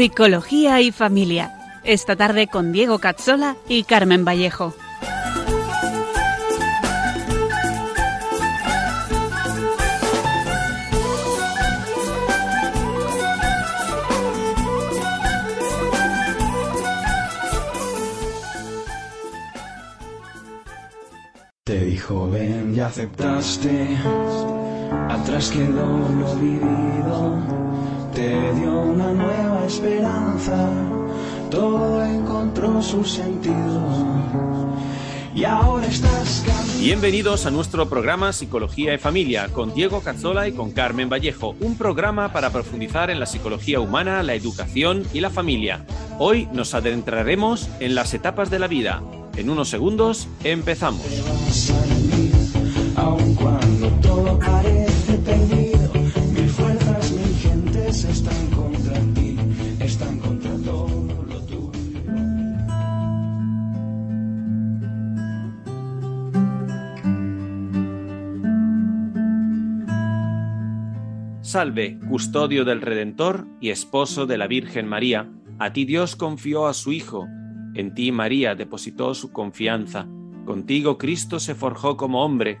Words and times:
Psicología 0.00 0.80
y 0.80 0.92
Familia. 0.92 1.52
Esta 1.84 2.16
tarde 2.16 2.46
con 2.46 2.72
Diego 2.72 3.00
Cazzola 3.00 3.56
y 3.68 3.82
Carmen 3.82 4.24
Vallejo. 4.24 4.74
Te 21.64 21.78
dijo 21.84 22.30
ven 22.30 22.72
y 22.74 22.80
aceptaste, 22.80 23.98
atrás 25.10 25.50
quedó 25.50 25.86
lo 26.18 26.34
vivido, 26.36 27.60
te 28.20 28.54
dio 28.54 28.80
una 28.80 29.12
nueva 29.12 29.64
esperanza, 29.66 30.68
todo 31.50 32.04
encontró 32.04 32.82
su 32.82 33.02
sentido 33.02 33.80
y 35.34 35.44
ahora 35.44 35.86
estás 35.86 36.44
Bienvenidos 36.78 37.46
a 37.46 37.50
nuestro 37.50 37.88
programa 37.88 38.32
Psicología 38.32 38.92
y 38.94 38.98
Familia 38.98 39.48
con 39.48 39.74
Diego 39.74 40.02
Cazzola 40.02 40.48
y 40.48 40.52
con 40.52 40.72
Carmen 40.72 41.08
Vallejo, 41.08 41.54
un 41.60 41.76
programa 41.76 42.32
para 42.32 42.50
profundizar 42.50 43.10
en 43.10 43.20
la 43.20 43.26
psicología 43.26 43.80
humana, 43.80 44.22
la 44.22 44.34
educación 44.34 45.04
y 45.14 45.20
la 45.20 45.30
familia. 45.30 45.84
Hoy 46.18 46.48
nos 46.52 46.74
adentraremos 46.74 47.68
en 47.80 47.94
las 47.94 48.12
etapas 48.12 48.50
de 48.50 48.58
la 48.58 48.66
vida. 48.66 49.02
En 49.36 49.50
unos 49.50 49.68
segundos 49.68 50.26
empezamos. 50.42 51.02
Salve, 71.50 71.98
custodio 72.08 72.64
del 72.64 72.80
Redentor 72.80 73.44
y 73.60 73.70
esposo 73.70 74.24
de 74.24 74.38
la 74.38 74.46
Virgen 74.46 74.86
María. 74.86 75.28
A 75.58 75.72
ti 75.72 75.84
Dios 75.84 76.14
confió 76.14 76.68
a 76.68 76.74
su 76.74 76.92
Hijo. 76.92 77.26
En 77.74 77.92
ti 77.92 78.12
María 78.12 78.54
depositó 78.54 79.16
su 79.16 79.32
confianza. 79.32 80.06
Contigo 80.44 80.96
Cristo 80.96 81.40
se 81.40 81.56
forjó 81.56 81.96
como 81.96 82.24
hombre. 82.24 82.60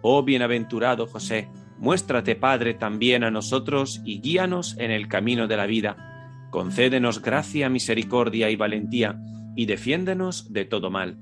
Oh 0.00 0.22
bienaventurado 0.22 1.08
José, 1.08 1.48
muéstrate 1.80 2.36
Padre 2.36 2.74
también 2.74 3.24
a 3.24 3.32
nosotros 3.32 4.00
y 4.04 4.20
guíanos 4.20 4.76
en 4.78 4.92
el 4.92 5.08
camino 5.08 5.48
de 5.48 5.56
la 5.56 5.66
vida. 5.66 6.46
Concédenos 6.52 7.22
gracia, 7.22 7.68
misericordia 7.68 8.48
y 8.48 8.54
valentía, 8.54 9.20
y 9.56 9.66
defiéndenos 9.66 10.52
de 10.52 10.66
todo 10.66 10.88
mal. 10.88 11.18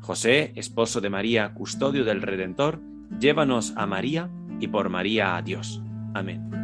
José, 0.00 0.54
esposo 0.56 1.00
de 1.00 1.08
María, 1.08 1.54
custodio 1.54 2.04
del 2.04 2.20
Redentor, 2.20 2.80
llévanos 3.20 3.74
a 3.76 3.86
María 3.86 4.28
y 4.58 4.66
por 4.66 4.88
María 4.88 5.36
a 5.36 5.42
Dios. 5.42 5.82
Amén. 6.14 6.57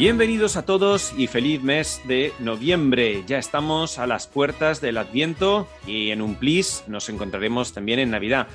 Bienvenidos 0.00 0.56
a 0.56 0.64
todos 0.64 1.12
y 1.18 1.26
feliz 1.26 1.62
mes 1.62 2.00
de 2.06 2.32
noviembre. 2.38 3.22
Ya 3.26 3.36
estamos 3.36 3.98
a 3.98 4.06
las 4.06 4.26
puertas 4.26 4.80
del 4.80 4.96
Adviento 4.96 5.68
y 5.86 6.10
en 6.10 6.22
un 6.22 6.36
plis 6.36 6.84
nos 6.86 7.10
encontraremos 7.10 7.74
también 7.74 7.98
en 7.98 8.10
Navidad. 8.10 8.46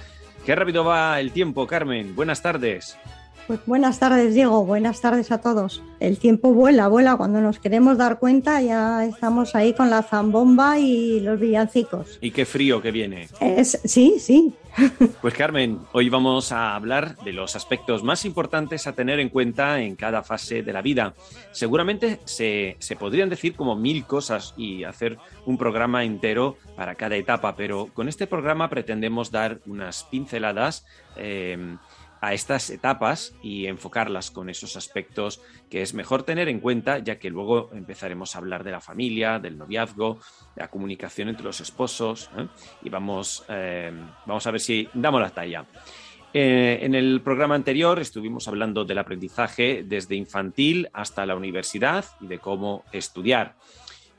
Qué 0.43 0.55
rápido 0.55 0.83
va 0.83 1.19
el 1.19 1.31
tiempo, 1.31 1.67
Carmen. 1.67 2.15
Buenas 2.15 2.41
tardes. 2.41 2.97
Pues 3.47 3.59
buenas 3.67 3.99
tardes, 3.99 4.33
Diego. 4.33 4.65
Buenas 4.65 5.01
tardes 5.01 5.31
a 5.31 5.39
todos. 5.39 5.83
El 5.99 6.17
tiempo 6.17 6.51
vuela, 6.51 6.87
vuela. 6.87 7.15
Cuando 7.15 7.41
nos 7.41 7.59
queremos 7.59 7.95
dar 7.95 8.17
cuenta, 8.17 8.59
ya 8.61 9.05
estamos 9.05 9.53
ahí 9.53 9.73
con 9.73 9.91
la 9.91 10.01
zambomba 10.01 10.79
y 10.79 11.19
los 11.19 11.39
villancicos. 11.39 12.17
Y 12.21 12.31
qué 12.31 12.45
frío 12.45 12.81
que 12.81 12.89
viene. 12.91 13.27
Es, 13.39 13.79
sí, 13.85 14.15
sí. 14.19 14.53
Pues 15.21 15.33
Carmen, 15.35 15.79
hoy 15.93 16.09
vamos 16.09 16.51
a 16.51 16.75
hablar 16.75 17.15
de 17.23 17.31
los 17.33 17.55
aspectos 17.55 18.03
más 18.03 18.25
importantes 18.25 18.87
a 18.87 18.93
tener 18.93 19.19
en 19.19 19.29
cuenta 19.29 19.79
en 19.79 19.95
cada 19.95 20.21
fase 20.23 20.63
de 20.63 20.73
la 20.73 20.81
vida. 20.81 21.13
Seguramente 21.51 22.19
se, 22.25 22.75
se 22.79 22.95
podrían 22.95 23.29
decir 23.29 23.55
como 23.55 23.75
mil 23.75 24.05
cosas 24.05 24.53
y 24.57 24.83
hacer 24.83 25.17
un 25.45 25.57
programa 25.57 26.03
entero 26.03 26.57
para 26.75 26.95
cada 26.95 27.15
etapa, 27.15 27.55
pero 27.55 27.89
con 27.93 28.09
este 28.09 28.27
programa 28.27 28.69
pretendemos 28.69 29.31
dar 29.31 29.59
unas 29.65 30.03
pinceladas. 30.03 30.85
eh, 31.15 31.77
a 32.25 32.33
estas 32.33 32.71
etapas 32.71 33.35
y 33.43 33.67
enfocarlas 33.67 34.31
con 34.31 34.49
esos 34.49 34.75
aspectos 34.77 35.41
que 35.69 35.83
es 35.83 35.93
mejor 35.93 36.23
tener 36.23 36.49
en 36.49 36.59
cuenta, 36.59 36.97
ya 36.97 37.19
que 37.19 37.29
luego 37.29 37.69
empezaremos 37.71 38.35
a 38.35 38.39
hablar 38.39 38.63
de 38.63 38.71
la 38.71 38.81
familia, 38.81 39.37
del 39.37 39.59
noviazgo, 39.59 40.17
de 40.55 40.63
la 40.63 40.67
comunicación 40.69 41.29
entre 41.29 41.45
los 41.45 41.61
esposos, 41.61 42.31
¿eh? 42.35 42.47
y 42.81 42.89
vamos, 42.89 43.45
eh, 43.47 43.91
vamos 44.25 44.47
a 44.47 44.51
ver 44.51 44.59
si 44.59 44.89
damos 44.95 45.21
la 45.21 45.29
talla. 45.29 45.65
Eh, 46.33 46.79
en 46.81 46.95
el 46.95 47.21
programa 47.21 47.53
anterior 47.53 47.99
estuvimos 47.99 48.47
hablando 48.47 48.85
del 48.85 48.97
aprendizaje 48.97 49.83
desde 49.85 50.15
infantil 50.15 50.89
hasta 50.93 51.27
la 51.27 51.35
universidad 51.35 52.05
y 52.21 52.25
de 52.25 52.39
cómo 52.39 52.85
estudiar. 52.91 53.53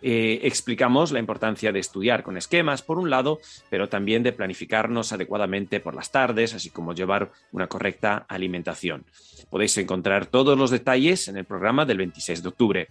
Eh, 0.02 0.40
explicamos 0.42 1.10
la 1.10 1.18
importancia 1.18 1.72
de 1.72 1.80
estudiar 1.80 2.22
con 2.22 2.36
esquemas, 2.36 2.82
por 2.82 2.98
un 2.98 3.10
lado, 3.10 3.40
pero 3.70 3.88
también 3.88 4.22
de 4.22 4.32
planificarnos 4.32 5.12
adecuadamente 5.12 5.80
por 5.80 5.94
las 5.94 6.12
tardes, 6.12 6.54
así 6.54 6.70
como 6.70 6.92
llevar 6.92 7.30
una 7.52 7.66
correcta 7.66 8.26
alimentación. 8.28 9.04
Podéis 9.50 9.76
encontrar 9.78 10.26
todos 10.26 10.58
los 10.58 10.70
detalles 10.70 11.28
en 11.28 11.36
el 11.38 11.44
programa 11.44 11.84
del 11.86 11.98
26 11.98 12.42
de 12.42 12.48
octubre. 12.48 12.88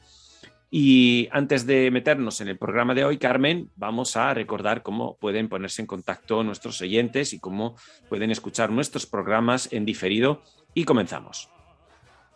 Y 0.72 1.30
antes 1.32 1.66
de 1.66 1.90
meternos 1.92 2.42
en 2.42 2.50
el 2.50 2.58
programa 2.58 2.94
de 2.94 3.06
hoy, 3.06 3.18
Carmen, 3.18 3.70
vamos 3.76 4.18
a 4.18 4.34
recordar 4.34 4.82
cómo 4.82 5.16
pueden 5.18 5.48
ponerse 5.48 5.82
en 5.82 5.88
contacto 5.88 6.44
nuestros 6.44 6.82
oyentes 6.82 7.34
y 7.34 7.40
cómo 7.40 7.78
pueden 8.10 8.32
escuchar 8.32 8.72
nuestros 8.72 9.06
programas 9.06 9.72
en 9.72 9.86
diferido. 9.86 10.42
Y 10.74 10.84
comenzamos. 10.84 11.55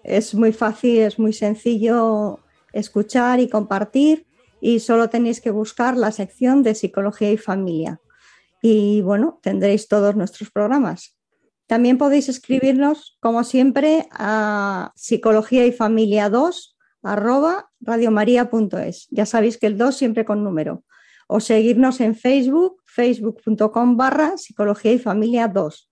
es 0.02 0.34
muy 0.34 0.52
fácil, 0.52 0.98
es 0.98 1.16
muy 1.18 1.32
sencillo 1.32 2.40
escuchar 2.72 3.38
y 3.40 3.48
compartir 3.48 4.26
y 4.60 4.80
solo 4.80 5.08
tenéis 5.08 5.40
que 5.40 5.50
buscar 5.50 5.96
la 5.96 6.10
sección 6.10 6.64
de 6.64 6.74
psicología 6.74 7.30
y 7.30 7.36
familia. 7.36 8.00
Y 8.60 9.02
bueno, 9.02 9.38
tendréis 9.42 9.86
todos 9.86 10.16
nuestros 10.16 10.50
programas. 10.50 11.17
También 11.68 11.98
podéis 11.98 12.30
escribirnos, 12.30 13.18
como 13.20 13.44
siempre, 13.44 14.08
a 14.10 14.90
psicología 14.96 15.66
y 15.66 15.72
familia 15.72 16.30
2 16.30 16.76
arroba 17.02 17.70
radiomaria.es. 17.80 19.06
Ya 19.10 19.26
sabéis 19.26 19.58
que 19.58 19.66
el 19.66 19.76
2 19.76 19.94
siempre 19.94 20.24
con 20.24 20.42
número. 20.42 20.82
O 21.26 21.40
seguirnos 21.40 22.00
en 22.00 22.14
Facebook, 22.14 22.82
facebook.com 22.86 23.98
barra 23.98 24.38
psicología 24.38 24.92
y 24.92 24.98
familia 24.98 25.46
2, 25.46 25.90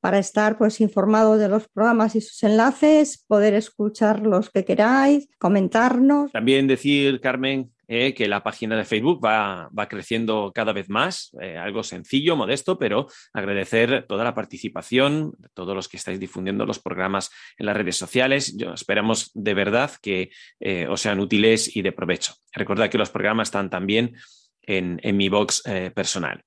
para 0.00 0.18
estar 0.18 0.58
pues 0.58 0.80
informados 0.80 1.38
de 1.38 1.48
los 1.48 1.68
programas 1.68 2.16
y 2.16 2.20
sus 2.20 2.42
enlaces, 2.42 3.24
poder 3.28 3.54
escuchar 3.54 4.26
los 4.26 4.50
que 4.50 4.64
queráis, 4.64 5.28
comentarnos. 5.38 6.32
También 6.32 6.66
decir, 6.66 7.20
Carmen, 7.20 7.72
eh, 7.94 8.14
que 8.14 8.26
la 8.26 8.42
página 8.42 8.74
de 8.74 8.86
Facebook 8.86 9.22
va, 9.22 9.68
va 9.78 9.86
creciendo 9.86 10.50
cada 10.54 10.72
vez 10.72 10.88
más, 10.88 11.30
eh, 11.42 11.58
algo 11.58 11.82
sencillo, 11.82 12.36
modesto, 12.36 12.78
pero 12.78 13.06
agradecer 13.34 14.06
toda 14.08 14.24
la 14.24 14.34
participación 14.34 15.34
todos 15.52 15.76
los 15.76 15.88
que 15.88 15.98
estáis 15.98 16.18
difundiendo 16.18 16.64
los 16.64 16.78
programas 16.78 17.30
en 17.58 17.66
las 17.66 17.76
redes 17.76 17.98
sociales. 17.98 18.56
Yo 18.56 18.72
esperamos 18.72 19.30
de 19.34 19.52
verdad 19.52 19.90
que 20.00 20.30
eh, 20.58 20.86
os 20.88 21.02
sean 21.02 21.20
útiles 21.20 21.76
y 21.76 21.82
de 21.82 21.92
provecho. 21.92 22.32
Recordad 22.54 22.88
que 22.88 22.96
los 22.96 23.10
programas 23.10 23.48
están 23.48 23.68
también 23.68 24.16
en, 24.62 24.98
en 25.02 25.14
mi 25.18 25.28
box 25.28 25.62
personal. 25.94 26.42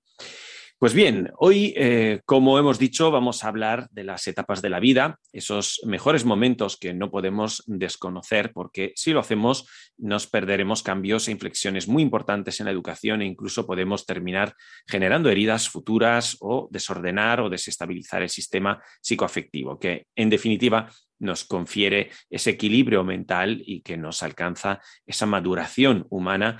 Pues 0.77 0.93
bien, 0.93 1.31
hoy, 1.37 1.73
eh, 1.77 2.19
como 2.25 2.59
hemos 2.59 2.77
dicho, 2.77 3.09
vamos 3.09 3.43
a 3.43 3.47
hablar 3.47 3.87
de 3.91 4.03
las 4.03 4.27
etapas 4.27 4.61
de 4.61 4.69
la 4.69 4.81
vida, 4.81 5.19
esos 5.31 5.79
mejores 5.85 6.25
momentos 6.25 6.75
que 6.75 6.93
no 6.93 7.09
podemos 7.09 7.63
desconocer, 7.65 8.51
porque 8.51 8.91
si 8.97 9.13
lo 9.13 9.21
hacemos 9.21 9.69
nos 9.97 10.27
perderemos 10.27 10.83
cambios 10.83 11.29
e 11.29 11.31
inflexiones 11.31 11.87
muy 11.87 12.03
importantes 12.03 12.59
en 12.59 12.65
la 12.65 12.73
educación 12.73 13.21
e 13.21 13.25
incluso 13.25 13.65
podemos 13.65 14.05
terminar 14.05 14.53
generando 14.85 15.29
heridas 15.29 15.69
futuras 15.69 16.35
o 16.41 16.67
desordenar 16.69 17.39
o 17.39 17.49
desestabilizar 17.49 18.21
el 18.21 18.29
sistema 18.29 18.83
psicoafectivo, 19.01 19.79
que 19.79 20.07
en 20.13 20.29
definitiva 20.29 20.91
nos 21.19 21.45
confiere 21.45 22.11
ese 22.29 22.49
equilibrio 22.49 23.05
mental 23.05 23.61
y 23.65 23.79
que 23.79 23.95
nos 23.95 24.23
alcanza 24.23 24.81
esa 25.05 25.25
maduración 25.25 26.05
humana 26.09 26.57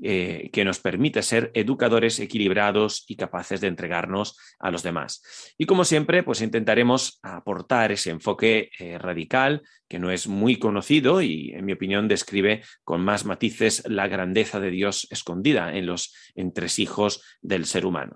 eh, 0.00 0.50
que 0.52 0.64
nos 0.64 0.78
permite 0.78 1.22
ser 1.22 1.50
educadores 1.54 2.20
equilibrados 2.20 3.04
y 3.08 3.16
capaces 3.16 3.60
de 3.60 3.66
entregarnos 3.66 4.36
a 4.58 4.70
los 4.70 4.82
demás. 4.82 5.22
Y 5.58 5.66
como 5.66 5.84
siempre, 5.84 6.22
pues 6.22 6.40
intentaremos 6.40 7.18
aportar 7.22 7.90
ese 7.90 8.10
enfoque 8.10 8.70
eh, 8.78 8.98
radical 8.98 9.62
que 9.88 9.98
no 9.98 10.10
es 10.10 10.28
muy 10.28 10.58
conocido 10.58 11.20
y, 11.20 11.50
en 11.52 11.64
mi 11.64 11.72
opinión, 11.72 12.06
describe 12.06 12.62
con 12.84 13.00
más 13.00 13.24
matices 13.24 13.82
la 13.86 14.06
grandeza 14.06 14.60
de 14.60 14.70
Dios 14.70 15.08
escondida 15.10 15.74
en 15.74 15.86
los 15.86 16.14
entresijos 16.34 17.22
del 17.40 17.64
ser 17.64 17.84
humano. 17.84 18.14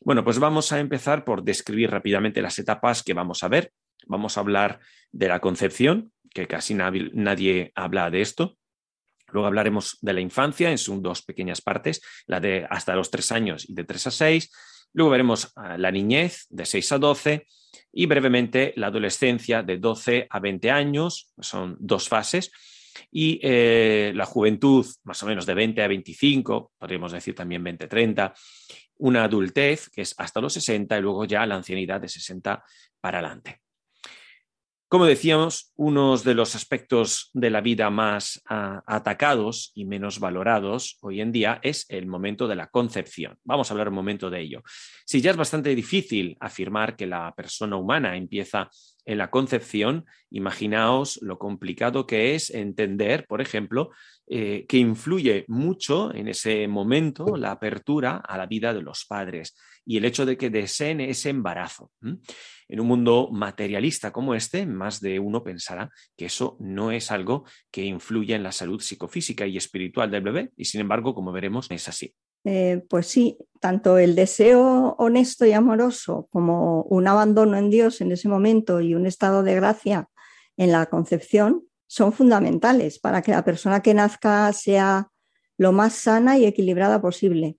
Bueno, 0.00 0.24
pues 0.24 0.38
vamos 0.38 0.72
a 0.72 0.80
empezar 0.80 1.24
por 1.24 1.44
describir 1.44 1.90
rápidamente 1.90 2.42
las 2.42 2.58
etapas 2.58 3.02
que 3.02 3.14
vamos 3.14 3.44
a 3.44 3.48
ver. 3.48 3.72
Vamos 4.06 4.36
a 4.36 4.40
hablar 4.40 4.80
de 5.12 5.28
la 5.28 5.40
concepción, 5.40 6.12
que 6.32 6.46
casi 6.46 6.74
nadie 6.74 7.72
habla 7.74 8.10
de 8.10 8.22
esto. 8.22 8.56
Luego 9.32 9.46
hablaremos 9.46 9.98
de 10.00 10.12
la 10.12 10.20
infancia 10.20 10.70
en 10.70 10.78
sus 10.78 11.02
dos 11.02 11.22
pequeñas 11.22 11.60
partes, 11.60 12.00
la 12.26 12.40
de 12.40 12.66
hasta 12.68 12.94
los 12.94 13.10
tres 13.10 13.32
años 13.32 13.68
y 13.68 13.74
de 13.74 13.84
tres 13.84 14.06
a 14.06 14.10
seis. 14.10 14.50
Luego 14.92 15.10
veremos 15.10 15.52
la 15.76 15.90
niñez 15.90 16.46
de 16.50 16.66
seis 16.66 16.90
a 16.92 16.98
doce 16.98 17.46
y 17.92 18.06
brevemente 18.06 18.72
la 18.76 18.88
adolescencia 18.88 19.62
de 19.62 19.78
doce 19.78 20.26
a 20.30 20.40
veinte 20.40 20.70
años, 20.70 21.32
son 21.40 21.76
dos 21.78 22.08
fases. 22.08 22.50
Y 23.10 23.38
eh, 23.42 24.12
la 24.14 24.26
juventud, 24.26 24.84
más 25.04 25.22
o 25.22 25.26
menos 25.26 25.46
de 25.46 25.54
20 25.54 25.82
a 25.82 25.88
25, 25.88 26.72
podríamos 26.76 27.12
decir 27.12 27.34
también 27.34 27.62
20 27.62 27.84
a 27.84 27.88
30, 27.88 28.34
una 28.98 29.24
adultez 29.24 29.88
que 29.90 30.02
es 30.02 30.14
hasta 30.18 30.40
los 30.40 30.52
60 30.54 30.98
y 30.98 31.00
luego 31.00 31.24
ya 31.24 31.46
la 31.46 31.54
ancianidad 31.54 32.00
de 32.00 32.08
60 32.08 32.62
para 33.00 33.18
adelante. 33.18 33.60
Como 34.90 35.06
decíamos, 35.06 35.72
uno 35.76 36.16
de 36.16 36.34
los 36.34 36.56
aspectos 36.56 37.30
de 37.32 37.48
la 37.48 37.60
vida 37.60 37.90
más 37.90 38.42
ah, 38.48 38.82
atacados 38.88 39.70
y 39.72 39.84
menos 39.84 40.18
valorados 40.18 40.98
hoy 41.00 41.20
en 41.20 41.30
día 41.30 41.60
es 41.62 41.86
el 41.90 42.08
momento 42.08 42.48
de 42.48 42.56
la 42.56 42.66
concepción. 42.66 43.38
Vamos 43.44 43.70
a 43.70 43.74
hablar 43.74 43.90
un 43.90 43.94
momento 43.94 44.30
de 44.30 44.40
ello. 44.40 44.64
Si 45.06 45.20
ya 45.20 45.30
es 45.30 45.36
bastante 45.36 45.76
difícil 45.76 46.36
afirmar 46.40 46.96
que 46.96 47.06
la 47.06 47.32
persona 47.36 47.76
humana 47.76 48.16
empieza 48.16 48.68
en 49.04 49.18
la 49.18 49.30
concepción, 49.30 50.06
imaginaos 50.28 51.20
lo 51.22 51.38
complicado 51.38 52.04
que 52.04 52.34
es 52.34 52.50
entender, 52.50 53.26
por 53.28 53.40
ejemplo, 53.40 53.90
eh, 54.26 54.66
que 54.68 54.78
influye 54.78 55.44
mucho 55.46 56.12
en 56.12 56.26
ese 56.26 56.66
momento 56.66 57.36
la 57.36 57.52
apertura 57.52 58.16
a 58.16 58.36
la 58.36 58.46
vida 58.46 58.74
de 58.74 58.82
los 58.82 59.04
padres 59.04 59.56
y 59.90 59.96
el 59.96 60.04
hecho 60.04 60.24
de 60.24 60.36
que 60.36 60.50
deseen 60.50 61.00
ese 61.00 61.30
embarazo. 61.30 61.90
En 62.00 62.78
un 62.78 62.86
mundo 62.86 63.28
materialista 63.32 64.12
como 64.12 64.36
este, 64.36 64.64
más 64.64 65.00
de 65.00 65.18
uno 65.18 65.42
pensará 65.42 65.90
que 66.16 66.26
eso 66.26 66.56
no 66.60 66.92
es 66.92 67.10
algo 67.10 67.44
que 67.72 67.84
influya 67.84 68.36
en 68.36 68.44
la 68.44 68.52
salud 68.52 68.80
psicofísica 68.80 69.48
y 69.48 69.56
espiritual 69.56 70.08
del 70.08 70.22
bebé, 70.22 70.52
y 70.56 70.66
sin 70.66 70.80
embargo, 70.80 71.12
como 71.12 71.32
veremos, 71.32 71.68
es 71.72 71.88
así. 71.88 72.14
Eh, 72.44 72.84
pues 72.88 73.08
sí, 73.08 73.36
tanto 73.58 73.98
el 73.98 74.14
deseo 74.14 74.94
honesto 74.96 75.44
y 75.44 75.54
amoroso 75.54 76.28
como 76.30 76.82
un 76.82 77.08
abandono 77.08 77.56
en 77.56 77.68
Dios 77.68 78.00
en 78.00 78.12
ese 78.12 78.28
momento 78.28 78.80
y 78.80 78.94
un 78.94 79.06
estado 79.06 79.42
de 79.42 79.56
gracia 79.56 80.08
en 80.56 80.70
la 80.70 80.86
concepción 80.86 81.64
son 81.88 82.12
fundamentales 82.12 83.00
para 83.00 83.22
que 83.22 83.32
la 83.32 83.44
persona 83.44 83.82
que 83.82 83.94
nazca 83.94 84.52
sea 84.52 85.08
lo 85.58 85.72
más 85.72 85.94
sana 85.94 86.38
y 86.38 86.46
equilibrada 86.46 87.02
posible. 87.02 87.56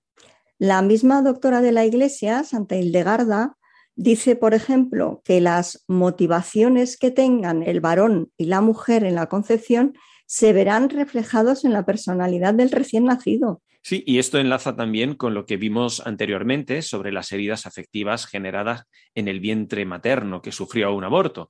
La 0.62 0.84
misma 0.84 1.24
doctora 1.24 1.60
de 1.64 1.72
la 1.72 1.86
Iglesia, 1.86 2.44
Santa 2.44 2.76
Hildegarda, 2.76 3.58
dice, 3.96 4.36
por 4.36 4.54
ejemplo, 4.54 5.24
que 5.26 5.42
las 5.42 5.84
motivaciones 5.88 6.98
que 6.98 7.10
tengan 7.10 7.64
el 7.64 7.82
varón 7.82 8.30
y 8.38 8.46
la 8.46 8.62
mujer 8.62 9.04
en 9.04 9.16
la 9.16 9.26
concepción 9.26 9.96
se 10.28 10.54
verán 10.54 10.92
reflejados 10.92 11.66
en 11.66 11.74
la 11.74 11.84
personalidad 11.84 12.54
del 12.54 12.70
recién 12.70 13.06
nacido. 13.06 13.64
Sí, 13.82 14.04
y 14.06 14.20
esto 14.20 14.38
enlaza 14.38 14.76
también 14.76 15.16
con 15.16 15.34
lo 15.34 15.48
que 15.48 15.58
vimos 15.58 16.00
anteriormente 16.06 16.84
sobre 16.84 17.12
las 17.12 17.32
heridas 17.32 17.66
afectivas 17.66 18.28
generadas 18.28 18.84
en 19.16 19.28
el 19.28 19.40
vientre 19.40 19.84
materno 19.88 20.44
que 20.44 20.52
sufrió 20.52 20.94
un 20.94 21.06
aborto. 21.06 21.50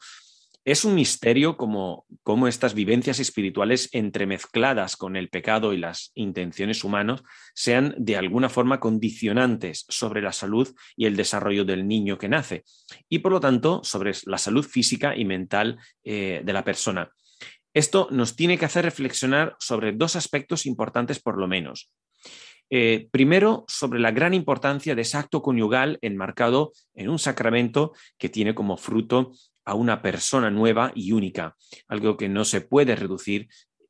Es 0.64 0.86
un 0.86 0.94
misterio 0.94 1.58
cómo, 1.58 2.06
estas 2.48 2.76
vivencias 2.76 3.20
espirituales 3.20 3.90
entremezcladas 3.94 4.96
con 4.96 5.16
el 5.16 5.30
pecado 5.30 5.74
y 5.74 5.78
las 5.78 6.12
intenciones 6.14 6.84
humanas 6.84 7.24
sean 7.56 7.96
de 7.98 8.16
alguna 8.16 8.48
forma 8.48 8.80
condicionantes 8.80 9.86
sobre 9.90 10.22
la 10.22 10.32
salud 10.32 10.72
y 10.96 11.08
el 11.08 11.16
desarrollo 11.16 11.66
del 11.66 11.88
niño 11.88 12.20
que 12.20 12.30
nace 12.30 12.64
y 13.10 13.20
por 13.20 13.32
lo 13.32 13.40
tanto 13.40 13.82
sobre 13.84 14.12
la 14.26 14.38
salud 14.38 14.64
física 14.64 15.16
y 15.16 15.26
mental 15.26 15.80
eh, 16.04 16.42
de 16.44 16.54
la 16.54 16.64
persona. 16.64 17.10
Esto 17.74 18.08
nos 18.12 18.36
tiene 18.36 18.60
que 18.60 18.66
hacer 18.66 18.86
reflexionar 18.86 19.56
sobre 19.60 19.94
dos 19.94 20.16
aspectos 20.16 20.68
importantes 20.68 21.20
por 21.20 21.40
lo 21.40 21.48
menos. 21.48 21.92
Eh, 22.74 23.10
primero, 23.12 23.66
sobre 23.68 24.00
la 24.00 24.12
gran 24.12 24.34
importancia 24.34 24.96
de 24.96 25.02
ese 25.02 25.18
acto 25.18 25.42
conyugal 25.42 25.98
enmarcado 26.02 26.72
en 26.94 27.10
un 27.10 27.20
sacramento 27.20 27.92
que 28.18 28.30
tiene 28.30 28.56
como 28.56 28.78
fruto 28.78 29.34
a 29.66 29.76
una 29.76 30.02
persona 30.02 30.50
nueva 30.50 30.92
y 30.96 31.12
única, 31.12 31.56
algo 31.88 32.18
que 32.18 32.30
no 32.30 32.46
se 32.46 32.62
puede 32.62 32.96
reducir 32.96 33.48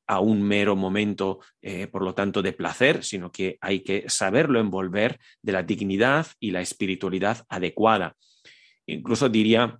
a 0.08 0.20
un 0.20 0.42
mero 0.42 0.76
momento, 0.76 1.40
eh, 1.62 1.88
por 1.88 2.04
lo 2.04 2.14
tanto, 2.14 2.42
de 2.42 2.52
placer, 2.52 3.04
sino 3.04 3.32
que 3.32 3.58
hay 3.62 3.82
que 3.82 4.10
saberlo 4.10 4.60
envolver 4.60 5.20
de 5.42 5.54
la 5.54 5.64
dignidad 5.64 6.28
y 6.40 6.52
la 6.52 6.62
espiritualidad 6.62 7.46
adecuada. 7.48 8.18
Incluso 8.86 9.30
diría 9.30 9.80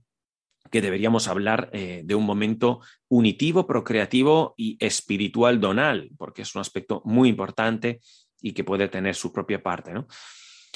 que 0.72 0.82
deberíamos 0.82 1.28
hablar 1.28 1.70
eh, 1.74 2.02
de 2.06 2.16
un 2.16 2.26
momento 2.26 2.80
unitivo, 3.10 3.68
procreativo 3.68 4.54
y 4.56 4.78
espiritual 4.80 5.60
donal, 5.60 6.10
porque 6.18 6.44
es 6.44 6.56
un 6.56 6.62
aspecto 6.62 7.02
muy 7.04 7.28
importante 7.28 8.00
y 8.42 8.54
que 8.54 8.64
puede 8.64 8.88
tener 8.88 9.16
su 9.16 9.34
propia 9.34 9.62
parte. 9.62 9.92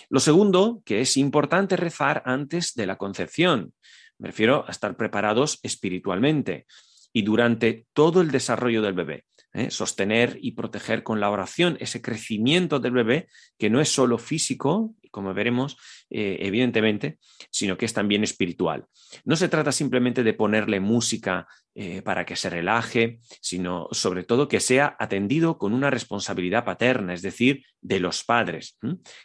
Lo 0.09 0.19
segundo, 0.19 0.81
que 0.85 1.01
es 1.01 1.15
importante 1.17 1.77
rezar 1.77 2.21
antes 2.25 2.73
de 2.75 2.85
la 2.85 2.97
concepción. 2.97 3.73
Me 4.17 4.27
refiero 4.27 4.65
a 4.67 4.71
estar 4.71 4.95
preparados 4.95 5.59
espiritualmente 5.63 6.65
y 7.13 7.21
durante 7.21 7.85
todo 7.93 8.21
el 8.21 8.29
desarrollo 8.31 8.81
del 8.81 8.93
bebé. 8.93 9.23
¿eh? 9.53 9.71
Sostener 9.71 10.37
y 10.41 10.51
proteger 10.51 11.01
con 11.01 11.19
la 11.19 11.29
oración 11.29 11.77
ese 11.79 12.01
crecimiento 12.01 12.79
del 12.79 12.91
bebé 12.91 13.27
que 13.57 13.69
no 13.69 13.79
es 13.79 13.89
solo 13.89 14.17
físico, 14.17 14.93
como 15.11 15.33
veremos, 15.33 15.77
eh, 16.09 16.37
evidentemente, 16.41 17.19
sino 17.49 17.77
que 17.77 17.85
es 17.85 17.93
también 17.93 18.23
espiritual. 18.23 18.85
No 19.23 19.37
se 19.37 19.47
trata 19.47 19.71
simplemente 19.71 20.23
de 20.23 20.33
ponerle 20.33 20.81
música 20.81 21.47
eh, 21.73 22.01
para 22.01 22.25
que 22.25 22.35
se 22.35 22.49
relaje, 22.49 23.19
sino 23.41 23.87
sobre 23.91 24.23
todo 24.23 24.49
que 24.49 24.59
sea 24.59 24.97
atendido 24.99 25.57
con 25.57 25.73
una 25.73 25.89
responsabilidad 25.89 26.65
paterna, 26.65 27.13
es 27.13 27.21
decir, 27.21 27.63
de 27.79 28.01
los 28.01 28.25
padres, 28.25 28.77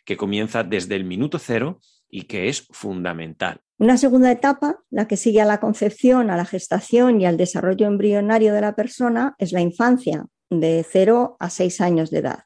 que 0.04 0.16
comienza 0.16 0.62
desde 0.62 0.94
el 0.94 1.04
minuto 1.04 1.40
cero 1.40 1.80
y 2.10 2.22
que 2.22 2.48
es 2.48 2.66
fundamental. 2.70 3.60
Una 3.78 3.96
segunda 3.96 4.30
etapa, 4.30 4.82
la 4.90 5.08
que 5.08 5.16
sigue 5.16 5.40
a 5.40 5.46
la 5.46 5.60
concepción, 5.60 6.30
a 6.30 6.36
la 6.36 6.44
gestación 6.44 7.20
y 7.20 7.26
al 7.26 7.36
desarrollo 7.36 7.86
embrionario 7.86 8.52
de 8.52 8.60
la 8.60 8.74
persona, 8.74 9.34
es 9.38 9.52
la 9.52 9.60
infancia, 9.60 10.26
de 10.50 10.84
0 10.86 11.36
a 11.38 11.48
6 11.48 11.80
años 11.80 12.10
de 12.10 12.18
edad. 12.18 12.44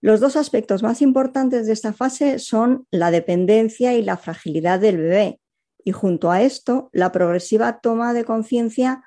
Los 0.00 0.20
dos 0.20 0.36
aspectos 0.36 0.82
más 0.82 1.02
importantes 1.02 1.66
de 1.66 1.72
esta 1.72 1.92
fase 1.92 2.38
son 2.38 2.86
la 2.90 3.10
dependencia 3.10 3.94
y 3.94 4.02
la 4.02 4.16
fragilidad 4.16 4.80
del 4.80 4.96
bebé, 4.96 5.40
y 5.84 5.92
junto 5.92 6.30
a 6.30 6.42
esto, 6.42 6.88
la 6.92 7.12
progresiva 7.12 7.80
toma 7.80 8.14
de 8.14 8.24
conciencia 8.24 9.02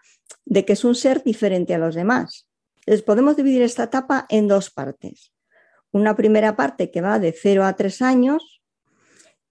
de 0.45 0.65
que 0.65 0.73
es 0.73 0.83
un 0.83 0.95
ser 0.95 1.23
diferente 1.23 1.73
a 1.73 1.77
los 1.77 1.95
demás. 1.95 2.47
Les 2.85 3.01
podemos 3.01 3.35
dividir 3.35 3.61
esta 3.61 3.83
etapa 3.83 4.25
en 4.29 4.47
dos 4.47 4.69
partes. 4.69 5.33
Una 5.91 6.15
primera 6.15 6.55
parte 6.55 6.91
que 6.91 7.01
va 7.01 7.19
de 7.19 7.31
0 7.31 7.65
a 7.65 7.75
3 7.75 8.01
años, 8.01 8.54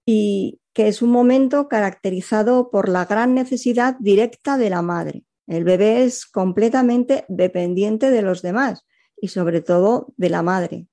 y 0.05 0.59
que 0.73 0.87
es 0.87 1.01
un 1.01 1.09
momento 1.09 1.67
caracterizado 1.67 2.69
por 2.69 2.89
la 2.89 3.05
gran 3.05 3.33
necesidad 3.33 3.95
directa 3.99 4.57
de 4.57 4.69
la 4.69 4.81
madre. 4.81 5.23
El 5.47 5.63
bebé 5.63 6.03
es 6.03 6.25
completamente 6.25 7.25
dependiente 7.29 8.11
de 8.11 8.21
los 8.21 8.41
demás 8.41 8.85
y 9.19 9.29
sobre 9.29 9.61
todo 9.61 10.13
de 10.17 10.29
la 10.29 10.43
madre. 10.43 10.87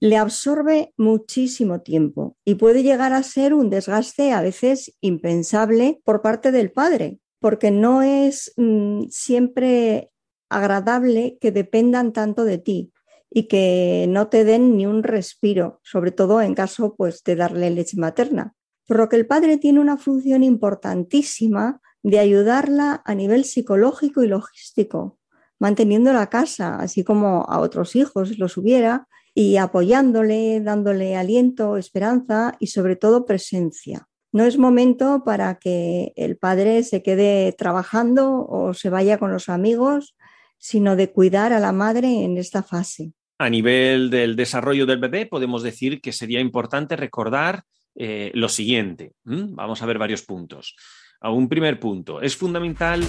Le 0.00 0.16
absorbe 0.16 0.92
muchísimo 0.96 1.82
tiempo 1.82 2.36
y 2.44 2.56
puede 2.56 2.82
llegar 2.82 3.12
a 3.12 3.22
ser 3.22 3.54
un 3.54 3.70
desgaste 3.70 4.32
a 4.32 4.42
veces 4.42 4.96
impensable 5.00 6.00
por 6.04 6.22
parte 6.22 6.50
del 6.50 6.72
padre, 6.72 7.20
porque 7.40 7.70
no 7.70 8.02
es 8.02 8.52
mm, 8.56 9.04
siempre 9.10 10.10
agradable 10.48 11.36
que 11.40 11.52
dependan 11.52 12.12
tanto 12.12 12.44
de 12.44 12.58
ti 12.58 12.93
y 13.36 13.48
que 13.48 14.06
no 14.08 14.28
te 14.28 14.44
den 14.44 14.76
ni 14.76 14.86
un 14.86 15.02
respiro, 15.02 15.80
sobre 15.82 16.12
todo 16.12 16.40
en 16.40 16.54
caso 16.54 16.94
pues, 16.96 17.24
de 17.24 17.34
darle 17.34 17.68
leche 17.70 17.96
materna. 17.96 18.54
por 18.86 18.98
lo 18.98 19.08
que 19.08 19.16
el 19.16 19.26
padre 19.26 19.56
tiene 19.56 19.80
una 19.80 19.96
función 19.96 20.44
importantísima 20.44 21.80
de 22.02 22.18
ayudarla 22.20 23.02
a 23.04 23.14
nivel 23.14 23.44
psicológico 23.44 24.22
y 24.22 24.28
logístico, 24.28 25.18
manteniendo 25.58 26.12
la 26.12 26.28
casa, 26.28 26.76
así 26.76 27.02
como 27.02 27.44
a 27.48 27.58
otros 27.58 27.96
hijos 27.96 28.38
los 28.38 28.56
hubiera, 28.56 29.08
y 29.34 29.56
apoyándole, 29.56 30.60
dándole 30.60 31.16
aliento, 31.16 31.76
esperanza 31.76 32.54
y 32.60 32.68
sobre 32.68 32.94
todo 32.94 33.24
presencia. 33.24 34.06
No 34.30 34.44
es 34.44 34.58
momento 34.58 35.22
para 35.24 35.58
que 35.58 36.12
el 36.14 36.36
padre 36.36 36.84
se 36.84 37.02
quede 37.02 37.52
trabajando 37.52 38.46
o 38.46 38.74
se 38.74 38.90
vaya 38.90 39.18
con 39.18 39.32
los 39.32 39.48
amigos, 39.48 40.14
sino 40.58 40.94
de 40.94 41.10
cuidar 41.10 41.52
a 41.52 41.58
la 41.58 41.72
madre 41.72 42.22
en 42.22 42.38
esta 42.38 42.62
fase. 42.62 43.12
A 43.38 43.50
nivel 43.50 44.10
del 44.10 44.36
desarrollo 44.36 44.86
del 44.86 44.98
bebé, 44.98 45.26
podemos 45.26 45.62
decir 45.62 46.00
que 46.00 46.12
sería 46.12 46.40
importante 46.40 46.96
recordar 46.96 47.64
eh, 47.96 48.30
lo 48.34 48.48
siguiente. 48.48 49.12
Vamos 49.24 49.82
a 49.82 49.86
ver 49.86 49.98
varios 49.98 50.22
puntos. 50.22 50.76
A 51.20 51.30
un 51.30 51.48
primer 51.48 51.80
punto, 51.80 52.20
es 52.20 52.36
fundamental 52.36 53.02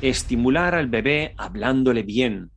estimular 0.00 0.74
al 0.74 0.88
bebé 0.88 1.34
hablándole 1.36 2.02
bien, 2.02 2.50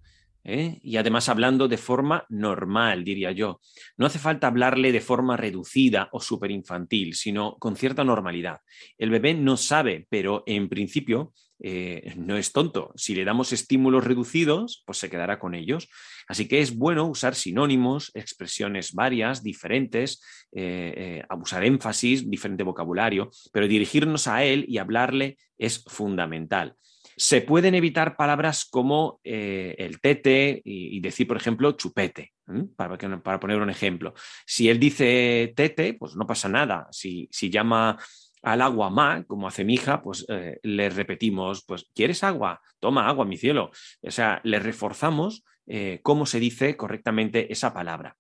¿eh? 0.46 0.80
y 0.82 0.98
además 0.98 1.28
hablando 1.28 1.68
de 1.68 1.78
forma 1.78 2.26
normal, 2.30 3.04
diría 3.04 3.32
yo. 3.32 3.60
No 3.98 4.06
hace 4.06 4.20
falta 4.20 4.48
hablarle 4.48 4.92
de 4.92 5.02
forma 5.02 5.36
reducida 5.36 6.08
o 6.12 6.22
súper 6.22 6.52
infantil, 6.52 7.16
sino 7.16 7.58
con 7.58 7.76
cierta 7.76 8.04
normalidad. 8.04 8.60
El 8.98 9.10
bebé 9.10 9.34
no 9.34 9.58
sabe, 9.58 10.08
pero 10.10 10.44
en 10.46 10.70
principio 10.70 11.34
eh, 11.60 12.14
no 12.18 12.38
es 12.38 12.52
tonto. 12.52 12.94
Si 12.96 13.16
le 13.16 13.26
damos 13.26 13.52
estímulos 13.52 14.04
reducidos, 14.04 14.84
pues 14.86 15.00
se 15.00 15.10
quedará 15.10 15.40
con 15.40 15.56
ellos. 15.56 15.90
Así 16.28 16.48
que 16.48 16.60
es 16.60 16.76
bueno 16.76 17.06
usar 17.08 17.36
sinónimos, 17.36 18.12
expresiones 18.14 18.94
varias, 18.94 19.44
diferentes, 19.44 20.22
eh, 20.54 21.24
usar 21.42 21.64
énfasis, 21.64 22.30
diferente 22.30 22.64
vocabulario, 22.64 23.30
pero 23.52 23.68
dirigirnos 23.68 24.28
a 24.28 24.44
él 24.44 24.66
y 24.68 24.78
hablarle 24.78 25.38
es 25.58 25.84
fundamental. 25.88 26.76
Se 27.18 27.42
pueden 27.42 27.76
evitar 27.76 28.16
palabras 28.16 28.66
como 28.66 29.20
eh, 29.24 29.76
el 29.78 30.00
tete 30.02 30.62
y, 30.64 31.00
decir, 31.00 31.28
por 31.28 31.38
ejemplo, 31.38 31.72
chupete, 31.74 32.34
para, 32.76 32.98
para, 33.22 33.40
poner 33.40 33.62
un 33.62 33.70
ejemplo. 33.70 34.14
Si 34.46 34.70
él 34.70 34.80
dice 34.80 35.54
tete, 35.56 35.94
pues 35.94 36.16
no 36.16 36.28
pasa 36.28 36.50
nada. 36.50 36.88
Si, 36.92 37.30
si 37.32 37.50
llama 37.50 37.98
al 38.42 38.62
agua 38.62 38.90
ma, 38.90 39.24
como 39.24 39.48
hace 39.48 39.64
mi 39.64 39.74
hija, 39.74 40.02
pues 40.02 40.26
eh, 40.30 40.60
le 40.62 40.90
repetimos, 40.90 41.64
pues, 41.66 41.90
¿quieres 41.96 42.24
agua? 42.24 42.62
Toma 42.80 43.08
agua, 43.08 43.26
mi 43.26 43.38
cielo. 43.38 43.72
O 44.02 44.12
sea, 44.12 44.40
le 44.44 44.60
reforzamos 44.60 45.44
eh, 45.66 46.00
cómo 46.04 46.28
se 46.28 46.40
dice 46.40 46.78
correctamente 46.78 47.52
esa 47.52 47.74
palabra. 47.74 48.18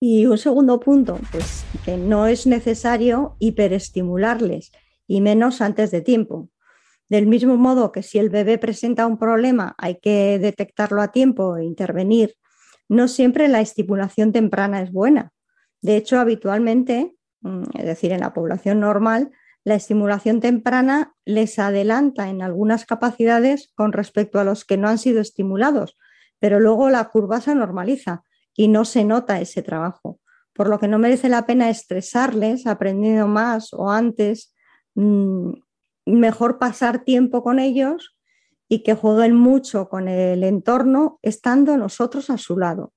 Y 0.00 0.26
un 0.26 0.38
segundo 0.38 0.80
punto, 0.80 1.18
pues 1.30 1.64
que 1.84 1.96
no 1.96 2.26
es 2.26 2.46
necesario 2.46 3.36
hiperestimularles 3.38 4.72
y 5.06 5.20
menos 5.20 5.60
antes 5.60 5.90
de 5.90 6.00
tiempo. 6.00 6.50
Del 7.08 7.26
mismo 7.26 7.56
modo 7.56 7.90
que 7.90 8.02
si 8.02 8.18
el 8.18 8.28
bebé 8.28 8.58
presenta 8.58 9.06
un 9.06 9.18
problema 9.18 9.74
hay 9.78 9.96
que 9.96 10.38
detectarlo 10.38 11.00
a 11.00 11.08
tiempo 11.08 11.56
e 11.56 11.64
intervenir, 11.64 12.34
no 12.88 13.08
siempre 13.08 13.48
la 13.48 13.60
estimulación 13.60 14.32
temprana 14.32 14.82
es 14.82 14.92
buena. 14.92 15.32
De 15.80 15.96
hecho, 15.96 16.18
habitualmente, 16.18 17.16
mm, 17.40 17.64
es 17.78 17.84
decir, 17.84 18.12
en 18.12 18.20
la 18.20 18.34
población 18.34 18.80
normal, 18.80 19.30
la 19.64 19.74
estimulación 19.74 20.40
temprana 20.40 21.14
les 21.24 21.58
adelanta 21.58 22.28
en 22.28 22.42
algunas 22.42 22.86
capacidades 22.86 23.70
con 23.74 23.92
respecto 23.92 24.38
a 24.40 24.44
los 24.44 24.64
que 24.64 24.76
no 24.76 24.88
han 24.88 24.98
sido 24.98 25.20
estimulados, 25.20 25.96
pero 26.38 26.60
luego 26.60 26.90
la 26.90 27.04
curva 27.08 27.40
se 27.40 27.54
normaliza 27.54 28.22
y 28.54 28.68
no 28.68 28.84
se 28.84 29.04
nota 29.04 29.40
ese 29.40 29.62
trabajo, 29.62 30.20
por 30.54 30.68
lo 30.68 30.78
que 30.78 30.88
no 30.88 30.98
merece 30.98 31.28
la 31.28 31.46
pena 31.46 31.70
estresarles 31.70 32.66
aprendiendo 32.66 33.28
más 33.28 33.72
o 33.72 33.90
antes 33.90 34.54
mm, 34.94 35.52
mejor 36.16 36.58
pasar 36.58 37.04
tiempo 37.04 37.42
con 37.42 37.58
ellos 37.58 38.16
y 38.68 38.82
que 38.82 38.94
jueguen 38.94 39.34
mucho 39.34 39.88
con 39.88 40.08
el 40.08 40.44
entorno 40.44 41.18
estando 41.22 41.76
nosotros 41.76 42.30
a 42.30 42.38
su 42.38 42.58
lado. 42.58 42.92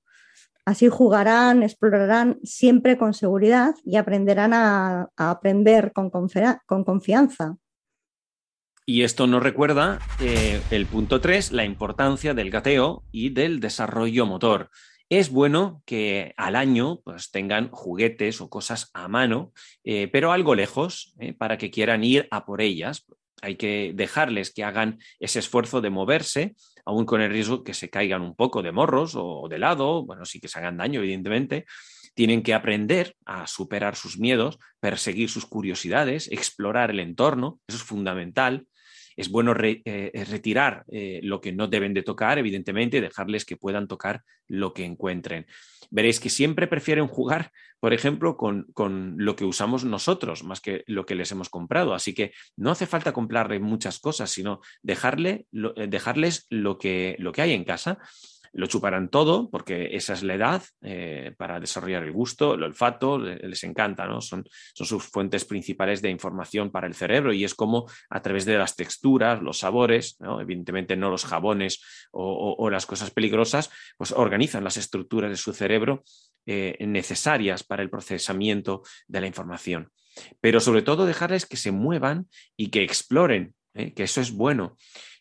Así 0.64 0.88
jugarán, 0.88 1.62
explorarán 1.62 2.38
siempre 2.44 2.96
con 2.96 3.14
seguridad 3.14 3.74
y 3.84 3.96
aprenderán 3.96 4.52
a, 4.54 5.08
aprender 5.16 5.92
con, 5.92 6.10
confianza. 6.10 7.56
Y 8.86 9.02
esto 9.02 9.26
nos 9.26 9.42
recuerda 9.42 9.98
eh, 10.20 10.60
el 10.70 10.86
punto 10.86 11.20
3, 11.20 11.52
la 11.52 11.64
importancia 11.64 12.34
del 12.34 12.50
gateo 12.50 13.04
y 13.10 13.30
del 13.30 13.60
desarrollo 13.60 14.26
motor. 14.26 14.70
Es 15.14 15.28
bueno 15.28 15.82
que 15.84 16.32
al 16.38 16.56
año 16.56 17.02
pues, 17.04 17.30
tengan 17.30 17.68
juguetes 17.68 18.40
o 18.40 18.48
cosas 18.48 18.88
a 18.94 19.08
mano, 19.08 19.52
eh, 19.84 20.08
pero 20.08 20.32
algo 20.32 20.54
lejos, 20.54 21.14
eh, 21.20 21.34
para 21.34 21.58
que 21.58 21.70
quieran 21.70 22.02
ir 22.02 22.26
a 22.30 22.46
por 22.46 22.62
ellas. 22.62 23.04
Hay 23.42 23.56
que 23.56 23.92
dejarles 23.94 24.54
que 24.54 24.64
hagan 24.64 25.00
ese 25.20 25.40
esfuerzo 25.40 25.82
de 25.82 25.90
moverse, 25.90 26.54
aún 26.86 27.04
con 27.04 27.20
el 27.20 27.30
riesgo 27.30 27.62
que 27.62 27.74
se 27.74 27.90
caigan 27.90 28.22
un 28.22 28.34
poco 28.34 28.62
de 28.62 28.72
morros 28.72 29.12
o 29.14 29.48
de 29.50 29.58
lado, 29.58 30.02
bueno, 30.06 30.24
sí 30.24 30.40
que 30.40 30.48
se 30.48 30.60
hagan 30.60 30.78
daño, 30.78 31.00
evidentemente. 31.00 31.66
Tienen 32.14 32.42
que 32.42 32.54
aprender 32.54 33.14
a 33.26 33.46
superar 33.46 33.96
sus 33.96 34.18
miedos, 34.18 34.58
perseguir 34.80 35.28
sus 35.28 35.44
curiosidades, 35.44 36.32
explorar 36.32 36.90
el 36.90 37.00
entorno, 37.00 37.60
eso 37.68 37.76
es 37.76 37.84
fundamental 37.84 38.66
es 39.16 39.30
bueno 39.30 39.54
eh, 39.60 39.82
eh, 39.84 40.24
retirar 40.24 40.84
eh, 40.88 41.20
lo 41.22 41.40
que 41.40 41.52
no 41.52 41.68
deben 41.68 41.94
de 41.94 42.02
tocar, 42.02 42.38
evidentemente, 42.38 43.00
dejarles 43.00 43.44
que 43.44 43.56
puedan 43.56 43.88
tocar 43.88 44.22
lo 44.48 44.72
que 44.72 44.84
encuentren. 44.84 45.46
Veréis 45.90 46.20
que 46.20 46.30
siempre 46.30 46.66
prefieren 46.66 47.06
jugar, 47.06 47.50
por 47.80 47.92
ejemplo, 47.92 48.36
con, 48.36 48.66
lo 49.18 49.36
que 49.36 49.44
usamos 49.44 49.84
nosotros, 49.84 50.44
más 50.44 50.60
que 50.60 50.84
lo 50.86 51.04
que 51.04 51.14
les 51.14 51.30
hemos 51.32 51.48
comprado. 51.48 51.94
Así 51.94 52.14
que 52.14 52.32
no 52.56 52.70
hace 52.70 52.86
falta 52.86 53.12
comprarle 53.12 53.58
muchas 53.58 53.98
cosas, 53.98 54.30
sino 54.30 54.60
dejarle, 54.82 55.46
dejarles 55.50 56.46
lo 56.48 56.78
que, 56.78 57.16
lo 57.18 57.32
que 57.32 57.42
hay 57.42 57.52
en 57.52 57.64
casa 57.64 57.98
lo 58.52 58.66
chuparán 58.66 59.08
todo 59.08 59.50
porque 59.50 59.96
esa 59.96 60.12
es 60.12 60.22
la 60.22 60.34
edad 60.34 60.62
eh, 60.82 61.34
para 61.36 61.58
desarrollar 61.58 62.02
el 62.02 62.12
gusto, 62.12 62.54
el 62.54 62.62
olfato, 62.62 63.18
les 63.18 63.64
encanta, 63.64 64.06
¿no? 64.06 64.20
Son, 64.20 64.44
son 64.74 64.86
sus 64.86 65.04
fuentes 65.04 65.44
principales 65.44 66.02
de 66.02 66.10
información 66.10 66.70
para 66.70 66.86
el 66.86 66.94
cerebro 66.94 67.32
y 67.32 67.44
es 67.44 67.54
como 67.54 67.86
a 68.10 68.20
través 68.20 68.44
de 68.44 68.58
las 68.58 68.76
texturas, 68.76 69.42
los 69.42 69.58
sabores, 69.58 70.16
evidentemente 70.40 70.96
no 70.96 71.10
los 71.10 71.24
jabones 71.24 71.82
o, 72.10 72.68
las 72.70 72.86
cosas 72.86 73.10
peligrosas, 73.10 73.70
pues 73.96 74.12
organizan 74.12 74.64
las 74.64 74.76
estructuras 74.76 75.30
de 75.30 75.36
su 75.36 75.52
cerebro 75.52 76.02
eh, 76.46 76.76
necesarias 76.80 77.64
para 77.64 77.82
el 77.82 77.90
procesamiento 77.90 78.82
de 79.06 79.20
la 79.20 79.26
información. 79.26 79.90
Pero 80.40 80.60
sobre 80.60 80.82
todo 80.82 81.06
dejarles 81.06 81.46
que 81.46 81.56
se 81.56 81.72
muevan 81.72 82.28
y 82.56 82.68
que 82.68 82.82
exploren, 82.82 83.54
¿eh? 83.74 83.92
que 83.94 84.04
eso 84.04 84.20
es 84.20 84.32
bueno. 84.32 84.76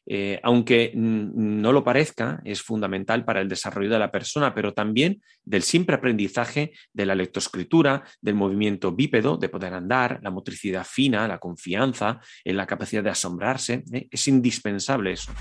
Eh, 0.08 0.40
aunque 0.44 0.92
no 0.96 1.72
lo 1.72 1.84
parezca, 1.84 2.42
es 2.44 2.62
fundamental 2.62 3.24
para 3.24 3.42
el 3.42 3.48
desarrollo 3.48 3.90
de 3.90 4.00
la 4.00 4.12
persona, 4.12 4.54
pero 4.54 4.74
también 4.74 5.22
del 5.44 5.64
simple 5.64 5.96
aprendizaje 5.96 6.72
de 6.94 7.06
la 7.06 7.16
lectoescritura, 7.16 8.04
del 8.22 8.36
movimiento 8.36 8.92
bípedo, 8.92 9.38
de 9.38 9.50
poder 9.50 9.74
andar, 9.74 10.20
la 10.24 10.32
motricidad 10.32 10.86
fina, 10.86 11.28
la 11.28 11.40
confianza, 11.40 12.20
en 12.44 12.58
la 12.58 12.68
capacidad 12.68 13.04
de 13.04 13.12
asombrarse. 13.12 13.84
¿eh? 13.94 14.08
Es 14.10 14.28
indispensable 14.28 15.14
eso. 15.14 15.32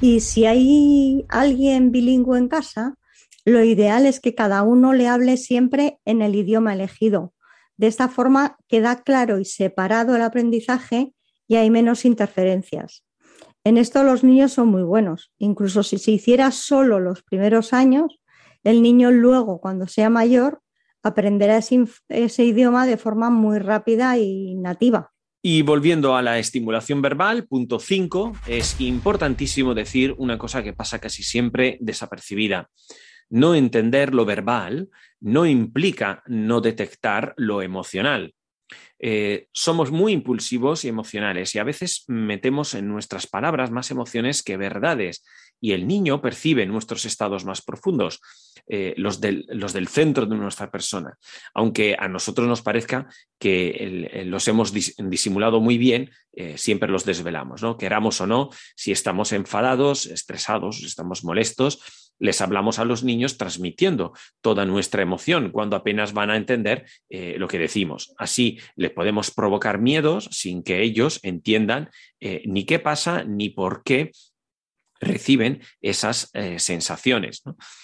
Y 0.00 0.20
si 0.20 0.44
hay 0.44 1.24
alguien 1.28 1.92
bilingüe 1.92 2.36
en 2.36 2.48
casa, 2.48 2.96
lo 3.44 3.62
ideal 3.62 4.06
es 4.06 4.20
que 4.20 4.34
cada 4.34 4.62
uno 4.62 4.92
le 4.92 5.08
hable 5.08 5.36
siempre 5.36 5.98
en 6.04 6.22
el 6.22 6.34
idioma 6.34 6.72
elegido. 6.72 7.32
De 7.76 7.86
esta 7.86 8.08
forma 8.08 8.56
queda 8.68 9.02
claro 9.02 9.38
y 9.38 9.44
separado 9.44 10.16
el 10.16 10.22
aprendizaje 10.22 11.12
y 11.46 11.56
hay 11.56 11.70
menos 11.70 12.04
interferencias. 12.04 13.03
En 13.64 13.78
esto 13.78 14.04
los 14.04 14.22
niños 14.22 14.52
son 14.52 14.68
muy 14.68 14.82
buenos. 14.82 15.32
Incluso 15.38 15.82
si 15.82 15.96
se 15.96 16.10
hiciera 16.10 16.50
solo 16.50 17.00
los 17.00 17.22
primeros 17.22 17.72
años, 17.72 18.20
el 18.62 18.82
niño 18.82 19.10
luego, 19.10 19.58
cuando 19.58 19.86
sea 19.86 20.10
mayor, 20.10 20.60
aprenderá 21.02 21.56
ese, 21.56 22.44
idioma 22.44 22.86
de 22.86 22.98
forma 22.98 23.30
muy 23.30 23.58
rápida 23.58 24.18
y 24.18 24.54
nativa. 24.56 25.12
Y 25.42 25.62
volviendo 25.62 26.14
a 26.14 26.22
la 26.22 26.38
estimulación 26.38 27.00
verbal, 27.02 27.46
punto 27.46 27.78
5, 27.78 28.32
es 28.46 28.80
importantísimo 28.80 29.74
decir 29.74 30.14
una 30.18 30.38
cosa 30.38 30.62
que 30.62 30.72
pasa 30.72 30.98
casi 30.98 31.22
siempre 31.22 31.78
desapercibida. 31.80 32.70
No 33.30 33.54
entender 33.54 34.14
lo 34.14 34.26
verbal 34.26 34.90
no 35.20 35.46
implica 35.46 36.22
no 36.26 36.60
detectar 36.60 37.34
lo 37.36 37.62
emocional. 37.62 38.34
Eh, 38.98 39.48
somos 39.52 39.90
muy 39.90 40.12
impulsivos 40.12 40.84
y 40.84 40.88
emocionales 40.88 41.54
y 41.54 41.58
a 41.58 41.64
veces 41.64 42.04
metemos 42.08 42.74
en 42.74 42.88
nuestras 42.88 43.26
palabras 43.26 43.70
más 43.70 43.90
emociones 43.90 44.42
que 44.42 44.56
verdades 44.56 45.24
y 45.60 45.72
el 45.72 45.86
niño 45.86 46.20
percibe 46.20 46.66
nuestros 46.66 47.04
estados 47.04 47.44
más 47.44 47.62
profundos, 47.62 48.20
eh, 48.66 48.94
los, 48.96 49.20
del, 49.20 49.46
los, 49.48 49.72
del, 49.72 49.88
centro 49.88 50.26
de 50.26 50.36
nuestra 50.36 50.70
persona, 50.70 51.18
aunque 51.54 51.96
a 51.98 52.08
nosotros 52.08 52.46
nos 52.46 52.62
parezca 52.62 53.08
que 53.38 54.22
los 54.26 54.46
hemos 54.48 54.72
disimulado 54.72 55.60
muy 55.60 55.78
bien, 55.78 56.10
eh, 56.32 56.58
siempre 56.58 56.90
los 56.90 57.04
desvelamos, 57.04 57.62
¿no? 57.62 57.76
queramos 57.78 58.20
o 58.20 58.26
no, 58.26 58.50
si 58.76 58.92
estamos 58.92 59.32
enfadados, 59.32 60.06
estresados, 60.06 60.82
estamos 60.82 61.24
molestos, 61.24 62.03
les 62.18 62.40
hablamos 62.40 62.78
a 62.78 62.84
los 62.84 63.04
niños 63.04 63.38
transmitiendo 63.38 64.12
toda 64.40 64.64
nuestra 64.64 65.02
emoción 65.02 65.50
cuando 65.50 65.76
apenas 65.76 66.12
van 66.12 66.30
a 66.30 66.36
entender 66.36 66.86
eh, 67.08 67.36
lo 67.38 67.48
que 67.48 67.58
decimos. 67.58 68.14
Así 68.18 68.58
les 68.76 68.90
podemos 68.90 69.30
provocar 69.30 69.78
miedos 69.78 70.28
sin 70.30 70.62
que 70.62 70.82
ellos 70.82 71.20
entiendan 71.22 71.90
eh, 72.20 72.42
ni 72.46 72.64
qué 72.64 72.78
pasa 72.78 73.24
ni 73.24 73.50
por 73.50 73.82
qué 73.82 74.12
reciben 75.00 75.60
esas 75.82 76.30
eh, 76.34 76.58
sensaciones. 76.58 77.42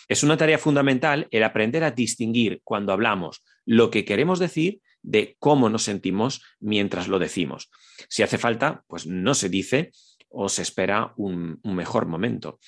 Es 0.09 0.23
una 0.23 0.37
tarea 0.37 0.59
fundamental 0.59 1.29
el 1.31 1.45
aprender 1.45 1.85
a 1.85 1.91
distinguir 1.91 2.61
cuando 2.65 2.93
hablamos 2.93 3.43
lo 3.67 3.91
que 3.91 4.05
queremos 4.05 4.39
decir 4.39 4.81
de 5.03 5.37
cómo 5.39 5.69
nos 5.69 5.85
sentimos 5.85 6.43
mientras 6.59 7.09
lo 7.09 7.19
decimos. 7.19 7.71
Si 8.09 8.23
hace 8.23 8.39
falta, 8.39 8.85
pues 8.87 9.07
no 9.07 9.35
se 9.35 9.49
dice 9.49 9.93
o 10.29 10.49
se 10.49 10.63
espera 10.63 11.13
un, 11.17 11.61
mejor 11.65 12.07
momento. 12.07 12.59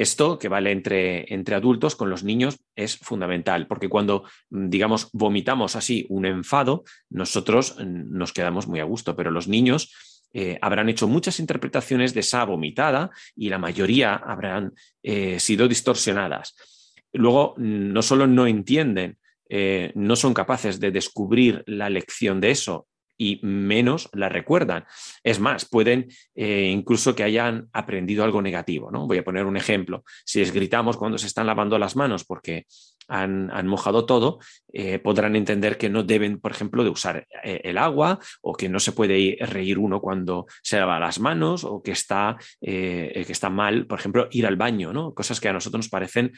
Esto 0.00 0.38
que 0.38 0.48
vale 0.48 0.72
entre, 0.72 1.30
entre, 1.30 1.54
adultos 1.54 1.94
con 1.94 2.08
los 2.08 2.24
niños 2.24 2.58
es 2.74 2.96
fundamental, 2.96 3.66
porque 3.66 3.90
cuando, 3.90 4.24
digamos, 4.48 5.10
vomitamos 5.12 5.76
así 5.76 6.06
un 6.08 6.24
enfado, 6.24 6.84
nosotros 7.10 7.76
mm, 7.76 8.16
nos 8.16 8.32
quedamos 8.32 8.66
muy 8.66 8.80
a 8.80 8.84
gusto, 8.84 9.14
pero 9.14 9.30
los 9.30 9.46
niños 9.46 9.92
eh, 10.32 10.58
habrán 10.62 10.88
hecho 10.88 11.06
muchas 11.06 11.38
interpretaciones 11.38 12.14
de 12.14 12.20
esa 12.20 12.42
vomitada 12.46 13.10
y 13.36 13.50
la 13.50 13.58
mayoría 13.58 14.14
habrán 14.14 14.72
eh, 15.02 15.38
sido 15.38 15.68
distorsionadas. 15.68 16.54
Luego, 17.12 17.52
no 17.58 18.00
solo 18.00 18.26
no 18.26 18.46
entienden, 18.46 19.18
eh, 19.50 19.92
no 19.96 20.16
son 20.16 20.32
capaces 20.32 20.80
de 20.80 20.92
descubrir 20.92 21.62
la 21.66 21.90
lección 21.90 22.40
de 22.40 22.52
eso 22.52 22.86
y 23.20 23.38
menos 23.42 24.08
la 24.14 24.30
recuerdan. 24.30 24.86
Es 25.22 25.40
más, 25.40 25.66
pueden 25.66 26.08
eh, 26.34 26.70
incluso 26.72 27.14
que 27.14 27.22
hayan 27.22 27.68
aprendido 27.74 28.24
algo 28.24 28.40
negativo. 28.40 28.90
¿no? 28.90 29.06
Voy 29.06 29.18
a 29.18 29.24
poner 29.24 29.44
un 29.44 29.58
ejemplo. 29.58 30.04
Si 30.24 30.38
les 30.38 30.52
gritamos 30.52 30.96
cuando 30.96 31.18
se 31.18 31.26
están 31.26 31.46
lavando 31.46 31.78
las 31.78 31.96
manos 31.96 32.24
porque 32.24 32.64
han, 33.08 33.66
mojado 33.66 34.06
todo, 34.06 34.38
eh, 34.72 35.00
podrán 35.00 35.36
entender 35.36 35.76
que 35.76 35.90
no 35.90 36.02
deben, 36.02 36.40
por 36.40 36.52
ejemplo, 36.52 36.82
de 36.82 36.88
usar 36.88 37.26
eh, 37.44 37.60
el 37.64 37.76
agua 37.76 38.20
o 38.40 38.54
que 38.54 38.70
no 38.70 38.80
se 38.80 38.92
puede 38.92 39.36
reír 39.40 39.78
uno 39.78 40.00
cuando 40.00 40.46
se 40.62 40.78
lava 40.78 40.98
las 40.98 41.20
manos 41.20 41.64
o 41.64 41.82
que 41.82 41.90
está, 41.90 42.38
que 42.60 43.26
está 43.28 43.50
mal, 43.50 43.86
por 43.86 43.98
ejemplo, 43.98 44.28
ir 44.30 44.46
al 44.46 44.56
baño, 44.56 44.94
¿no? 44.94 45.12
cosas 45.12 45.40
que 45.40 45.48
a 45.48 45.52
nosotros 45.52 45.80
nos 45.80 45.88
parecen 45.90 46.32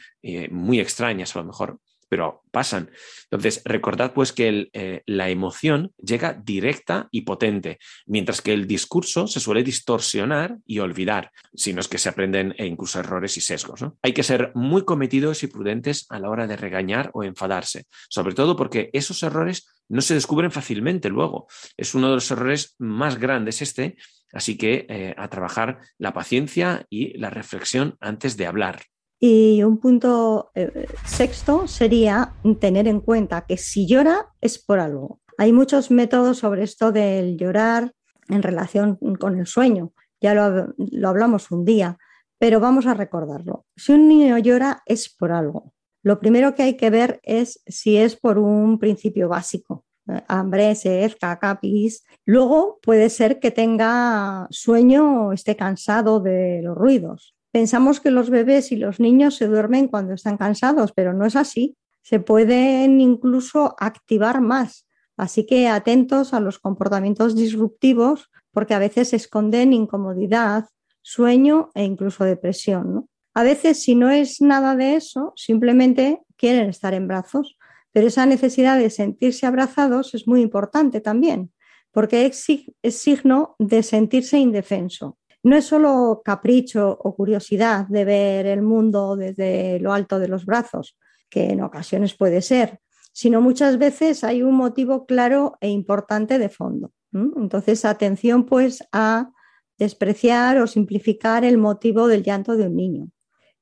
muy 0.49 0.79
extrañas 0.79 1.35
a 1.35 1.39
lo 1.39 1.45
mejor 1.45 1.79
pero 2.13 2.43
pasan. 2.51 2.91
Entonces, 3.23 3.63
recordad 3.65 4.13
pues 4.13 4.33
que 4.33 4.69
eh, 4.73 5.01
la 5.07 5.29
emoción 5.29 5.93
llega 5.97 6.33
directa 6.33 7.07
y 7.09 7.21
potente, 7.21 7.79
mientras 8.05 8.39
que 8.39 8.53
el 8.53 8.67
discurso 8.67 9.25
se 9.25 9.39
suele 9.39 9.63
distorsionar 9.63 10.59
y 10.67 10.77
olvidar, 10.77 11.31
si 11.55 11.73
no 11.73 11.81
es 11.81 11.87
que 11.87 11.97
se 11.97 12.09
aprenden 12.09 12.53
e 12.59 12.67
incluso 12.67 12.99
errores 12.99 13.35
y 13.37 13.41
sesgos. 13.41 13.83
Hay 14.03 14.13
que 14.13 14.21
ser 14.21 14.51
muy 14.53 14.85
cometidos 14.85 15.41
y 15.41 15.47
prudentes 15.47 16.05
a 16.09 16.19
la 16.19 16.29
hora 16.29 16.45
de 16.45 16.55
regañar 16.55 17.09
o 17.15 17.23
enfadarse, 17.23 17.87
sobre 18.09 18.35
todo 18.35 18.55
porque 18.55 18.91
esos 18.93 19.23
errores 19.23 19.65
no 19.89 20.01
se 20.01 20.13
descubren 20.13 20.51
fácilmente 20.51 21.09
luego. 21.09 21.47
Es 21.77 21.95
uno 21.95 22.09
de 22.09 22.15
los 22.17 22.29
errores 22.29 22.75
más 22.77 23.17
grandes 23.17 23.63
este, 23.63 23.97
así 24.33 24.55
que 24.55 24.85
eh, 24.87 25.15
a 25.17 25.29
trabajar 25.29 25.79
la 25.97 26.13
paciencia 26.13 26.85
y 26.91 27.17
la 27.17 27.31
reflexión 27.31 27.97
antes 27.99 28.37
de 28.37 28.45
hablar. 28.45 28.83
Y 29.25 29.63
un 29.63 29.77
punto 29.77 30.51
eh, 30.53 30.85
sexto 31.05 31.65
sería 31.65 32.33
tener 32.59 32.89
en 32.89 32.99
cuenta 32.99 33.45
que 33.47 33.55
si 33.55 33.87
llora 33.87 34.33
es 34.41 34.59
por 34.59 34.81
algo. 34.81 35.21
Hay 35.37 35.53
muchos 35.53 35.91
métodos 35.91 36.39
sobre 36.39 36.63
esto 36.63 36.91
del 36.91 37.37
llorar 37.37 37.93
en 38.27 38.43
relación 38.43 38.97
con 39.17 39.39
el 39.39 39.47
sueño. 39.47 39.93
Ya 40.19 40.33
lo, 40.33 40.73
lo 40.75 41.07
hablamos 41.07 41.51
un 41.51 41.63
día, 41.63 41.97
pero 42.37 42.59
vamos 42.59 42.85
a 42.85 42.95
recordarlo. 42.95 43.65
Si 43.77 43.93
un 43.93 44.09
niño 44.09 44.37
llora 44.39 44.83
es 44.85 45.07
por 45.07 45.31
algo. 45.31 45.71
Lo 46.01 46.19
primero 46.19 46.53
que 46.53 46.63
hay 46.63 46.75
que 46.75 46.89
ver 46.89 47.21
es 47.23 47.61
si 47.65 47.95
es 47.95 48.17
por 48.17 48.37
un 48.37 48.77
principio 48.77 49.29
básico, 49.29 49.85
eh, 50.09 50.21
hambre, 50.27 50.75
sed, 50.75 51.13
caca, 51.17 51.61
pis. 51.61 52.03
Luego 52.25 52.77
puede 52.81 53.09
ser 53.09 53.39
que 53.39 53.51
tenga 53.51 54.47
sueño 54.49 55.27
o 55.27 55.31
esté 55.31 55.55
cansado 55.55 56.19
de 56.19 56.59
los 56.61 56.75
ruidos. 56.75 57.32
Pensamos 57.53 57.99
que 57.99 58.09
los 58.09 58.31
bebés 58.31 58.71
y 58.71 58.77
los 58.77 58.99
niños 58.99 59.35
se 59.35 59.45
duermen 59.45 59.87
cuando 59.87 60.15
están 60.15 60.37
cansados, 60.37 60.91
pero 60.91 61.13
no 61.13 61.23
es 61.23 61.35
así. 61.35 61.77
Se 62.01 62.19
pueden 62.19 62.99
incluso 62.99 63.75
activar 63.77 64.41
más. 64.41 64.87
Así 65.17 65.45
que 65.45 65.67
atentos 65.67 66.33
a 66.33 66.39
los 66.39 66.57
comportamientos 66.57 67.35
disruptivos 67.35 68.31
porque 68.51 68.73
a 68.73 68.79
veces 68.79 69.13
esconden 69.13 69.71
incomodidad, 69.71 70.65
sueño 71.03 71.69
e 71.75 71.83
incluso 71.83 72.23
depresión. 72.23 73.07
A 73.35 73.43
veces, 73.43 73.83
si 73.83 73.93
no 73.93 74.09
es 74.09 74.41
nada 74.41 74.75
de 74.75 74.95
eso, 74.95 75.33
simplemente 75.35 76.23
quieren 76.35 76.69
estar 76.69 76.95
en 76.95 77.07
brazos, 77.07 77.55
pero 77.91 78.07
esa 78.07 78.25
necesidad 78.25 78.79
de 78.79 78.89
sentirse 78.89 79.45
abrazados 79.45 80.15
es 80.15 80.27
muy 80.27 80.41
importante 80.41 81.01
también, 81.01 81.53
porque 81.91 82.25
es 82.25 82.97
signo 82.97 83.55
de 83.59 83.83
sentirse 83.83 84.39
indefenso. 84.39 85.19
No 85.43 85.57
es 85.57 85.65
solo 85.65 86.21
capricho 86.23 86.97
o 87.01 87.15
curiosidad 87.15 87.85
de 87.87 88.05
ver 88.05 88.45
el 88.45 88.61
mundo 88.61 89.15
desde 89.17 89.79
lo 89.79 89.91
alto 89.93 90.19
de 90.19 90.29
los 90.29 90.45
brazos, 90.45 90.97
que 91.29 91.51
en 91.51 91.61
ocasiones 91.61 92.15
puede 92.15 92.41
ser, 92.41 92.79
sino 93.11 93.41
muchas 93.41 93.77
veces 93.77 94.23
hay 94.23 94.41
un 94.41 94.55
motivo 94.55 95.05
claro 95.05 95.57
e 95.59 95.69
importante 95.69 96.39
de 96.39 96.49
fondo. 96.49 96.91
Entonces, 97.11 97.85
atención 97.85 98.45
pues 98.45 98.83
a 98.91 99.29
despreciar 99.77 100.59
o 100.59 100.67
simplificar 100.67 101.43
el 101.43 101.57
motivo 101.57 102.07
del 102.07 102.23
llanto 102.23 102.55
de 102.55 102.67
un 102.67 102.75
niño, 102.75 103.09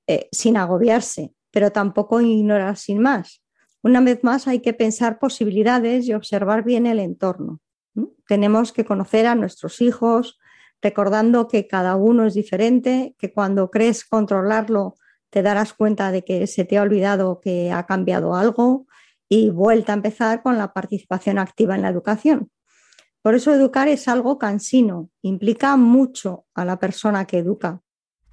eh, 0.07 0.29
sin 0.31 0.57
agobiarse, 0.57 1.33
pero 1.51 1.71
tampoco 1.71 2.21
ignorar 2.21 2.77
sin 2.77 2.99
más. 2.99 3.43
Una 3.83 3.99
vez 4.01 4.23
más, 4.23 4.47
hay 4.47 4.59
que 4.59 4.73
pensar 4.73 5.19
posibilidades 5.19 6.07
y 6.07 6.13
observar 6.13 6.63
bien 6.63 6.85
el 6.85 6.99
entorno. 6.99 7.59
Tenemos 8.27 8.71
que 8.71 8.85
conocer 8.85 9.25
a 9.25 9.35
nuestros 9.35 9.81
hijos, 9.81 10.39
recordando 10.81 11.47
que 11.47 11.67
cada 11.67 11.95
uno 11.95 12.25
es 12.25 12.33
diferente, 12.33 13.15
que 13.17 13.31
cuando 13.31 13.69
crees 13.69 14.05
controlarlo 14.05 14.95
te 15.29 15.41
darás 15.41 15.73
cuenta 15.73 16.11
de 16.11 16.23
que 16.23 16.47
se 16.47 16.65
te 16.65 16.77
ha 16.77 16.81
olvidado 16.81 17.39
que 17.41 17.71
ha 17.71 17.85
cambiado 17.85 18.35
algo 18.35 18.85
y 19.29 19.49
vuelta 19.49 19.93
a 19.93 19.95
empezar 19.95 20.43
con 20.43 20.57
la 20.57 20.73
participación 20.73 21.39
activa 21.39 21.75
en 21.75 21.83
la 21.83 21.89
educación. 21.89 22.51
Por 23.21 23.35
eso 23.35 23.53
educar 23.53 23.87
es 23.87 24.07
algo 24.07 24.37
cansino, 24.37 25.09
implica 25.21 25.77
mucho 25.77 26.45
a 26.53 26.65
la 26.65 26.79
persona 26.79 27.25
que 27.25 27.37
educa. 27.37 27.81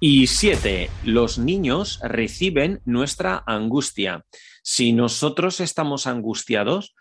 Y 0.01 0.27
siete, 0.27 0.89
los 1.03 1.39
niños 1.39 1.99
reciben 2.01 2.81
nuestra 2.85 3.43
angustia. 3.45 4.25
Si 4.63 4.93
nosotros 4.93 5.59
estamos 5.59 6.07
angustiados, 6.07 6.95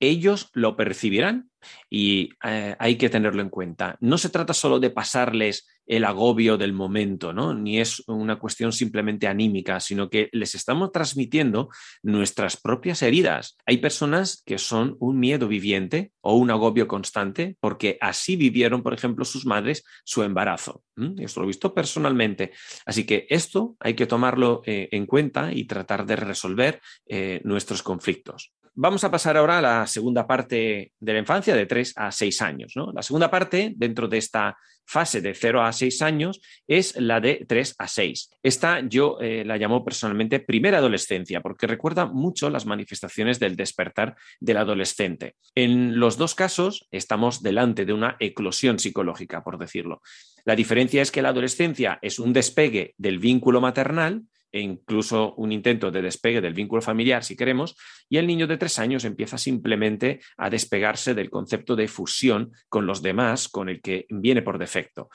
ellos 0.00 0.50
lo 0.52 0.76
percibirán 0.76 1.51
y 1.88 2.30
eh, 2.44 2.76
hay 2.78 2.96
que 2.96 3.10
tenerlo 3.10 3.42
en 3.42 3.50
cuenta. 3.50 3.96
No 4.00 4.18
se 4.18 4.28
trata 4.28 4.54
solo 4.54 4.80
de 4.80 4.90
pasarles 4.90 5.66
el 5.86 6.04
agobio 6.04 6.56
del 6.56 6.72
momento, 6.72 7.32
¿no? 7.32 7.54
Ni 7.54 7.80
es 7.80 8.02
una 8.06 8.38
cuestión 8.38 8.72
simplemente 8.72 9.26
anímica, 9.26 9.80
sino 9.80 10.08
que 10.08 10.28
les 10.32 10.54
estamos 10.54 10.92
transmitiendo 10.92 11.68
nuestras 12.02 12.56
propias 12.56 13.02
heridas. 13.02 13.56
Hay 13.66 13.78
personas 13.78 14.42
que 14.46 14.58
son 14.58 14.96
un 15.00 15.18
miedo 15.18 15.48
viviente 15.48 16.12
o 16.20 16.36
un 16.36 16.50
agobio 16.50 16.86
constante 16.86 17.56
porque 17.60 17.98
así 18.00 18.36
vivieron, 18.36 18.82
por 18.82 18.94
ejemplo, 18.94 19.24
sus 19.24 19.44
madres 19.44 19.84
su 20.04 20.22
embarazo. 20.22 20.82
Esto 21.18 21.40
lo 21.40 21.46
he 21.46 21.48
visto 21.48 21.74
personalmente. 21.74 22.52
Así 22.86 23.04
que 23.04 23.26
esto 23.28 23.76
hay 23.80 23.94
que 23.94 24.06
tomarlo 24.06 24.62
eh, 24.66 24.88
en 24.92 25.06
cuenta 25.06 25.52
y 25.52 25.64
tratar 25.64 26.06
de 26.06 26.16
resolver 26.16 26.80
eh, 27.06 27.40
nuestros 27.44 27.82
conflictos 27.82 28.52
vamos 28.74 29.04
a 29.04 29.10
pasar 29.10 29.36
ahora 29.36 29.58
a 29.58 29.62
la 29.62 29.86
segunda 29.86 30.26
parte 30.26 30.92
de 30.98 31.12
la 31.12 31.18
infancia, 31.18 31.54
de 31.54 31.66
3 31.66 31.94
a 31.96 32.12
6 32.12 32.42
años. 32.42 32.72
La 32.94 33.02
segunda 33.02 33.30
parte, 33.30 33.72
dentro 33.76 34.08
de 34.08 34.18
esta 34.18 34.56
fase 34.84 35.20
de 35.20 35.34
0 35.34 35.62
a 35.62 35.72
6 35.72 36.02
años, 36.02 36.40
es 36.66 36.96
la 36.96 37.20
de 37.20 37.44
3 37.46 37.76
a 37.78 37.88
6. 37.88 38.30
Esta 38.42 38.80
yo 38.80 39.18
eh, 39.20 39.44
la 39.44 39.56
llamo 39.56 39.84
personalmente 39.84 40.40
primera 40.40 40.78
adolescencia, 40.78 41.40
porque 41.40 41.66
recuerda 41.66 42.06
mucho 42.06 42.50
las 42.50 42.66
manifestaciones 42.66 43.38
del 43.38 43.56
despertar 43.56 44.16
del 44.40 44.56
adolescente. 44.56 45.36
En 45.54 45.98
los 45.98 46.16
dos 46.16 46.34
casos 46.34 46.88
estamos 46.90 47.42
delante 47.42 47.84
de 47.84 47.92
una 47.92 48.16
eclosión 48.20 48.78
psicológica, 48.78 49.44
por 49.44 49.58
decirlo. 49.58 50.02
La 50.44 50.56
diferencia 50.56 51.02
es 51.02 51.10
que 51.10 51.22
la 51.22 51.28
adolescencia 51.28 51.98
es 52.02 52.18
un 52.18 52.32
despegue 52.32 52.94
del 52.98 53.18
vínculo 53.18 53.60
maternal 53.60 54.22
e 54.52 54.60
incluso 54.60 55.34
un 55.36 55.50
intento 55.50 55.90
de 55.90 56.02
despegue 56.02 56.40
del 56.40 56.54
vínculo 56.54 56.82
familiar, 56.82 57.24
si 57.24 57.36
queremos, 57.36 57.74
y 58.08 58.18
el 58.18 58.26
niño 58.26 58.46
de 58.46 58.58
tres 58.58 58.78
años 58.78 59.04
empieza 59.04 59.38
simplemente 59.38 60.20
a 60.36 60.50
despegarse 60.50 61.14
del 61.14 61.30
concepto 61.30 61.74
de 61.74 61.88
fusión 61.88 62.52
con 62.68 62.86
los 62.86 63.02
demás, 63.02 63.48
con 63.48 63.68
el 63.68 63.80
que 63.80 64.06
viene 64.10 64.42
por 64.42 64.58
defecto. 64.58 65.08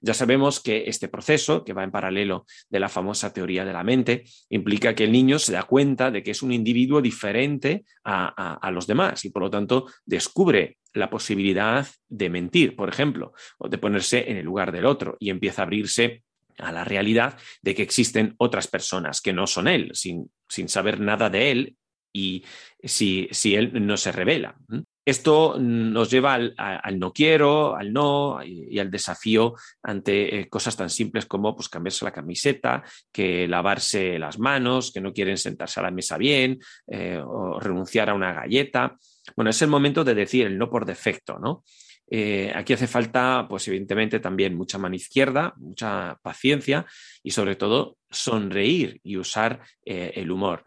Ya 0.00 0.14
sabemos 0.14 0.60
que 0.60 0.84
este 0.86 1.08
proceso, 1.08 1.64
que 1.64 1.72
va 1.72 1.84
en 1.84 1.90
paralelo 1.90 2.44
de 2.68 2.80
la 2.80 2.88
famosa 2.88 3.32
teoría 3.32 3.64
de 3.64 3.72
la 3.72 3.84
mente, 3.84 4.24
implica 4.50 4.94
que 4.94 5.04
el 5.04 5.12
niño 5.12 5.38
se 5.38 5.52
da 5.52 5.62
cuenta 5.62 6.10
de 6.10 6.22
que 6.22 6.32
es 6.32 6.42
un 6.42 6.52
individuo 6.52 7.00
diferente 7.00 7.84
a, 8.04 8.54
a 8.54 8.70
los 8.72 8.86
demás 8.86 9.24
y 9.24 9.30
por 9.30 9.42
lo 9.42 9.50
tanto 9.50 9.86
descubre 10.04 10.78
la 10.94 11.08
posibilidad 11.08 11.86
de 12.08 12.30
mentir, 12.30 12.76
por 12.76 12.88
ejemplo, 12.88 13.32
o 13.58 13.68
de 13.68 13.78
ponerse 13.78 14.30
en 14.30 14.36
el 14.36 14.44
lugar 14.44 14.72
del 14.72 14.86
otro 14.86 15.16
y 15.20 15.30
empieza 15.30 15.62
a 15.62 15.64
abrirse 15.64 16.24
a 16.58 16.72
la 16.72 16.84
realidad 16.84 17.38
de 17.62 17.74
que 17.74 17.82
existen 17.82 18.34
otras 18.38 18.66
personas 18.66 19.20
que 19.20 19.32
no 19.32 19.46
son 19.46 19.68
él, 19.68 19.90
sin, 19.94 20.30
sin 20.48 20.68
saber 20.68 21.00
nada 21.00 21.30
de 21.30 21.50
él 21.50 21.76
y 22.12 22.44
si, 22.82 23.28
si 23.30 23.54
él 23.54 23.86
no 23.86 23.96
se 23.96 24.12
revela. 24.12 24.56
Esto 25.04 25.56
nos 25.58 26.10
lleva 26.10 26.34
al, 26.34 26.98
no 26.98 27.12
quiero, 27.12 27.74
al 27.74 27.92
no 27.92 28.38
y, 28.44 28.78
al 28.78 28.90
desafío 28.90 29.54
ante 29.82 30.38
eh, 30.38 30.48
cosas 30.48 30.76
tan 30.76 30.90
simples 30.90 31.26
como 31.26 31.56
pues, 31.56 31.68
cambiarse 31.68 32.04
la 32.04 32.12
camiseta, 32.12 32.84
que 33.10 33.48
lavarse 33.48 34.18
las 34.18 34.38
manos, 34.38 34.92
que 34.92 35.00
no 35.00 35.12
quieren 35.12 35.38
sentarse 35.38 35.80
a 35.80 35.84
la 35.84 35.90
mesa 35.90 36.16
bien 36.18 36.60
eh, 36.86 37.20
o 37.24 37.58
renunciar 37.58 38.10
a 38.10 38.14
una 38.14 38.32
galleta. 38.32 38.96
Bueno, 39.34 39.50
es 39.50 39.60
el 39.62 39.68
momento 39.68 40.04
de 40.04 40.14
decir 40.14 40.46
el 40.46 40.56
no 40.56 40.70
por 40.70 40.86
defecto, 40.86 41.38
¿no? 41.40 41.64
Eh, 42.10 42.52
aquí 42.54 42.72
hace 42.74 42.86
falta, 42.86 43.46
pues 43.48 43.66
evidentemente 43.68 44.20
también 44.20 44.54
mucha 44.54 44.78
mano 44.78 44.94
izquierda, 44.94 45.54
mucha 45.56 46.18
paciencia 46.22 46.84
y 47.22 47.30
sobre 47.30 47.56
todo 47.56 47.96
sonreír 48.10 49.00
y 49.02 49.16
usar 49.16 49.60
el 49.84 50.30
humor. 50.30 50.64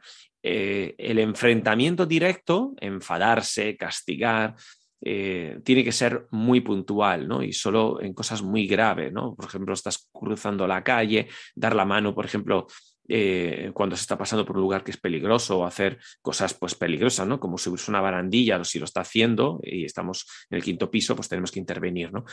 Eh, 0.47 0.93
el 0.99 1.17
enfrentamiento 1.17 2.05
directo, 2.05 2.75
enfadarse, 2.79 3.75
castigar, 3.75 4.53
eh, 5.01 5.59
tiene 5.63 5.83
que 5.83 5.91
ser 5.91 6.27
muy 6.29 6.61
puntual, 6.61 7.27
¿no? 7.27 7.41
Y 7.41 7.51
solo 7.51 7.99
en 7.99 8.13
cosas 8.13 8.43
muy 8.43 8.67
graves, 8.67 9.11
¿no? 9.11 9.33
Por 9.33 9.45
ejemplo, 9.45 9.73
estás 9.73 10.07
cruzando 10.13 10.67
la 10.67 10.83
calle, 10.83 11.29
dar 11.55 11.75
la 11.75 11.83
mano, 11.83 12.13
por 12.13 12.25
ejemplo, 12.25 12.67
eh, 13.07 13.71
cuando 13.73 13.95
se 13.95 14.01
está 14.01 14.17
pasando 14.17 14.45
por 14.45 14.55
un 14.55 14.63
lugar 14.63 14.83
que 14.83 14.91
es 14.91 14.97
peligroso 14.97 15.59
o 15.59 15.65
hacer 15.65 15.99
cosas 16.21 16.53
pues 16.53 16.75
peligrosas, 16.75 17.27
¿no? 17.27 17.39
Como 17.39 17.57
subirse 17.57 17.91
una 17.91 18.01
barandilla 18.01 18.57
o 18.57 18.63
si 18.63 18.79
lo 18.79 18.85
está 18.85 19.01
haciendo 19.01 19.59
y 19.63 19.85
estamos 19.85 20.25
en 20.49 20.57
el 20.57 20.63
quinto 20.63 20.89
piso, 20.89 21.15
pues 21.15 21.29
tenemos 21.29 21.51
que 21.51 21.59
intervenir, 21.59 22.11
¿no? 22.11 22.25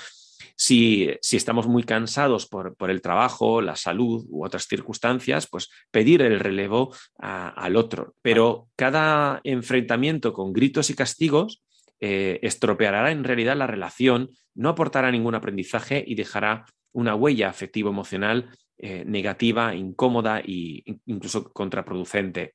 Si, 0.56 1.10
estamos 1.32 1.66
muy 1.66 1.84
cansados 1.84 2.46
por, 2.46 2.76
el 2.88 3.02
trabajo, 3.02 3.60
la 3.60 3.76
salud 3.76 4.24
u 4.28 4.44
otras 4.44 4.66
circunstancias, 4.66 5.46
pues 5.46 5.70
pedir 5.90 6.22
el 6.22 6.40
relevo 6.40 6.94
al 7.18 7.76
otro. 7.76 8.14
Pero 8.22 8.68
cada 8.76 9.40
enfrentamiento 9.44 10.32
con 10.32 10.52
gritos 10.52 10.90
y 10.90 10.94
castigos 10.94 11.62
eh, 12.00 12.40
estropeará 12.42 13.12
en 13.12 13.24
realidad 13.24 13.56
la 13.56 13.66
relación, 13.66 14.30
no 14.54 14.70
aportará 14.70 15.10
ningún 15.10 15.34
aprendizaje 15.34 16.02
y 16.06 16.14
dejará 16.14 16.66
una 16.92 17.14
huella 17.14 17.48
afectivo-emocional 17.48 18.50
eh, 18.78 19.04
negativa, 19.04 19.74
incómoda 19.74 20.40
e 20.40 20.82
incluso 21.06 21.52
contraproducente. 21.52 22.54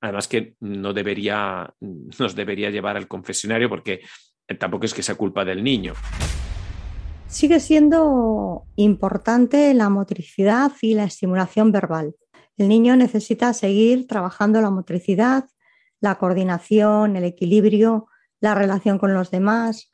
Además 0.00 0.28
que 0.28 0.54
no 0.60 0.92
debería, 0.92 1.72
nos 2.18 2.34
debería 2.34 2.70
llevar 2.70 2.96
al 2.96 3.08
confesionario 3.08 3.68
porque 3.68 4.00
tampoco 4.58 4.86
es 4.86 4.94
que 4.94 5.02
sea 5.02 5.14
culpa 5.14 5.44
del 5.44 5.62
niño. 5.62 5.94
Sigue 7.26 7.60
siendo 7.60 8.64
importante 8.76 9.74
la 9.74 9.90
motricidad 9.90 10.72
y 10.80 10.94
la 10.94 11.04
estimulación 11.04 11.72
verbal. 11.72 12.14
El 12.56 12.68
niño 12.68 12.96
necesita 12.96 13.52
seguir 13.52 14.06
trabajando 14.06 14.62
la 14.62 14.70
motricidad, 14.70 15.44
la 16.00 16.16
coordinación, 16.16 17.16
el 17.16 17.24
equilibrio, 17.24 18.06
la 18.40 18.54
relación 18.54 18.98
con 18.98 19.14
los 19.14 19.30
demás, 19.30 19.90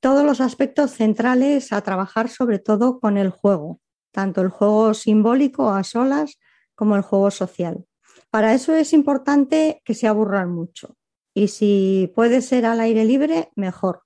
todos 0.00 0.24
los 0.24 0.40
aspectos 0.40 0.92
centrales 0.92 1.72
a 1.72 1.82
trabajar 1.82 2.28
sobre 2.28 2.58
todo 2.58 3.00
con 3.00 3.18
el 3.18 3.30
juego, 3.30 3.80
tanto 4.18 4.40
el 4.40 4.48
juego 4.48 4.94
simbólico 4.94 5.70
a 5.70 5.84
solas 5.84 6.40
como 6.74 6.96
el 6.96 7.02
juego 7.02 7.30
social. 7.30 7.84
Para 8.30 8.52
eso 8.52 8.74
es 8.74 8.92
importante 8.92 9.80
que 9.84 9.94
se 9.94 10.08
aburran 10.08 10.52
mucho 10.52 10.96
y 11.34 11.46
si 11.46 12.12
puede 12.16 12.40
ser 12.40 12.66
al 12.66 12.80
aire 12.80 13.04
libre, 13.04 13.50
mejor, 13.54 14.02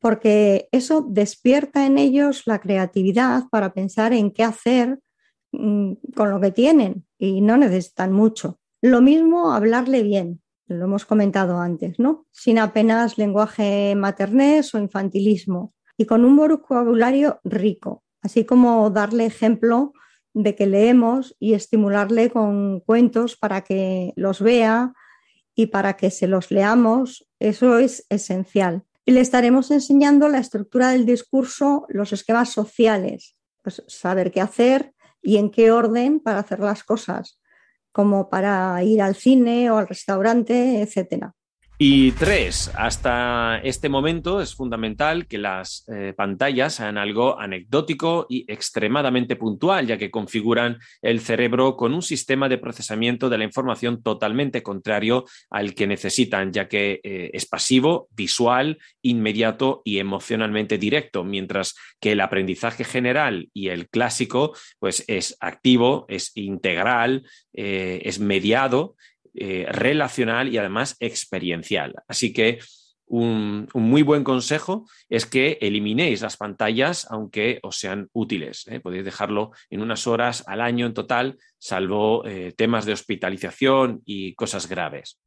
porque 0.00 0.68
eso 0.72 1.06
despierta 1.08 1.86
en 1.86 1.98
ellos 1.98 2.42
la 2.46 2.58
creatividad 2.58 3.44
para 3.48 3.72
pensar 3.72 4.12
en 4.12 4.32
qué 4.32 4.42
hacer 4.42 4.98
mm, 5.52 5.92
con 6.16 6.30
lo 6.30 6.40
que 6.40 6.50
tienen 6.50 7.06
y 7.16 7.40
no 7.40 7.56
necesitan 7.56 8.12
mucho. 8.12 8.58
Lo 8.82 9.00
mismo 9.02 9.52
hablarle 9.52 10.02
bien, 10.02 10.42
lo 10.66 10.86
hemos 10.86 11.04
comentado 11.04 11.60
antes, 11.60 12.00
¿no? 12.00 12.26
Sin 12.32 12.58
apenas 12.58 13.18
lenguaje 13.18 13.94
maternés 13.94 14.74
o 14.74 14.80
infantilismo 14.80 15.74
y 15.96 16.06
con 16.06 16.24
un 16.24 16.34
vocabulario 16.34 17.38
rico, 17.44 18.03
así 18.24 18.44
como 18.44 18.90
darle 18.90 19.26
ejemplo 19.26 19.92
de 20.32 20.56
que 20.56 20.66
leemos 20.66 21.36
y 21.38 21.54
estimularle 21.54 22.30
con 22.30 22.80
cuentos 22.80 23.36
para 23.36 23.60
que 23.60 24.12
los 24.16 24.40
vea 24.40 24.94
y 25.54 25.66
para 25.66 25.96
que 25.96 26.10
se 26.10 26.26
los 26.26 26.50
leamos, 26.50 27.28
eso 27.38 27.78
es 27.78 28.06
esencial. 28.08 28.82
Y 29.04 29.12
le 29.12 29.20
estaremos 29.20 29.70
enseñando 29.70 30.28
la 30.28 30.38
estructura 30.38 30.88
del 30.88 31.06
discurso, 31.06 31.86
los 31.88 32.12
esquemas 32.12 32.48
sociales, 32.48 33.36
pues 33.62 33.84
saber 33.86 34.32
qué 34.32 34.40
hacer 34.40 34.94
y 35.22 35.36
en 35.36 35.50
qué 35.50 35.70
orden 35.70 36.18
para 36.18 36.40
hacer 36.40 36.60
las 36.60 36.82
cosas 36.82 37.38
como 37.92 38.28
para 38.28 38.82
ir 38.82 39.00
al 39.02 39.14
cine 39.14 39.70
o 39.70 39.76
al 39.76 39.86
restaurante, 39.86 40.80
etcétera. 40.80 41.34
Y 41.76 42.12
tres, 42.12 42.70
hasta 42.76 43.58
este 43.64 43.88
momento 43.88 44.40
es 44.40 44.54
fundamental 44.54 45.26
que 45.26 45.38
las 45.38 45.84
eh, 45.88 46.14
pantallas 46.16 46.74
sean 46.74 46.96
algo 46.96 47.40
anecdótico 47.40 48.26
y 48.28 48.44
extremadamente 48.46 49.34
puntual, 49.34 49.88
ya 49.88 49.98
que 49.98 50.12
configuran 50.12 50.78
el 51.02 51.18
cerebro 51.18 51.76
con 51.76 51.92
un 51.92 52.02
sistema 52.02 52.48
de 52.48 52.58
procesamiento 52.58 53.28
de 53.28 53.38
la 53.38 53.44
información 53.44 54.04
totalmente 54.04 54.62
contrario 54.62 55.24
al 55.50 55.74
que 55.74 55.88
necesitan, 55.88 56.52
ya 56.52 56.68
que 56.68 57.00
eh, 57.02 57.30
es 57.32 57.44
pasivo, 57.44 58.06
visual, 58.12 58.78
inmediato 59.02 59.82
y 59.84 59.98
emocionalmente 59.98 60.78
directo, 60.78 61.24
mientras 61.24 61.74
que 62.00 62.12
el 62.12 62.20
aprendizaje 62.20 62.84
general 62.84 63.48
y 63.52 63.70
el 63.70 63.88
clásico 63.88 64.56
pues 64.78 65.02
es 65.08 65.36
activo, 65.40 66.06
es 66.08 66.30
integral, 66.36 67.26
eh, 67.52 68.00
es 68.04 68.20
mediado 68.20 68.94
eh, 69.34 69.66
relacional 69.68 70.48
y 70.48 70.58
además 70.58 70.96
experiencial. 71.00 71.94
Así 72.08 72.32
que 72.32 72.58
un, 73.06 73.68
muy 73.74 74.02
buen 74.02 74.24
consejo 74.24 74.86
es 75.08 75.26
que 75.26 75.58
eliminéis 75.60 76.22
las 76.22 76.36
pantallas 76.36 77.06
aunque 77.10 77.60
os 77.62 77.78
sean 77.78 78.08
útiles. 78.12 78.66
¿eh? 78.68 78.80
Podéis 78.80 79.04
dejarlo 79.04 79.52
en 79.70 79.82
unas 79.82 80.06
horas 80.06 80.44
al 80.46 80.60
año 80.60 80.86
en 80.86 80.94
total, 80.94 81.38
salvo 81.58 82.24
eh, 82.26 82.52
temas 82.56 82.86
de 82.86 82.92
hospitalización 82.92 84.02
y 84.04 84.34
cosas 84.34 84.68
graves. 84.68 85.18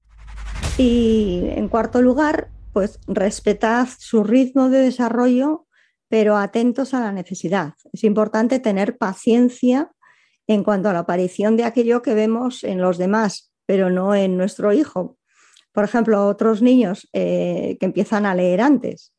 Y 0.77 1.41
en 1.43 1.67
cuarto 1.69 2.01
lugar, 2.01 2.49
pues 2.73 2.99
respetad 3.07 3.87
su 3.97 4.23
ritmo 4.23 4.69
de 4.69 4.79
desarrollo, 4.79 5.65
pero 6.09 6.37
atentos 6.37 6.93
a 6.93 7.01
la 7.01 7.11
necesidad. 7.11 7.73
Es 7.91 8.03
importante 8.03 8.59
tener 8.59 8.97
paciencia 8.97 9.91
en 10.47 10.63
cuanto 10.63 10.89
a 10.89 10.93
la 10.93 10.99
aparición 10.99 11.57
de 11.57 11.65
aquello 11.65 12.01
que 12.01 12.13
vemos 12.13 12.63
en 12.63 12.81
los 12.81 12.97
demás, 12.97 13.51
pero 13.67 13.91
no 13.91 14.15
en 14.15 14.38
nuestro 14.38 14.73
hijo. 14.73 15.19
Por 15.71 15.84
ejemplo, 15.84 16.25
otros 16.25 16.63
niños 16.63 17.08
eh, 17.13 17.77
que 17.80 17.86
empiezan 17.86 18.25
a 18.25 18.34
leer 18.34 18.62
antes. 18.62 19.13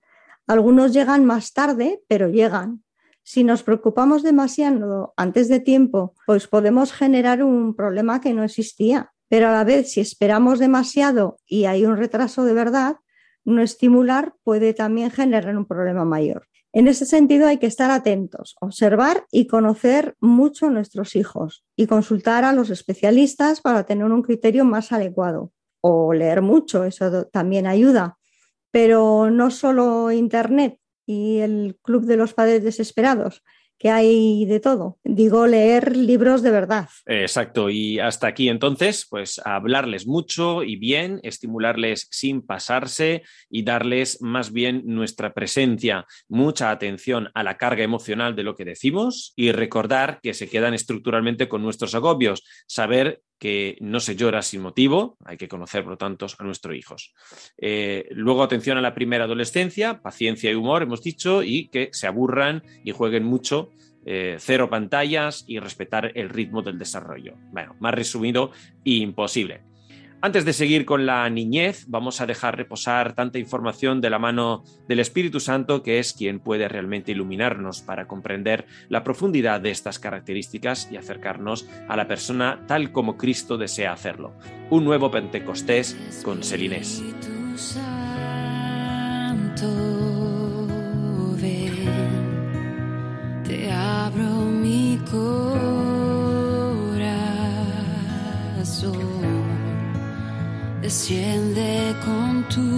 Algunos 0.48 0.92
llegan 0.92 1.24
más 1.24 1.52
tarde, 1.52 2.02
pero 2.08 2.28
llegan. 2.28 2.82
Si 3.22 3.44
nos 3.44 3.62
preocupamos 3.62 4.24
demasiado 4.24 5.12
antes 5.16 5.48
de 5.48 5.60
tiempo, 5.60 6.14
pues 6.26 6.48
podemos 6.48 6.92
generar 6.92 7.44
un 7.44 7.76
problema 7.76 8.20
que 8.20 8.32
no 8.32 8.42
existía. 8.42 9.12
Pero 9.28 9.48
a 9.48 9.52
la 9.52 9.64
vez, 9.64 9.92
si 9.92 10.00
esperamos 10.00 10.58
demasiado 10.58 11.38
y 11.46 11.66
hay 11.66 11.84
un 11.84 11.98
retraso 11.98 12.44
de 12.44 12.54
verdad, 12.54 12.96
no 13.44 13.62
estimular 13.62 14.34
puede 14.42 14.72
también 14.72 15.10
generar 15.10 15.56
un 15.56 15.66
problema 15.66 16.04
mayor. 16.04 16.47
En 16.72 16.86
ese 16.86 17.06
sentido 17.06 17.46
hay 17.46 17.58
que 17.58 17.66
estar 17.66 17.90
atentos, 17.90 18.56
observar 18.60 19.26
y 19.30 19.46
conocer 19.46 20.16
mucho 20.20 20.66
a 20.66 20.70
nuestros 20.70 21.16
hijos 21.16 21.64
y 21.76 21.86
consultar 21.86 22.44
a 22.44 22.52
los 22.52 22.70
especialistas 22.70 23.60
para 23.60 23.84
tener 23.84 24.06
un 24.06 24.22
criterio 24.22 24.64
más 24.64 24.92
adecuado. 24.92 25.52
O 25.80 26.12
leer 26.12 26.42
mucho, 26.42 26.84
eso 26.84 27.26
también 27.26 27.66
ayuda. 27.66 28.18
Pero 28.70 29.30
no 29.30 29.50
solo 29.50 30.12
Internet 30.12 30.78
y 31.06 31.38
el 31.38 31.78
Club 31.82 32.04
de 32.04 32.16
los 32.16 32.34
Padres 32.34 32.62
Desesperados, 32.62 33.42
que 33.78 33.90
hay 33.90 34.44
de 34.44 34.60
todo. 34.60 34.98
Digo, 35.04 35.46
leer 35.46 35.96
libros 35.96 36.42
de 36.42 36.50
verdad. 36.50 36.88
Exacto, 37.06 37.70
y 37.70 37.98
hasta 37.98 38.26
aquí 38.26 38.48
entonces, 38.48 39.06
pues 39.08 39.40
hablarles 39.44 40.06
mucho 40.06 40.62
y 40.62 40.76
bien, 40.76 41.20
estimularles 41.22 42.08
sin 42.10 42.42
pasarse 42.42 43.22
y 43.48 43.62
darles 43.62 44.20
más 44.20 44.52
bien 44.52 44.82
nuestra 44.84 45.32
presencia, 45.32 46.06
mucha 46.28 46.70
atención 46.70 47.30
a 47.34 47.42
la 47.42 47.56
carga 47.56 47.84
emocional 47.84 48.34
de 48.34 48.42
lo 48.42 48.54
que 48.54 48.64
decimos 48.64 49.32
y 49.36 49.52
recordar 49.52 50.20
que 50.22 50.34
se 50.34 50.48
quedan 50.48 50.74
estructuralmente 50.74 51.48
con 51.48 51.62
nuestros 51.62 51.94
agobios, 51.94 52.44
saber 52.66 53.22
que 53.38 53.76
no 53.80 54.00
se 54.00 54.16
llora 54.16 54.42
sin 54.42 54.60
motivo, 54.60 55.16
hay 55.24 55.36
que 55.36 55.48
conocer, 55.48 55.82
por 55.82 55.92
lo 55.92 55.98
tanto, 55.98 56.26
a 56.38 56.44
nuestros 56.44 56.74
hijos. 56.74 57.14
Eh, 57.56 58.08
luego, 58.10 58.42
atención 58.42 58.78
a 58.78 58.82
la 58.82 58.94
primera 58.94 59.24
adolescencia, 59.24 60.00
paciencia 60.02 60.50
y 60.50 60.54
humor, 60.54 60.82
hemos 60.82 61.02
dicho, 61.02 61.42
y 61.42 61.68
que 61.68 61.90
se 61.92 62.06
aburran 62.06 62.62
y 62.84 62.92
jueguen 62.92 63.24
mucho, 63.24 63.70
eh, 64.06 64.36
cero 64.38 64.70
pantallas 64.70 65.44
y 65.46 65.58
respetar 65.58 66.12
el 66.14 66.30
ritmo 66.30 66.62
del 66.62 66.78
desarrollo. 66.78 67.34
Bueno, 67.52 67.76
más 67.78 67.94
resumido, 67.94 68.52
imposible. 68.84 69.67
Antes 70.20 70.44
de 70.44 70.52
seguir 70.52 70.84
con 70.84 71.06
la 71.06 71.30
niñez, 71.30 71.84
vamos 71.86 72.20
a 72.20 72.26
dejar 72.26 72.56
reposar 72.56 73.14
tanta 73.14 73.38
información 73.38 74.00
de 74.00 74.10
la 74.10 74.18
mano 74.18 74.64
del 74.88 74.98
Espíritu 74.98 75.38
Santo, 75.38 75.84
que 75.84 76.00
es 76.00 76.12
quien 76.12 76.40
puede 76.40 76.66
realmente 76.66 77.12
iluminarnos 77.12 77.82
para 77.82 78.08
comprender 78.08 78.66
la 78.88 79.04
profundidad 79.04 79.60
de 79.60 79.70
estas 79.70 80.00
características 80.00 80.88
y 80.90 80.96
acercarnos 80.96 81.68
a 81.88 81.96
la 81.96 82.08
persona 82.08 82.64
tal 82.66 82.90
como 82.90 83.16
Cristo 83.16 83.56
desea 83.58 83.92
hacerlo. 83.92 84.34
Un 84.70 84.84
nuevo 84.84 85.08
Pentecostés 85.08 85.96
con 86.24 86.42
Selinés. 86.42 87.00
Santo, 87.54 87.86
ven, 91.40 91.74
te 93.44 93.70
abro 93.70 94.46
mi 94.46 94.98
corazón, 95.08 95.48
desciende 100.80 101.94
con 102.04 102.44
tu 102.48 102.68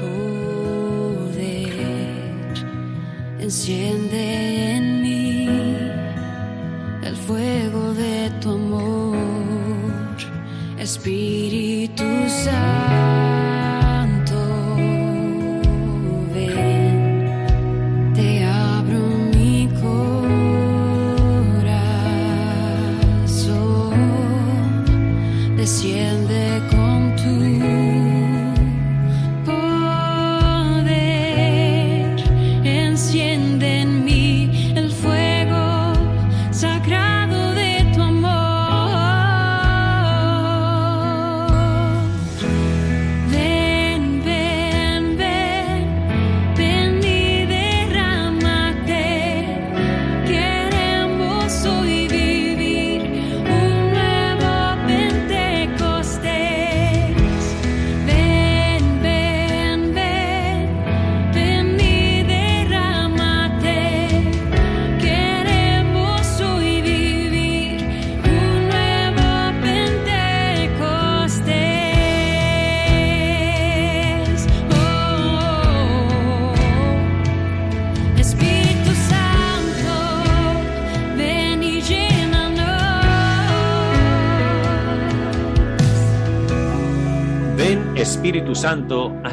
poder, 0.00 1.76
enciende 3.38 4.76
en 4.76 5.02
mí 5.02 5.48
el 7.02 7.16
fuego 7.16 7.94
de 7.94 8.30
tu 8.40 8.50
amor. 8.50 9.16
Espíritu 10.78 12.04
Santo, 12.28 13.03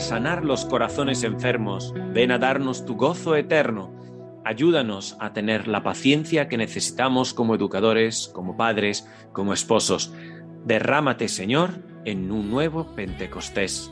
sanar 0.01 0.43
los 0.43 0.65
corazones 0.65 1.23
enfermos, 1.23 1.93
ven 2.11 2.31
a 2.31 2.39
darnos 2.39 2.85
tu 2.85 2.95
gozo 2.95 3.35
eterno. 3.35 3.93
Ayúdanos 4.43 5.15
a 5.19 5.31
tener 5.31 5.67
la 5.67 5.83
paciencia 5.83 6.47
que 6.47 6.57
necesitamos 6.57 7.35
como 7.35 7.53
educadores, 7.53 8.27
como 8.33 8.57
padres, 8.57 9.07
como 9.31 9.53
esposos. 9.53 10.11
Derrámate, 10.65 11.27
Señor, 11.27 11.83
en 12.03 12.31
un 12.31 12.49
nuevo 12.49 12.95
Pentecostés. 12.95 13.91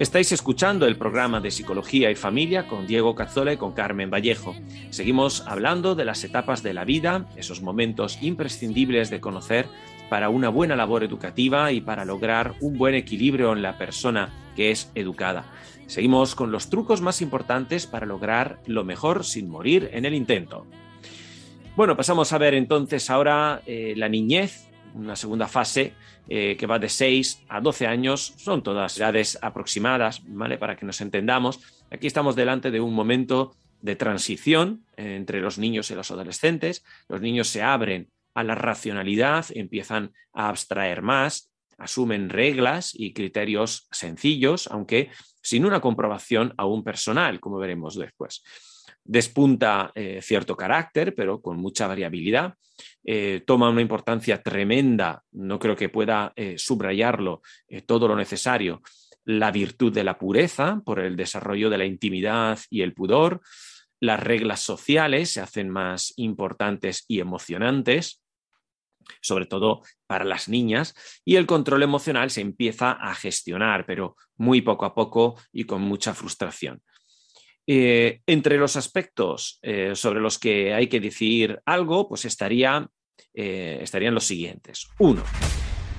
Estáis 0.00 0.32
escuchando 0.32 0.86
el 0.86 0.96
programa 0.96 1.40
de 1.40 1.50
Psicología 1.52 2.10
y 2.10 2.16
Familia 2.16 2.66
con 2.66 2.86
Diego 2.86 3.14
Cazzola 3.14 3.52
y 3.52 3.56
con 3.56 3.72
Carmen 3.72 4.10
Vallejo. 4.10 4.54
Seguimos 4.90 5.44
hablando 5.46 5.94
de 5.94 6.04
las 6.04 6.22
etapas 6.24 6.62
de 6.62 6.74
la 6.74 6.84
vida, 6.84 7.26
esos 7.36 7.62
momentos 7.62 8.18
imprescindibles 8.22 9.08
de 9.10 9.20
conocer 9.20 9.66
para 10.08 10.28
una 10.28 10.48
buena 10.48 10.76
labor 10.76 11.04
educativa 11.04 11.72
y 11.72 11.80
para 11.80 12.04
lograr 12.04 12.54
un 12.60 12.78
buen 12.78 12.94
equilibrio 12.94 13.52
en 13.52 13.62
la 13.62 13.76
persona 13.78 14.30
que 14.56 14.70
es 14.70 14.90
educada. 14.94 15.44
Seguimos 15.86 16.34
con 16.34 16.50
los 16.50 16.68
trucos 16.68 17.00
más 17.00 17.22
importantes 17.22 17.86
para 17.86 18.06
lograr 18.06 18.60
lo 18.66 18.84
mejor 18.84 19.24
sin 19.24 19.48
morir 19.48 19.88
en 19.92 20.04
el 20.04 20.14
intento. 20.14 20.66
Bueno, 21.76 21.96
pasamos 21.96 22.32
a 22.32 22.38
ver 22.38 22.54
entonces 22.54 23.08
ahora 23.08 23.62
eh, 23.64 23.94
la 23.96 24.08
niñez, 24.08 24.68
una 24.94 25.16
segunda 25.16 25.46
fase 25.46 25.94
eh, 26.28 26.56
que 26.58 26.66
va 26.66 26.78
de 26.78 26.88
6 26.88 27.44
a 27.48 27.60
12 27.60 27.86
años, 27.86 28.34
son 28.36 28.62
todas 28.62 28.98
edades 28.98 29.38
aproximadas, 29.40 30.22
¿vale? 30.26 30.58
Para 30.58 30.76
que 30.76 30.84
nos 30.84 31.00
entendamos. 31.00 31.60
Aquí 31.90 32.06
estamos 32.06 32.36
delante 32.36 32.70
de 32.70 32.80
un 32.80 32.94
momento 32.94 33.54
de 33.80 33.96
transición 33.96 34.84
entre 34.96 35.40
los 35.40 35.56
niños 35.56 35.90
y 35.90 35.94
los 35.94 36.10
adolescentes. 36.10 36.84
Los 37.08 37.20
niños 37.20 37.48
se 37.48 37.62
abren 37.62 38.08
a 38.38 38.44
la 38.44 38.54
racionalidad, 38.54 39.46
empiezan 39.50 40.12
a 40.32 40.48
abstraer 40.48 41.02
más, 41.02 41.50
asumen 41.76 42.28
reglas 42.28 42.92
y 42.94 43.12
criterios 43.12 43.88
sencillos, 43.90 44.68
aunque 44.68 45.10
sin 45.42 45.64
una 45.64 45.80
comprobación 45.80 46.54
aún 46.56 46.84
personal, 46.84 47.40
como 47.40 47.58
veremos 47.58 47.96
después. 47.96 48.44
Despunta 49.02 49.90
eh, 49.92 50.20
cierto 50.22 50.56
carácter, 50.56 51.16
pero 51.16 51.42
con 51.42 51.56
mucha 51.56 51.88
variabilidad. 51.88 52.54
Eh, 53.04 53.42
toma 53.44 53.70
una 53.70 53.80
importancia 53.80 54.40
tremenda, 54.40 55.24
no 55.32 55.58
creo 55.58 55.74
que 55.74 55.88
pueda 55.88 56.32
eh, 56.36 56.54
subrayarlo 56.58 57.42
todo 57.86 58.06
lo 58.06 58.14
necesario, 58.14 58.82
la 59.24 59.50
virtud 59.50 59.92
de 59.92 60.04
la 60.04 60.16
pureza 60.16 60.80
por 60.84 61.00
el 61.00 61.16
desarrollo 61.16 61.70
de 61.70 61.78
la 61.78 61.86
intimidad 61.86 62.60
y 62.70 62.82
el 62.82 62.94
pudor. 62.94 63.40
Las 63.98 64.20
reglas 64.20 64.60
sociales 64.60 65.32
se 65.32 65.40
hacen 65.40 65.70
más 65.70 66.12
importantes 66.16 67.04
y 67.08 67.18
emocionantes 67.18 68.22
sobre 69.20 69.46
todo 69.46 69.82
para 70.06 70.24
las 70.24 70.48
niñas, 70.48 70.94
y 71.24 71.36
el 71.36 71.46
control 71.46 71.82
emocional 71.82 72.30
se 72.30 72.40
empieza 72.40 72.92
a 72.92 73.14
gestionar, 73.14 73.86
pero 73.86 74.16
muy 74.36 74.62
poco 74.62 74.84
a 74.84 74.94
poco 74.94 75.36
y 75.52 75.64
con 75.64 75.82
mucha 75.82 76.14
frustración. 76.14 76.82
Eh, 77.70 78.22
entre 78.26 78.56
los 78.56 78.76
aspectos 78.76 79.58
eh, 79.60 79.94
sobre 79.94 80.20
los 80.20 80.38
que 80.38 80.72
hay 80.72 80.86
que 80.86 81.00
decir 81.00 81.60
algo, 81.66 82.08
pues 82.08 82.24
estaría, 82.24 82.88
eh, 83.34 83.80
estarían 83.82 84.14
los 84.14 84.24
siguientes. 84.24 84.88
Uno, 84.98 85.22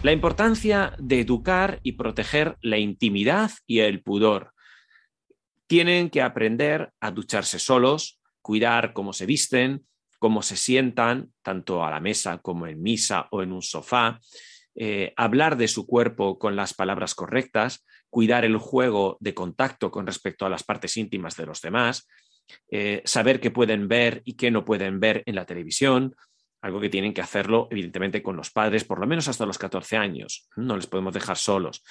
la 0.01 0.11
importancia 0.11 0.95
de 0.97 1.19
educar 1.19 1.79
y 1.83 1.91
proteger 1.91 2.57
la 2.61 2.79
intimidad 2.79 3.51
y 3.67 3.79
el 3.79 4.01
pudor. 4.01 4.53
Tienen 5.67 6.09
que 6.09 6.23
aprender 6.23 6.91
a 6.99 7.11
ducharse 7.11 7.59
solos, 7.59 8.19
cuidar 8.41 8.93
cómo 8.93 9.13
se 9.13 9.27
visten, 9.27 9.85
cómo 10.19 10.41
se 10.41 10.57
sientan, 10.57 11.31
tanto 11.41 11.83
a 11.83 11.89
la 11.89 11.99
mesa 11.99 12.37
como 12.39 12.67
en 12.67 12.81
misa 12.81 13.27
o 13.31 13.41
en 13.41 13.51
un 13.51 13.61
sofá, 13.61 14.19
eh, 14.75 15.13
hablar 15.17 15.57
de 15.57 15.67
su 15.67 15.87
cuerpo 15.87 16.37
con 16.37 16.55
las 16.55 16.73
palabras 16.73 17.15
correctas, 17.15 17.85
cuidar 18.09 18.45
el 18.45 18.57
juego 18.57 19.17
de 19.19 19.33
contacto 19.33 19.91
con 19.91 20.05
respecto 20.05 20.45
a 20.45 20.49
las 20.49 20.63
partes 20.63 20.97
íntimas 20.97 21.35
de 21.35 21.45
los 21.45 21.61
demás, 21.61 22.07
eh, 22.69 23.01
saber 23.05 23.39
qué 23.39 23.51
pueden 23.51 23.87
ver 23.87 24.21
y 24.25 24.33
qué 24.33 24.51
no 24.51 24.65
pueden 24.65 24.99
ver 24.99 25.23
en 25.25 25.35
la 25.35 25.45
televisión, 25.45 26.15
algo 26.61 26.79
que 26.79 26.89
tienen 26.89 27.13
que 27.13 27.21
hacerlo 27.21 27.67
evidentemente 27.71 28.21
con 28.21 28.35
los 28.35 28.51
padres, 28.51 28.83
por 28.83 28.99
lo 28.99 29.07
menos 29.07 29.27
hasta 29.27 29.45
los 29.45 29.57
14 29.57 29.97
años, 29.97 30.47
no 30.55 30.75
les 30.75 30.87
podemos 30.87 31.13
dejar 31.13 31.37
solos. 31.37 31.83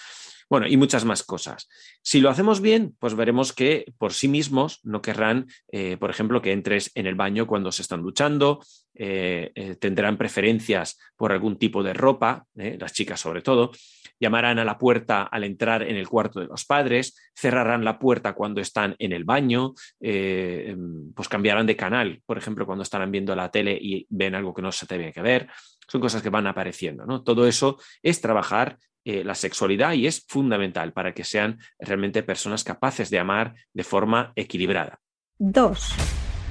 Bueno, 0.50 0.66
y 0.66 0.78
muchas 0.78 1.04
más 1.04 1.22
cosas. 1.24 1.68
Si 2.02 2.20
lo 2.20 2.30
hacemos 2.30 2.62
bien, 2.62 2.96
pues 2.98 3.14
veremos 3.14 3.52
que 3.52 3.84
por 3.98 4.14
sí 4.14 4.28
mismos 4.28 4.80
no 4.82 5.02
querrán, 5.02 5.46
eh, 5.70 5.98
por 5.98 6.08
ejemplo, 6.08 6.40
que 6.40 6.52
entres 6.52 6.90
en 6.94 7.06
el 7.06 7.16
baño 7.16 7.46
cuando 7.46 7.70
se 7.70 7.82
están 7.82 8.02
duchando, 8.02 8.64
eh, 8.94 9.52
eh, 9.54 9.76
tendrán 9.76 10.16
preferencias 10.16 10.98
por 11.16 11.32
algún 11.32 11.58
tipo 11.58 11.82
de 11.82 11.92
ropa, 11.92 12.46
las 12.54 12.94
chicas 12.94 13.20
sobre 13.20 13.42
todo, 13.42 13.72
llamarán 14.20 14.58
a 14.58 14.64
la 14.64 14.78
puerta 14.78 15.22
al 15.22 15.44
entrar 15.44 15.82
en 15.82 15.96
el 15.96 16.08
cuarto 16.08 16.40
de 16.40 16.46
los 16.46 16.64
padres, 16.64 17.16
cerrarán 17.34 17.84
la 17.84 17.98
puerta 17.98 18.34
cuando 18.34 18.60
están 18.60 18.94
en 18.98 19.12
el 19.12 19.24
baño, 19.24 19.74
eh, 20.00 20.76
pues 21.14 21.28
cambiarán 21.28 21.66
de 21.66 21.76
canal, 21.76 22.22
por 22.26 22.38
ejemplo, 22.38 22.66
cuando 22.66 22.82
estarán 22.82 23.10
viendo 23.10 23.34
la 23.34 23.50
tele 23.50 23.78
y 23.80 24.06
ven 24.10 24.34
algo 24.34 24.54
que 24.54 24.62
no 24.62 24.72
se 24.72 24.86
tiene 24.86 25.12
que 25.12 25.22
ver. 25.22 25.48
Son 25.86 26.00
cosas 26.00 26.22
que 26.22 26.30
van 26.30 26.46
apareciendo, 26.46 27.06
¿no? 27.06 27.22
Todo 27.22 27.46
eso 27.46 27.78
es 28.02 28.20
trabajar 28.20 28.78
eh, 29.04 29.24
la 29.24 29.34
sexualidad 29.34 29.94
y 29.94 30.06
es 30.06 30.24
fundamental 30.26 30.92
para 30.92 31.14
que 31.14 31.24
sean 31.24 31.58
realmente 31.78 32.22
personas 32.22 32.62
capaces 32.62 33.08
de 33.08 33.18
amar 33.18 33.54
de 33.72 33.84
forma 33.84 34.32
equilibrada. 34.36 35.00
Dos, 35.38 35.94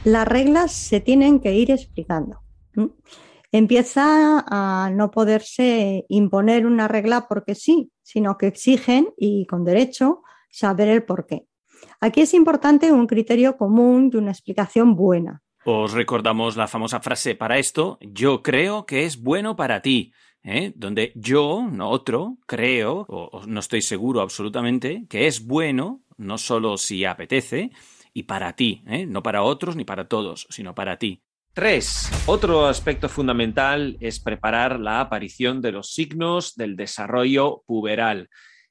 las 0.05 0.27
reglas 0.27 0.71
se 0.71 0.99
tienen 0.99 1.39
que 1.39 1.53
ir 1.53 1.69
explicando. 1.69 2.41
Empieza 3.51 4.43
a 4.47 4.89
no 4.91 5.11
poderse 5.11 6.05
imponer 6.09 6.65
una 6.65 6.87
regla 6.87 7.27
porque 7.27 7.55
sí, 7.55 7.91
sino 8.03 8.37
que 8.37 8.47
exigen, 8.47 9.09
y 9.17 9.45
con 9.47 9.63
derecho, 9.63 10.23
saber 10.49 10.89
el 10.89 11.03
por 11.03 11.25
qué. 11.25 11.45
Aquí 11.99 12.21
es 12.21 12.33
importante 12.33 12.91
un 12.91 13.07
criterio 13.07 13.57
común 13.57 14.09
y 14.13 14.17
una 14.17 14.31
explicación 14.31 14.95
buena. 14.95 15.41
Os 15.65 15.93
recordamos 15.93 16.55
la 16.55 16.67
famosa 16.67 16.99
frase 16.99 17.35
para 17.35 17.57
esto, 17.57 17.97
yo 18.01 18.41
creo 18.41 18.85
que 18.85 19.05
es 19.05 19.21
bueno 19.21 19.55
para 19.55 19.81
ti. 19.81 20.13
¿eh? 20.43 20.71
donde 20.75 21.11
yo, 21.15 21.67
no 21.69 21.89
otro, 21.89 22.37
creo, 22.47 23.05
o, 23.09 23.45
no 23.45 23.59
estoy 23.59 23.81
seguro 23.81 24.21
absolutamente, 24.21 25.05
que 25.09 25.27
es 25.27 25.45
bueno, 25.45 26.01
no 26.15 26.37
solo 26.37 26.77
si 26.77 27.05
apetece, 27.05 27.71
y 28.13 28.23
para 28.23 28.53
ti, 28.53 28.81
¿eh? 28.87 29.05
no 29.05 29.21
para 29.21 29.43
otros 29.43 29.75
ni 29.75 29.83
para 29.83 30.07
todos, 30.07 30.47
sino 30.49 30.73
para 30.73 30.97
ti. 30.97 31.21
Tres. 31.57 32.07
Otro 32.27 32.67
aspecto 32.67 33.09
fundamental 33.09 33.97
es 33.99 34.19
preparar 34.19 34.79
la 34.79 35.01
aparición 35.01 35.59
de 35.59 35.71
los 35.71 35.91
signos 35.91 36.53
del 36.55 36.75
desarrollo 36.75 37.63
puberal. 37.65 38.29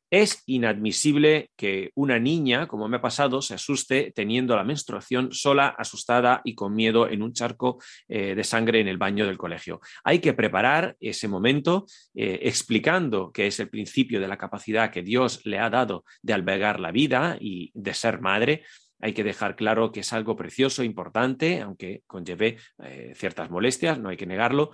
Es 0.09 0.45
inadmisible 0.47 1.51
que 1.57 1.91
una 1.97 2.21
niña, 2.21 2.69
como 2.69 2.87
me 2.87 2.99
ha 2.99 3.03
pasado, 3.03 3.43
se 3.43 3.55
asuste 3.55 4.13
teniendo 4.15 4.55
la 4.55 4.63
menstruación 4.63 5.33
sola, 5.33 5.75
asustada 5.77 6.43
y 6.45 6.55
con 6.55 6.77
miedo 6.77 7.09
en 7.09 7.25
un 7.25 7.33
charco 7.33 7.83
eh, 8.07 8.37
de 8.37 8.45
sangre 8.45 8.79
en 8.79 8.87
el 8.87 8.99
baño 8.99 9.27
del 9.27 9.37
colegio. 9.37 9.81
Hay 10.05 10.21
que 10.21 10.33
preparar 10.33 10.97
ese 11.01 11.27
momento 11.27 11.87
eh, 12.15 12.39
explicando 12.43 13.33
que 13.33 13.49
es 13.49 13.59
el 13.59 13.69
principio 13.69 14.21
de 14.21 14.29
la 14.29 14.39
capacidad 14.39 14.93
que 14.93 15.03
Dios 15.03 15.41
le 15.45 15.59
ha 15.59 15.71
dado 15.71 16.05
de 16.23 16.35
albergar 16.35 16.79
la 16.79 16.93
vida 16.93 17.37
y 17.41 17.73
de 17.75 17.95
ser 17.95 18.21
madre 18.21 18.63
hay 19.01 19.13
que 19.13 19.25
dejar 19.25 19.57
claro 19.57 19.93
que 19.93 20.01
es 20.01 20.13
algo 20.13 20.37
precioso, 20.37 20.83
importante, 20.83 21.61
aunque 21.61 22.03
conlleve 22.07 22.57
eh, 22.83 23.13
ciertas 23.15 23.51
molestias, 23.51 23.99
no 23.99 24.09
hay 24.09 24.17
que 24.17 24.27
negarlo. 24.27 24.71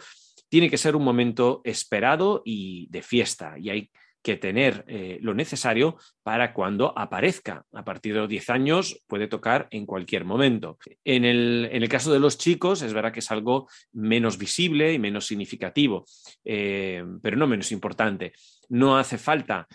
Tiene 0.49 0.71
que 0.71 0.79
ser 0.79 0.97
un 0.97 1.05
momento 1.05 1.61
esperado 1.65 2.43
y 2.45 2.87
de 2.91 3.03
fiesta, 3.03 3.59
y 3.59 3.71
hay 3.71 3.91
que 4.23 4.37
tener 4.37 4.85
eh, 4.87 5.19
lo 5.21 5.35
necesario 5.35 5.97
para 6.23 6.55
cuando 6.55 6.97
aparezca. 6.97 7.65
A 7.73 7.85
partir 7.85 8.15
de 8.15 8.21
los 8.21 8.29
10 8.29 8.51
años 8.51 9.03
puede 9.09 9.27
tocar 9.27 9.67
en 9.73 9.85
cualquier 9.85 10.25
momento. 10.25 10.79
En 11.05 11.25
el, 11.25 11.89
caso 11.89 12.13
de 12.13 12.21
los 12.21 12.39
chicos 12.39 12.83
es 12.83 12.93
verdad 12.93 13.13
que 13.13 13.19
es 13.19 13.31
algo 13.33 13.69
menos 13.93 14.39
visible 14.39 14.93
y 14.93 15.01
menos 15.01 15.27
significativo, 15.27 16.05
eh, 16.45 17.03
pero 17.21 17.37
no 17.37 17.49
menos 17.49 17.73
importante. 17.73 18.33
No 18.69 18.97
hace 18.97 19.19
falta 19.19 19.67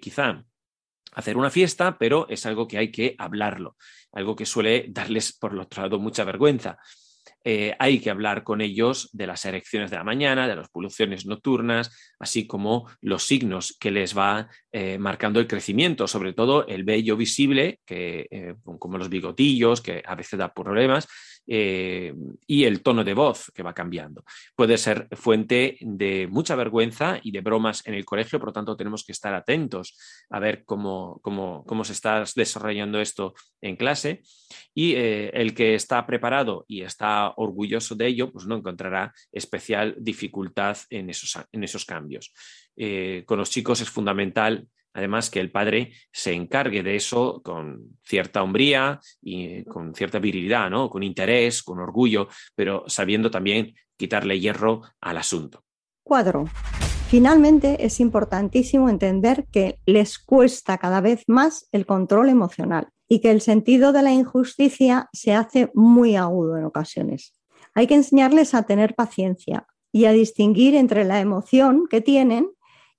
quizá 0.00 0.44
hacer 1.12 1.36
una 1.36 1.50
fiesta, 1.50 1.96
pero 1.98 2.26
es 2.28 2.46
algo 2.46 2.68
que 2.68 2.78
hay 2.78 2.90
que 2.90 3.14
hablarlo, 3.18 3.76
algo 4.12 4.36
que 4.36 4.46
suele 4.46 4.86
darles, 4.88 5.36
por 5.36 5.52
lo 5.52 5.62
otro 5.62 5.82
lado, 5.82 5.98
mucha 5.98 6.24
vergüenza. 6.24 6.78
Eh, 7.44 7.74
hay 7.78 8.00
que 8.00 8.10
hablar 8.10 8.42
con 8.42 8.60
ellos 8.60 9.08
de 9.12 9.26
las 9.26 9.44
erecciones 9.44 9.90
de 9.90 9.96
la 9.96 10.04
mañana, 10.04 10.48
de 10.48 10.56
las 10.56 10.68
poluciones 10.68 11.24
nocturnas, 11.24 11.90
así 12.18 12.46
como 12.46 12.90
los 13.00 13.22
signos 13.24 13.76
que 13.78 13.90
les 13.90 14.16
va 14.16 14.48
eh, 14.72 14.98
marcando 14.98 15.40
el 15.40 15.46
crecimiento, 15.46 16.06
sobre 16.06 16.32
todo 16.32 16.66
el 16.66 16.84
vello 16.84 17.16
visible, 17.16 17.80
que, 17.86 18.26
eh, 18.30 18.54
como 18.78 18.98
los 18.98 19.08
bigotillos, 19.08 19.80
que 19.80 20.02
a 20.04 20.14
veces 20.14 20.38
da 20.38 20.52
problemas, 20.52 21.06
eh, 21.50 22.14
y 22.46 22.64
el 22.64 22.82
tono 22.82 23.02
de 23.02 23.14
voz 23.14 23.50
que 23.54 23.62
va 23.62 23.72
cambiando. 23.72 24.22
Puede 24.54 24.76
ser 24.76 25.08
fuente 25.12 25.78
de 25.80 26.28
mucha 26.28 26.54
vergüenza 26.54 27.18
y 27.22 27.30
de 27.30 27.40
bromas 27.40 27.86
en 27.86 27.94
el 27.94 28.04
colegio, 28.04 28.38
por 28.38 28.48
lo 28.48 28.52
tanto 28.52 28.76
tenemos 28.76 29.02
que 29.02 29.12
estar 29.12 29.32
atentos 29.32 29.96
a 30.28 30.38
ver 30.40 30.64
cómo, 30.64 31.20
cómo, 31.22 31.84
se 31.84 31.94
está 31.94 32.22
desarrollando 32.36 33.00
esto 33.00 33.32
en 33.62 33.76
clase 33.76 34.20
y 34.74 34.92
eh, 34.92 35.30
el 35.32 35.54
que 35.54 35.74
está 35.74 36.06
preparado 36.06 36.66
y 36.68 36.82
está 36.82 37.32
orgulloso 37.36 37.94
de 37.94 38.08
ello, 38.08 38.30
pues 38.30 38.46
no 38.46 38.56
encontrará 38.56 39.14
especial 39.32 39.96
dificultad 39.98 40.76
en 40.90 41.08
esos, 41.08 41.38
en 41.50 41.64
esos 41.64 41.86
cambios. 41.86 42.32
Eh, 42.76 43.24
con 43.26 43.38
los 43.38 43.50
chicos 43.50 43.80
es 43.80 43.88
fundamental 43.88 44.68
además 44.92 45.30
que 45.30 45.40
el 45.40 45.50
padre 45.50 45.92
se 46.12 46.32
encargue 46.32 46.82
de 46.82 46.96
eso 46.96 47.40
con 47.42 47.98
cierta 48.04 48.42
hombría 48.42 49.00
y 49.20 49.64
con 49.64 49.94
cierta 49.94 50.18
virilidad, 50.18 50.70
¿no? 50.70 50.90
Con 50.90 51.02
interés, 51.02 51.62
con 51.62 51.78
orgullo, 51.78 52.28
pero 52.54 52.84
sabiendo 52.86 53.30
también 53.30 53.74
quitarle 53.96 54.40
hierro 54.40 54.82
al 55.00 55.18
asunto. 55.18 55.64
Cuadro. 56.02 56.46
Finalmente, 57.08 57.84
es 57.86 58.00
importantísimo 58.00 58.90
entender 58.90 59.46
que 59.50 59.78
les 59.86 60.18
cuesta 60.18 60.76
cada 60.76 61.00
vez 61.00 61.22
más 61.26 61.66
el 61.72 61.86
control 61.86 62.28
emocional 62.28 62.88
y 63.08 63.20
que 63.20 63.30
el 63.30 63.40
sentido 63.40 63.92
de 63.92 64.02
la 64.02 64.12
injusticia 64.12 65.08
se 65.12 65.32
hace 65.32 65.70
muy 65.74 66.16
agudo 66.16 66.58
en 66.58 66.64
ocasiones. 66.64 67.32
Hay 67.74 67.86
que 67.86 67.94
enseñarles 67.94 68.54
a 68.54 68.64
tener 68.64 68.94
paciencia 68.94 69.66
y 69.90 70.04
a 70.04 70.12
distinguir 70.12 70.74
entre 70.74 71.04
la 71.04 71.20
emoción 71.20 71.86
que 71.88 72.00
tienen 72.00 72.50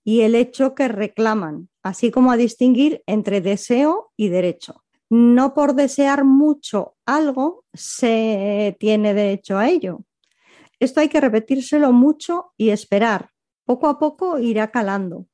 y 0.04 0.22
el 0.22 0.36
hecho 0.36 0.76
que 0.76 0.88
reclaman, 0.88 1.70
así 1.84 2.12
como 2.12 2.32
a 2.32 2.38
distinguir 2.38 3.04
entre 3.06 3.42
deseo 3.42 4.12
y 4.16 4.30
derecho. 4.30 4.84
No 5.10 5.54
por 5.54 5.74
desear 5.74 6.24
mucho 6.24 6.96
algo 7.06 7.66
se 7.74 8.76
tiene 8.80 9.14
derecho 9.14 9.58
a 9.58 9.68
ello. 9.68 10.02
Esto 10.80 11.02
hay 11.02 11.10
que 11.10 11.20
repetírselo 11.20 11.92
mucho 11.92 12.54
y 12.58 12.70
esperar. 12.70 13.32
Poco 13.66 13.88
a 13.88 14.00
poco 14.00 14.40
irá 14.40 14.72
calando. 14.72 15.26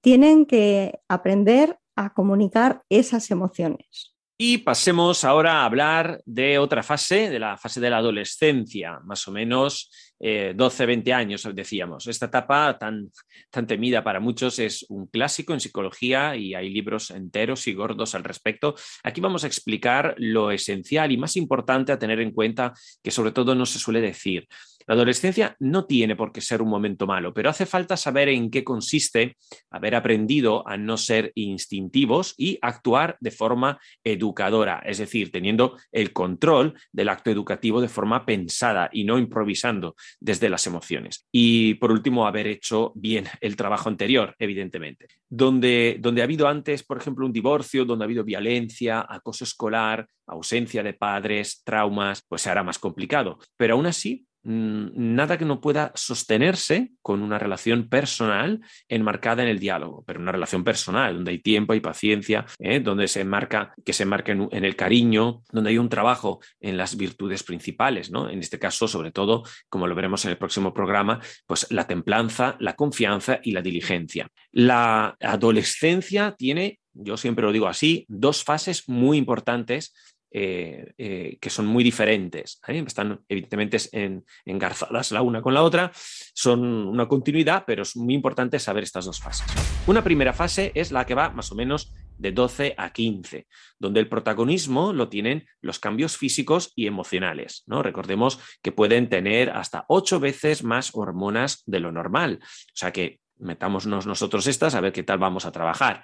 Tienen 0.00 0.46
que 0.46 1.00
aprender 1.08 1.78
a 1.96 2.12
comunicar 2.12 2.82
esas 2.88 3.30
emociones. 3.30 4.13
Y 4.36 4.58
pasemos 4.58 5.22
ahora 5.22 5.60
a 5.60 5.64
hablar 5.64 6.20
de 6.26 6.58
otra 6.58 6.82
fase, 6.82 7.30
de 7.30 7.38
la 7.38 7.56
fase 7.56 7.80
de 7.80 7.88
la 7.88 7.98
adolescencia, 7.98 8.98
más 9.04 9.28
o 9.28 9.30
menos 9.30 9.90
12, 10.18 10.82
eh, 10.82 10.86
20 10.86 11.12
años, 11.12 11.48
decíamos. 11.54 12.08
Esta 12.08 12.26
etapa 12.26 12.76
tan, 12.76 13.12
tan 13.50 13.66
temida 13.66 14.02
para 14.02 14.18
muchos 14.18 14.58
es 14.58 14.86
un 14.88 15.06
clásico 15.06 15.52
en 15.52 15.60
psicología 15.60 16.34
y 16.34 16.52
hay 16.54 16.70
libros 16.70 17.12
enteros 17.12 17.68
y 17.68 17.74
gordos 17.74 18.16
al 18.16 18.24
respecto. 18.24 18.74
Aquí 19.04 19.20
vamos 19.20 19.44
a 19.44 19.46
explicar 19.46 20.16
lo 20.18 20.50
esencial 20.50 21.12
y 21.12 21.16
más 21.16 21.36
importante 21.36 21.92
a 21.92 21.98
tener 21.98 22.18
en 22.20 22.32
cuenta 22.32 22.72
que 23.04 23.12
sobre 23.12 23.30
todo 23.30 23.54
no 23.54 23.66
se 23.66 23.78
suele 23.78 24.00
decir. 24.00 24.48
La 24.86 24.94
adolescencia 24.94 25.56
no 25.60 25.86
tiene 25.86 26.14
por 26.14 26.30
qué 26.30 26.42
ser 26.42 26.60
un 26.60 26.68
momento 26.68 27.06
malo, 27.06 27.32
pero 27.32 27.48
hace 27.48 27.64
falta 27.64 27.96
saber 27.96 28.28
en 28.28 28.50
qué 28.50 28.62
consiste 28.62 29.36
haber 29.70 29.94
aprendido 29.94 30.66
a 30.68 30.76
no 30.76 30.98
ser 30.98 31.32
instintivos 31.34 32.34
y 32.36 32.58
actuar 32.60 33.16
de 33.20 33.30
forma 33.30 33.80
educadora, 34.02 34.82
es 34.84 34.98
decir, 34.98 35.32
teniendo 35.32 35.78
el 35.90 36.12
control 36.12 36.74
del 36.92 37.08
acto 37.08 37.30
educativo 37.30 37.80
de 37.80 37.88
forma 37.88 38.26
pensada 38.26 38.90
y 38.92 39.04
no 39.04 39.18
improvisando 39.18 39.94
desde 40.20 40.50
las 40.50 40.66
emociones. 40.66 41.26
Y 41.32 41.74
por 41.74 41.90
último, 41.90 42.26
haber 42.26 42.46
hecho 42.46 42.92
bien 42.94 43.24
el 43.40 43.56
trabajo 43.56 43.88
anterior, 43.88 44.34
evidentemente. 44.38 45.06
Donde, 45.28 45.96
donde 45.98 46.20
ha 46.20 46.24
habido 46.24 46.46
antes, 46.46 46.82
por 46.82 46.98
ejemplo, 46.98 47.24
un 47.24 47.32
divorcio, 47.32 47.86
donde 47.86 48.04
ha 48.04 48.06
habido 48.06 48.24
violencia, 48.24 49.06
acoso 49.08 49.44
escolar, 49.44 50.06
ausencia 50.26 50.82
de 50.82 50.92
padres, 50.92 51.62
traumas, 51.64 52.22
pues 52.28 52.42
se 52.42 52.50
hará 52.50 52.62
más 52.62 52.78
complicado. 52.78 53.38
Pero 53.56 53.74
aún 53.74 53.86
así, 53.86 54.26
nada 54.44 55.38
que 55.38 55.44
no 55.44 55.60
pueda 55.60 55.90
sostenerse 55.94 56.92
con 57.00 57.22
una 57.22 57.38
relación 57.38 57.88
personal 57.88 58.60
enmarcada 58.88 59.42
en 59.42 59.48
el 59.48 59.58
diálogo, 59.58 60.04
pero 60.06 60.20
una 60.20 60.32
relación 60.32 60.62
personal, 60.64 61.14
donde 61.14 61.32
hay 61.32 61.38
tiempo, 61.38 61.74
y 61.74 61.80
paciencia, 61.80 62.44
¿eh? 62.58 62.80
donde 62.80 63.08
se 63.08 63.24
marca, 63.24 63.74
que 63.84 63.92
se 63.92 64.04
marque 64.04 64.32
en, 64.32 64.64
el 64.64 64.76
cariño, 64.76 65.42
donde 65.50 65.70
hay 65.70 65.78
un 65.78 65.88
trabajo 65.88 66.40
en 66.60 66.76
las 66.76 66.96
virtudes 66.96 67.42
principales, 67.42 68.10
¿no? 68.10 68.28
En 68.28 68.40
este 68.40 68.58
caso, 68.58 68.86
sobre 68.86 69.12
todo, 69.12 69.44
como 69.68 69.86
lo 69.86 69.94
veremos 69.94 70.24
en 70.24 70.32
el 70.32 70.38
próximo 70.38 70.74
programa, 70.74 71.20
pues 71.46 71.66
la 71.70 71.86
templanza, 71.86 72.56
la 72.60 72.76
confianza 72.76 73.40
y 73.42 73.52
la 73.52 73.62
diligencia. 73.62 74.28
La 74.52 75.16
adolescencia 75.20 76.34
tiene, 76.36 76.80
yo 76.92 77.16
siempre 77.16 77.44
lo 77.44 77.52
digo 77.52 77.66
así, 77.66 78.04
dos 78.08 78.44
fases 78.44 78.88
muy 78.88 79.16
importantes 79.16 79.94
eh, 80.36 80.94
eh, 80.98 81.38
que 81.40 81.48
son 81.48 81.66
muy 81.66 81.84
diferentes. 81.84 82.60
¿eh? 82.66 82.82
Están 82.84 83.20
evidentemente 83.28 83.78
en, 83.92 84.24
engarzadas 84.44 85.12
la 85.12 85.22
una 85.22 85.40
con 85.40 85.54
la 85.54 85.62
otra, 85.62 85.92
son 86.34 86.64
una 86.64 87.06
continuidad, 87.06 87.62
pero 87.64 87.84
es 87.84 87.94
muy 87.94 88.14
importante 88.14 88.58
saber 88.58 88.82
estas 88.82 89.04
dos 89.04 89.20
fases. 89.20 89.46
Una 89.86 90.02
primera 90.02 90.32
fase 90.32 90.72
es 90.74 90.90
la 90.90 91.06
que 91.06 91.14
va 91.14 91.30
más 91.30 91.52
o 91.52 91.54
menos 91.54 91.94
de 92.18 92.32
12 92.32 92.74
a 92.76 92.92
15, 92.92 93.46
donde 93.78 94.00
el 94.00 94.08
protagonismo 94.08 94.92
lo 94.92 95.08
tienen 95.08 95.46
los 95.60 95.78
cambios 95.78 96.16
físicos 96.16 96.72
y 96.74 96.88
emocionales. 96.88 97.62
¿no? 97.68 97.84
Recordemos 97.84 98.40
que 98.60 98.72
pueden 98.72 99.08
tener 99.08 99.50
hasta 99.50 99.84
ocho 99.86 100.18
veces 100.18 100.64
más 100.64 100.90
hormonas 100.94 101.62
de 101.66 101.78
lo 101.78 101.92
normal. 101.92 102.40
O 102.42 102.76
sea 102.76 102.92
que 102.92 103.20
metámonos 103.38 104.04
nosotros 104.04 104.48
estas 104.48 104.74
a 104.74 104.80
ver 104.80 104.92
qué 104.92 105.04
tal 105.04 105.18
vamos 105.18 105.46
a 105.46 105.52
trabajar. 105.52 106.02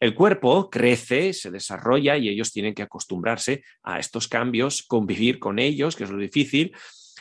El 0.00 0.14
cuerpo 0.14 0.70
crece, 0.70 1.32
se 1.32 1.50
desarrolla 1.50 2.16
y 2.16 2.28
ellos 2.28 2.52
tienen 2.52 2.74
que 2.74 2.82
acostumbrarse 2.82 3.64
a 3.82 3.98
estos 3.98 4.28
cambios, 4.28 4.82
convivir 4.82 5.38
con 5.38 5.58
ellos, 5.58 5.96
que 5.96 6.04
es 6.04 6.10
lo 6.10 6.18
difícil, 6.18 6.72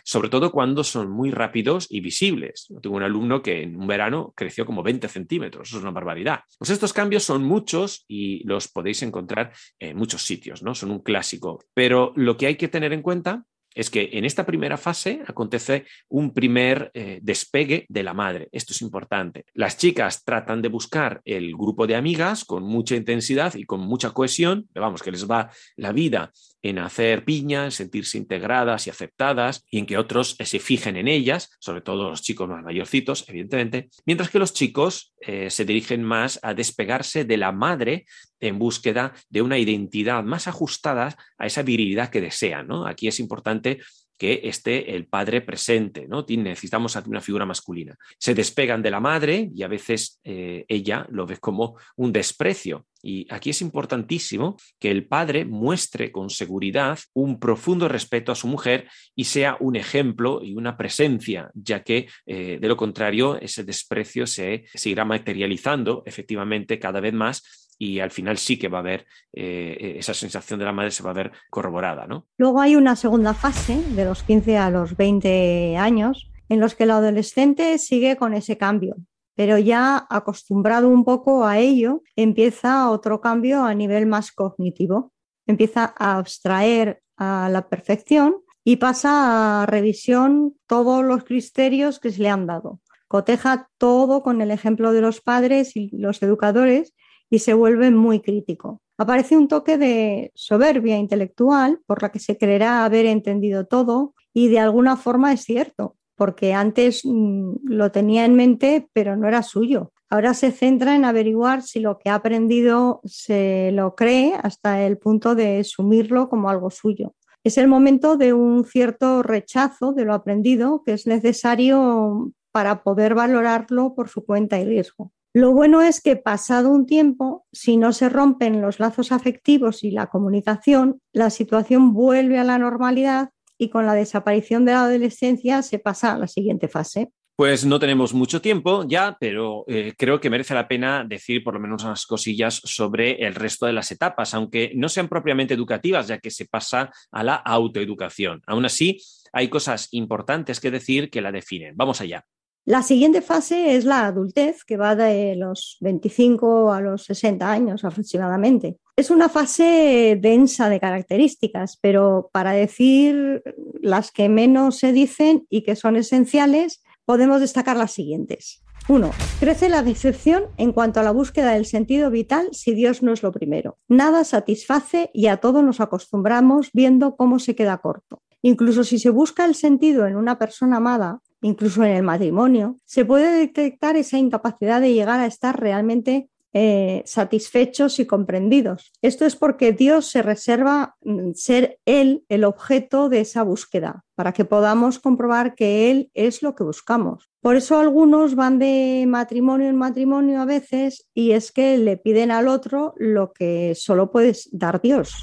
sobre 0.03 0.29
todo 0.29 0.51
cuando 0.51 0.85
son 0.85 1.11
muy 1.11 1.31
rápidos 1.31 1.87
y 1.89 1.99
visibles. 1.99 2.67
tengo 2.81 2.95
un 2.95 3.03
alumno 3.03 3.41
que 3.41 3.63
en 3.63 3.75
un 3.75 3.87
verano 3.87 4.31
creció 4.37 4.65
como 4.65 4.81
20 4.81 5.07
centímetros, 5.09 5.67
eso 5.67 5.77
es 5.77 5.83
una 5.83 5.91
barbaridad. 5.91 6.41
Pues 6.57 6.69
estos 6.69 6.93
cambios 6.93 7.23
son 7.23 7.43
muchos 7.43 8.05
y 8.07 8.41
los 8.47 8.69
podéis 8.69 9.01
encontrar 9.01 9.51
en 9.79 9.97
muchos 9.97 10.21
sitios, 10.21 10.63
¿no? 10.63 10.75
Son 10.75 10.91
un 10.91 10.99
clásico. 10.99 11.65
Pero 11.73 12.13
lo 12.15 12.37
que 12.37 12.47
hay 12.47 12.55
que 12.55 12.69
tener 12.69 12.93
en 12.93 13.01
cuenta 13.01 13.43
es 13.77 13.91
que 13.91 14.09
en 14.13 14.25
esta 14.25 14.43
primera 14.43 14.75
fase 14.75 15.21
acontece 15.27 15.85
un 16.09 16.33
primer 16.33 16.89
eh, 16.95 17.19
despegue 17.21 17.85
de 17.89 18.01
la 18.01 18.15
madre. 18.15 18.49
Esto 18.51 18.73
es 18.73 18.81
importante. 18.81 19.45
Las 19.53 19.77
chicas 19.77 20.23
tratan 20.23 20.63
de 20.63 20.69
buscar 20.69 21.21
el 21.25 21.55
grupo 21.55 21.85
de 21.85 21.95
amigas 21.95 22.43
con 22.43 22.63
mucha 22.63 22.95
intensidad 22.95 23.53
y 23.53 23.65
con 23.65 23.81
mucha 23.81 24.09
cohesión, 24.11 24.67
vamos, 24.73 25.03
que 25.03 25.11
les 25.11 25.29
va 25.29 25.51
la 25.75 25.91
vida 25.91 26.31
en 26.61 26.79
hacer 26.79 27.23
piña, 27.23 27.65
en 27.65 27.71
sentirse 27.71 28.17
integradas 28.17 28.87
y 28.87 28.89
aceptadas 28.89 29.63
y 29.69 29.79
en 29.79 29.85
que 29.85 29.97
otros 29.97 30.35
se 30.39 30.59
fijen 30.59 30.97
en 30.97 31.07
ellas, 31.07 31.51
sobre 31.59 31.81
todo 31.81 32.09
los 32.09 32.21
chicos 32.21 32.49
más 32.49 32.63
mayorcitos, 32.63 33.27
evidentemente, 33.27 33.89
mientras 34.05 34.29
que 34.29 34.39
los 34.39 34.53
chicos 34.53 35.13
eh, 35.21 35.49
se 35.49 35.65
dirigen 35.65 36.03
más 36.03 36.39
a 36.43 36.53
despegarse 36.53 37.25
de 37.25 37.37
la 37.37 37.51
madre 37.51 38.05
en 38.39 38.59
búsqueda 38.59 39.13
de 39.29 39.41
una 39.41 39.57
identidad 39.57 40.23
más 40.23 40.47
ajustada 40.47 41.17
a 41.37 41.45
esa 41.45 41.63
virilidad 41.63 42.09
que 42.09 42.21
desean. 42.21 42.67
¿no? 42.67 42.85
Aquí 42.85 43.07
es 43.07 43.19
importante 43.19 43.79
que 44.17 44.41
esté 44.43 44.95
el 44.95 45.07
padre 45.07 45.41
presente, 45.41 46.07
¿no? 46.07 46.25
Necesitamos 46.27 46.95
una 47.05 47.21
figura 47.21 47.45
masculina. 47.45 47.95
Se 48.17 48.33
despegan 48.33 48.81
de 48.81 48.91
la 48.91 48.99
madre 48.99 49.49
y 49.53 49.63
a 49.63 49.67
veces 49.67 50.19
eh, 50.23 50.65
ella 50.67 51.05
lo 51.09 51.25
ve 51.25 51.37
como 51.37 51.77
un 51.95 52.11
desprecio. 52.11 52.85
Y 53.01 53.27
aquí 53.29 53.51
es 53.51 53.61
importantísimo 53.61 54.57
que 54.79 54.89
el 54.89 55.07
padre 55.07 55.45
muestre 55.45 56.11
con 56.11 56.29
seguridad 56.29 56.99
un 57.13 57.39
profundo 57.39 57.87
respeto 57.87 58.31
a 58.31 58.35
su 58.35 58.47
mujer 58.47 58.89
y 59.15 59.25
sea 59.25 59.55
un 59.59 59.75
ejemplo 59.75 60.41
y 60.43 60.55
una 60.55 60.77
presencia, 60.77 61.51
ya 61.53 61.83
que 61.83 62.07
eh, 62.25 62.57
de 62.59 62.67
lo 62.67 62.75
contrario 62.75 63.39
ese 63.39 63.63
desprecio 63.63 64.25
se 64.25 64.65
seguirá 64.73 65.05
materializando 65.05 66.03
efectivamente 66.05 66.79
cada 66.79 66.99
vez 66.99 67.13
más 67.13 67.66
y 67.77 67.99
al 67.99 68.11
final 68.11 68.37
sí 68.37 68.57
que 68.57 68.67
va 68.67 68.79
a 68.79 68.81
haber 68.81 69.05
eh, 69.33 69.95
esa 69.97 70.13
sensación 70.13 70.59
de 70.59 70.65
la 70.65 70.71
madre 70.71 70.91
se 70.91 71.03
va 71.03 71.11
a 71.11 71.13
ver 71.13 71.31
corroborada. 71.49 72.07
¿no? 72.07 72.25
Luego 72.37 72.61
hay 72.61 72.75
una 72.75 72.95
segunda 72.95 73.33
fase, 73.33 73.81
de 73.91 74.05
los 74.05 74.23
15 74.23 74.57
a 74.57 74.69
los 74.69 74.97
20 74.97 75.77
años, 75.77 76.31
en 76.49 76.59
los 76.59 76.75
que 76.75 76.83
el 76.83 76.91
adolescente 76.91 77.77
sigue 77.77 78.15
con 78.15 78.33
ese 78.33 78.57
cambio, 78.57 78.95
pero 79.35 79.57
ya 79.57 80.07
acostumbrado 80.09 80.89
un 80.89 81.05
poco 81.05 81.45
a 81.45 81.59
ello, 81.59 82.01
empieza 82.15 82.89
otro 82.89 83.21
cambio 83.21 83.63
a 83.63 83.73
nivel 83.75 84.07
más 84.07 84.31
cognitivo. 84.31 85.13
Empieza 85.45 85.93
a 85.97 86.17
abstraer 86.17 87.01
a 87.17 87.47
la 87.51 87.69
perfección 87.69 88.37
y 88.63 88.77
pasa 88.77 89.61
a 89.61 89.65
revisión 89.65 90.55
todos 90.65 91.05
los 91.05 91.23
criterios 91.23 91.99
que 91.99 92.11
se 92.11 92.23
le 92.23 92.29
han 92.29 92.47
dado. 92.47 92.81
Coteja 93.07 93.69
todo 93.77 94.23
con 94.23 94.41
el 94.41 94.51
ejemplo 94.51 94.91
de 94.91 95.01
los 95.01 95.21
padres 95.21 95.75
y 95.75 95.89
los 95.95 96.21
educadores 96.21 96.93
y 97.29 97.39
se 97.39 97.53
vuelve 97.53 97.91
muy 97.91 98.21
crítico. 98.21 98.81
Aparece 98.97 99.37
un 99.37 99.47
toque 99.47 99.77
de 99.77 100.31
soberbia 100.33 100.97
intelectual 100.97 101.79
por 101.85 102.01
la 102.01 102.11
que 102.11 102.19
se 102.19 102.37
creerá 102.37 102.83
haber 102.83 103.05
entendido 103.05 103.65
todo 103.65 104.13
y 104.33 104.47
de 104.49 104.59
alguna 104.59 104.97
forma 104.97 105.33
es 105.33 105.41
cierto, 105.41 105.95
porque 106.15 106.53
antes 106.53 107.01
mm, 107.03 107.55
lo 107.65 107.91
tenía 107.91 108.25
en 108.25 108.35
mente 108.35 108.89
pero 108.93 109.15
no 109.15 109.27
era 109.27 109.43
suyo. 109.43 109.91
Ahora 110.09 110.33
se 110.33 110.51
centra 110.51 110.95
en 110.95 111.03
averiguar 111.03 111.61
si 111.61 111.79
lo 111.79 111.99
que 111.99 112.09
ha 112.09 112.15
aprendido 112.15 113.01
se 113.03 113.71
lo 113.73 113.93
cree 113.95 114.35
hasta 114.41 114.83
el 114.83 114.97
punto 114.97 115.35
de 115.35 115.63
sumirlo 115.65 116.29
como 116.29 116.49
algo 116.49 116.69
suyo. 116.69 117.13
Es 117.43 117.57
el 117.57 117.67
momento 117.67 118.17
de 118.17 118.33
un 118.33 118.65
cierto 118.65 119.21
rechazo 119.21 119.93
de 119.93 120.05
lo 120.05 120.13
aprendido 120.13 120.81
que 120.85 120.93
es 120.93 121.07
necesario 121.07 122.31
para 122.51 122.83
poder 122.83 123.15
valorarlo 123.15 123.93
por 123.95 124.09
su 124.09 124.25
cuenta 124.25 124.59
y 124.59 124.65
riesgo. 124.65 125.11
Lo 125.37 125.51
bueno 125.51 125.83
es 125.83 126.01
que 126.01 126.15
pasado 126.15 126.71
un 126.71 126.87
tiempo, 126.87 127.45
si 127.51 127.77
no 127.77 127.93
se 127.93 128.09
rompen 128.09 128.59
los 128.59 128.79
lazos 128.79 129.11
afectivos 129.11 129.83
y 129.83 129.91
la 129.91 130.07
comunicación, 130.07 130.99
la 131.13 131.29
situación 131.29 131.93
vuelve 131.93 132.39
a 132.39 132.43
la 132.43 132.57
normalidad 132.57 133.29
y 133.55 133.69
con 133.69 133.85
la 133.85 133.93
desaparición 133.93 134.65
de 134.65 134.71
la 134.71 134.85
adolescencia 134.85 135.61
se 135.61 135.77
pasa 135.77 136.13
a 136.13 136.17
la 136.17 136.27
siguiente 136.27 136.67
fase. 136.67 137.11
Pues 137.35 137.67
no 137.67 137.77
tenemos 137.77 138.15
mucho 138.15 138.41
tiempo 138.41 138.83
ya, 138.87 139.15
pero 139.19 139.63
eh, 139.67 139.93
creo 139.95 140.19
que 140.19 140.31
merece 140.31 140.55
la 140.55 140.67
pena 140.67 141.05
decir 141.07 141.43
por 141.43 141.53
lo 141.53 141.59
menos 141.59 141.83
unas 141.83 142.07
cosillas 142.07 142.55
sobre 142.63 143.23
el 143.23 143.35
resto 143.35 143.67
de 143.67 143.73
las 143.73 143.91
etapas, 143.91 144.33
aunque 144.33 144.71
no 144.73 144.89
sean 144.89 145.07
propiamente 145.07 145.53
educativas, 145.53 146.07
ya 146.07 146.17
que 146.17 146.31
se 146.31 146.45
pasa 146.45 146.91
a 147.11 147.23
la 147.23 147.35
autoeducación. 147.35 148.41
Aún 148.47 148.65
así, 148.65 148.99
hay 149.31 149.49
cosas 149.49 149.89
importantes 149.91 150.59
que 150.59 150.71
decir 150.71 151.11
que 151.11 151.21
la 151.21 151.31
definen. 151.31 151.75
Vamos 151.77 152.01
allá. 152.01 152.25
La 152.67 152.83
siguiente 152.83 153.21
fase 153.21 153.77
es 153.77 153.85
la 153.85 154.07
adultez, 154.07 154.65
que 154.65 154.75
va 154.75 154.93
de 154.93 155.37
los 155.37 155.77
25 155.79 156.73
a 156.73 156.81
los 156.81 157.05
60 157.05 157.49
años 157.49 157.85
aproximadamente. 157.85 158.75
Es 158.97 159.09
una 159.09 159.29
fase 159.29 160.19
densa 160.21 160.67
de 160.67 160.81
características, 160.81 161.77
pero 161.79 162.29
para 162.33 162.51
decir 162.51 163.41
las 163.79 164.11
que 164.11 164.27
menos 164.27 164.79
se 164.79 164.91
dicen 164.91 165.47
y 165.49 165.61
que 165.63 165.77
son 165.77 165.95
esenciales, 165.95 166.83
podemos 167.05 167.39
destacar 167.39 167.77
las 167.77 167.93
siguientes. 167.93 168.65
Uno, 168.89 169.11
crece 169.39 169.69
la 169.69 169.81
decepción 169.81 170.47
en 170.57 170.73
cuanto 170.73 170.99
a 170.99 171.03
la 171.03 171.11
búsqueda 171.11 171.53
del 171.53 171.65
sentido 171.65 172.11
vital 172.11 172.49
si 172.51 172.73
Dios 172.73 173.01
no 173.01 173.13
es 173.13 173.23
lo 173.23 173.31
primero. 173.31 173.77
Nada 173.87 174.25
satisface 174.25 175.09
y 175.13 175.27
a 175.27 175.37
todo 175.37 175.63
nos 175.63 175.79
acostumbramos 175.79 176.71
viendo 176.73 177.15
cómo 177.15 177.39
se 177.39 177.55
queda 177.55 177.77
corto. 177.77 178.23
Incluso 178.41 178.83
si 178.83 178.99
se 178.99 179.09
busca 179.09 179.45
el 179.45 179.55
sentido 179.55 180.05
en 180.05 180.17
una 180.17 180.37
persona 180.37 180.77
amada, 180.77 181.21
incluso 181.41 181.83
en 181.83 181.91
el 181.91 182.03
matrimonio, 182.03 182.77
se 182.85 183.05
puede 183.05 183.31
detectar 183.39 183.95
esa 183.95 184.17
incapacidad 184.17 184.81
de 184.81 184.93
llegar 184.93 185.19
a 185.19 185.25
estar 185.25 185.59
realmente 185.59 186.29
eh, 186.53 187.03
satisfechos 187.05 187.99
y 187.99 188.07
comprendidos. 188.07 188.91
Esto 189.01 189.25
es 189.25 189.35
porque 189.35 189.73
Dios 189.73 190.09
se 190.09 190.23
reserva 190.23 190.95
mm, 191.03 191.33
ser 191.33 191.77
Él 191.85 192.23
el 192.29 192.45
objeto 192.45 193.09
de 193.09 193.19
esa 193.19 193.43
búsqueda, 193.43 194.05
para 194.15 194.31
que 194.31 194.45
podamos 194.45 194.97
comprobar 194.97 195.53
que 195.53 195.91
Él 195.91 196.09
es 196.15 196.41
lo 196.41 196.55
que 196.55 196.63
buscamos. 196.63 197.29
Por 197.41 197.57
eso 197.57 197.77
algunos 197.77 198.35
van 198.35 198.57
de 198.59 199.05
matrimonio 199.07 199.67
en 199.67 199.75
matrimonio 199.75 200.41
a 200.41 200.45
veces 200.45 201.05
y 201.13 201.33
es 201.33 201.51
que 201.51 201.77
le 201.77 201.97
piden 201.97 202.31
al 202.31 202.47
otro 202.47 202.95
lo 202.97 203.33
que 203.33 203.75
solo 203.75 204.09
puedes 204.09 204.49
dar 204.51 204.81
Dios. 204.81 205.13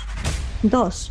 Dos, 0.63 1.11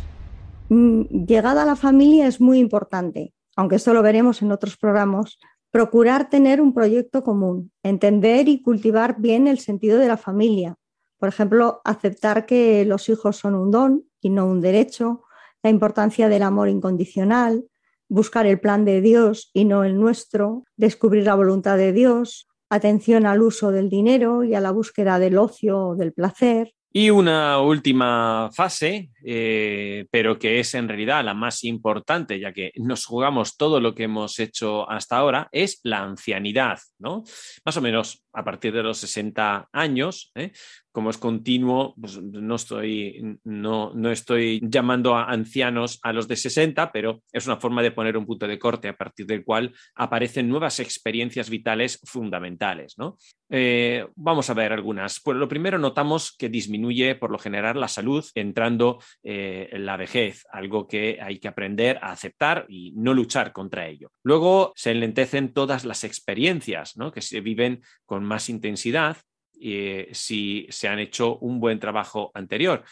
mm, 0.70 1.26
llegada 1.26 1.64
a 1.64 1.66
la 1.66 1.76
familia 1.76 2.28
es 2.28 2.40
muy 2.40 2.60
importante 2.60 3.34
aunque 3.56 3.76
esto 3.76 3.94
lo 3.94 4.02
veremos 4.02 4.42
en 4.42 4.52
otros 4.52 4.76
programas, 4.76 5.38
procurar 5.70 6.30
tener 6.30 6.60
un 6.60 6.72
proyecto 6.72 7.24
común, 7.24 7.72
entender 7.82 8.48
y 8.48 8.62
cultivar 8.62 9.16
bien 9.18 9.48
el 9.48 9.58
sentido 9.58 9.98
de 9.98 10.08
la 10.08 10.16
familia. 10.16 10.76
Por 11.18 11.28
ejemplo, 11.28 11.80
aceptar 11.84 12.46
que 12.46 12.84
los 12.84 13.08
hijos 13.08 13.36
son 13.36 13.54
un 13.54 13.70
don 13.70 14.04
y 14.20 14.30
no 14.30 14.46
un 14.46 14.60
derecho, 14.60 15.24
la 15.62 15.70
importancia 15.70 16.28
del 16.28 16.42
amor 16.42 16.68
incondicional, 16.68 17.64
buscar 18.08 18.46
el 18.46 18.60
plan 18.60 18.84
de 18.84 19.00
Dios 19.00 19.50
y 19.52 19.64
no 19.64 19.82
el 19.82 19.98
nuestro, 19.98 20.64
descubrir 20.76 21.24
la 21.24 21.34
voluntad 21.34 21.76
de 21.76 21.92
Dios, 21.92 22.46
atención 22.70 23.26
al 23.26 23.42
uso 23.42 23.70
del 23.70 23.88
dinero 23.88 24.44
y 24.44 24.54
a 24.54 24.60
la 24.60 24.70
búsqueda 24.70 25.18
del 25.18 25.38
ocio 25.38 25.88
o 25.88 25.96
del 25.96 26.12
placer, 26.12 26.74
y 26.96 27.10
una 27.10 27.58
última 27.58 28.50
fase, 28.54 29.10
eh, 29.26 30.06
pero 30.12 30.38
que 30.38 30.60
es 30.60 30.74
en 30.74 30.86
realidad 30.86 31.24
la 31.24 31.34
más 31.34 31.64
importante, 31.64 32.38
ya 32.38 32.52
que 32.52 32.70
nos 32.76 33.04
jugamos 33.04 33.56
todo 33.56 33.80
lo 33.80 33.96
que 33.96 34.04
hemos 34.04 34.38
hecho 34.38 34.88
hasta 34.88 35.16
ahora, 35.16 35.48
es 35.50 35.80
la 35.82 36.04
ancianidad, 36.04 36.78
¿no? 37.00 37.24
Más 37.64 37.76
o 37.76 37.80
menos 37.80 38.22
a 38.32 38.44
partir 38.44 38.72
de 38.72 38.84
los 38.84 38.98
60 38.98 39.70
años, 39.72 40.30
¿eh? 40.36 40.52
Como 40.94 41.10
es 41.10 41.18
continuo, 41.18 41.92
pues 42.00 42.22
no 42.22 42.54
estoy, 42.54 43.20
llamando 44.62 45.16
a 45.16 45.24
ancianos 45.24 45.98
a 46.04 46.12
los 46.12 46.28
de 46.28 46.36
60, 46.36 46.92
pero 46.92 47.20
es 47.32 47.48
una 47.48 47.56
forma 47.56 47.82
de 47.82 47.90
poner 47.90 48.16
un 48.16 48.24
punto 48.24 48.46
de 48.46 48.60
corte 48.60 48.86
a 48.86 48.96
partir 48.96 49.26
del 49.26 49.44
cual 49.44 49.74
aparecen 49.96 50.48
nuevas 50.48 50.78
experiencias 50.78 51.50
vitales 51.50 52.00
fundamentales. 52.04 52.96
¿no? 52.96 53.18
Eh, 53.50 54.06
vamos 54.14 54.48
a 54.50 54.54
ver 54.54 54.72
algunas. 54.72 55.20
Pues 55.20 55.36
lo 55.36 55.48
primero, 55.48 55.78
notamos 55.78 56.32
que 56.38 56.48
disminuye 56.48 57.16
por 57.16 57.32
lo 57.32 57.40
general 57.40 57.80
la 57.80 57.88
salud 57.88 58.24
entrando 58.36 59.00
eh, 59.24 59.68
en 59.72 59.86
la 59.86 59.96
vejez, 59.96 60.44
algo 60.52 60.86
que 60.86 61.18
hay 61.20 61.40
que 61.40 61.48
aprender 61.48 61.98
a 62.02 62.12
aceptar 62.12 62.66
y 62.68 62.92
no 62.92 63.14
luchar 63.14 63.52
contra 63.52 63.88
ello. 63.88 64.12
Luego 64.22 64.72
se 64.76 64.92
enlentecen 64.92 65.52
todas 65.52 65.84
las 65.84 66.04
experiencias 66.04 66.96
¿no? 66.96 67.10
que 67.10 67.20
se 67.20 67.40
viven 67.40 67.82
con 68.06 68.22
más 68.22 68.48
intensidad 68.48 69.16
eh, 69.60 70.08
si 70.12 70.66
se 70.70 70.88
han 70.88 70.98
hecho 70.98 71.38
un 71.38 71.60
buen 71.60 71.78
trabajo 71.78 72.30
anterior. 72.34 72.84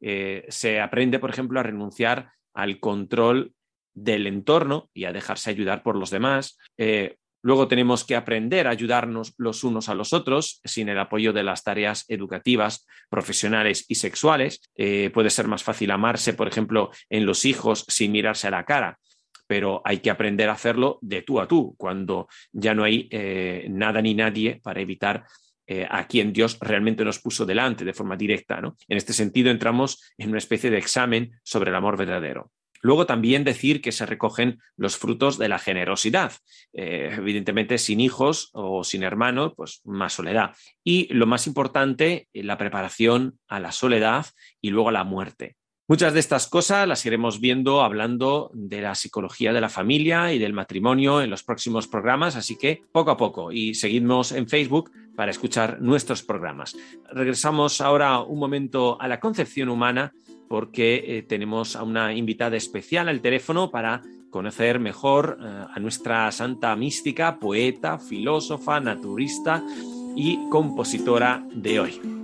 Eh, 0.00 0.46
se 0.48 0.80
aprende, 0.80 1.18
por 1.18 1.30
ejemplo, 1.30 1.60
a 1.60 1.62
renunciar 1.62 2.32
al 2.54 2.80
control 2.80 3.54
del 3.94 4.26
entorno 4.26 4.90
y 4.94 5.04
a 5.04 5.12
dejarse 5.12 5.50
ayudar 5.50 5.82
por 5.82 5.96
los 5.96 6.10
demás. 6.10 6.58
Eh, 6.78 7.16
luego 7.42 7.68
tenemos 7.68 8.04
que 8.04 8.16
aprender 8.16 8.66
a 8.66 8.70
ayudarnos 8.70 9.34
los 9.36 9.64
unos 9.64 9.88
a 9.88 9.94
los 9.94 10.12
otros 10.12 10.60
sin 10.64 10.88
el 10.88 10.98
apoyo 10.98 11.32
de 11.32 11.42
las 11.42 11.64
tareas 11.64 12.04
educativas, 12.08 12.86
profesionales 13.08 13.84
y 13.88 13.96
sexuales. 13.96 14.60
puede 15.12 15.30
ser 15.30 15.48
más 15.48 15.62
fácil 15.62 15.90
amarse, 15.90 16.34
por 16.34 16.48
ejemplo, 16.48 16.90
en 17.08 17.26
los 17.26 17.44
hijos 17.44 17.84
sin 17.88 18.12
mirarse 18.12 18.48
a 18.48 18.52
la 18.52 18.64
cara 18.64 18.98
pero 19.46 19.82
hay 19.84 19.98
que 19.98 20.10
aprender 20.10 20.48
a 20.48 20.52
hacerlo 20.52 21.00
de 21.02 21.22
tú 21.22 21.40
a 21.40 21.48
tú, 21.48 21.74
cuando 21.76 22.28
ya 22.52 22.72
no 22.72 22.84
hay 22.84 23.08
nada 23.68 24.00
ni 24.00 24.14
nadie 24.14 24.60
para 24.62 24.80
evitar 24.80 25.24
eh, 25.72 25.86
a 25.88 26.08
quien 26.08 26.32
Dios 26.32 26.58
realmente 26.60 27.04
nos 27.04 27.20
puso 27.20 27.46
delante 27.46 27.84
de 27.84 27.92
forma 27.92 28.16
directa. 28.16 28.60
¿no? 28.60 28.76
En 28.88 28.96
este 28.96 29.12
sentido, 29.12 29.52
entramos 29.52 30.02
en 30.18 30.30
una 30.30 30.38
especie 30.38 30.68
de 30.68 30.78
examen 30.78 31.30
sobre 31.44 31.70
el 31.70 31.76
amor 31.76 31.96
verdadero. 31.96 32.50
Luego 32.82 33.06
también 33.06 33.44
decir 33.44 33.80
que 33.80 33.92
se 33.92 34.04
recogen 34.04 34.58
los 34.76 34.96
frutos 34.96 35.38
de 35.38 35.48
la 35.48 35.60
generosidad. 35.60 36.32
Eh, 36.72 37.14
evidentemente, 37.16 37.78
sin 37.78 38.00
hijos 38.00 38.50
o 38.52 38.82
sin 38.82 39.04
hermanos, 39.04 39.52
pues 39.56 39.80
más 39.84 40.12
soledad. 40.12 40.56
Y 40.82 41.06
lo 41.14 41.26
más 41.26 41.46
importante, 41.46 42.26
eh, 42.32 42.42
la 42.42 42.58
preparación 42.58 43.38
a 43.46 43.60
la 43.60 43.70
soledad 43.70 44.26
y 44.60 44.70
luego 44.70 44.88
a 44.88 44.92
la 44.92 45.04
muerte. 45.04 45.54
Muchas 45.90 46.14
de 46.14 46.20
estas 46.20 46.46
cosas 46.46 46.86
las 46.86 47.04
iremos 47.04 47.40
viendo 47.40 47.82
hablando 47.82 48.52
de 48.54 48.80
la 48.80 48.94
psicología 48.94 49.52
de 49.52 49.60
la 49.60 49.68
familia 49.68 50.32
y 50.32 50.38
del 50.38 50.52
matrimonio 50.52 51.20
en 51.20 51.30
los 51.30 51.42
próximos 51.42 51.88
programas, 51.88 52.36
así 52.36 52.56
que 52.56 52.82
poco 52.92 53.10
a 53.10 53.16
poco 53.16 53.50
y 53.50 53.74
seguidnos 53.74 54.30
en 54.30 54.48
Facebook 54.48 54.92
para 55.20 55.32
escuchar 55.32 55.82
nuestros 55.82 56.22
programas. 56.22 56.74
Regresamos 57.12 57.82
ahora 57.82 58.20
un 58.20 58.38
momento 58.38 58.98
a 58.98 59.06
la 59.06 59.20
concepción 59.20 59.68
humana 59.68 60.14
porque 60.48 61.04
eh, 61.06 61.22
tenemos 61.28 61.76
a 61.76 61.82
una 61.82 62.14
invitada 62.14 62.56
especial 62.56 63.06
al 63.06 63.20
teléfono 63.20 63.70
para 63.70 64.00
conocer 64.30 64.80
mejor 64.80 65.36
eh, 65.38 65.64
a 65.74 65.78
nuestra 65.78 66.32
santa 66.32 66.74
mística, 66.74 67.38
poeta, 67.38 67.98
filósofa, 67.98 68.80
naturista 68.80 69.62
y 70.16 70.38
compositora 70.48 71.44
de 71.52 71.80
hoy. 71.80 72.19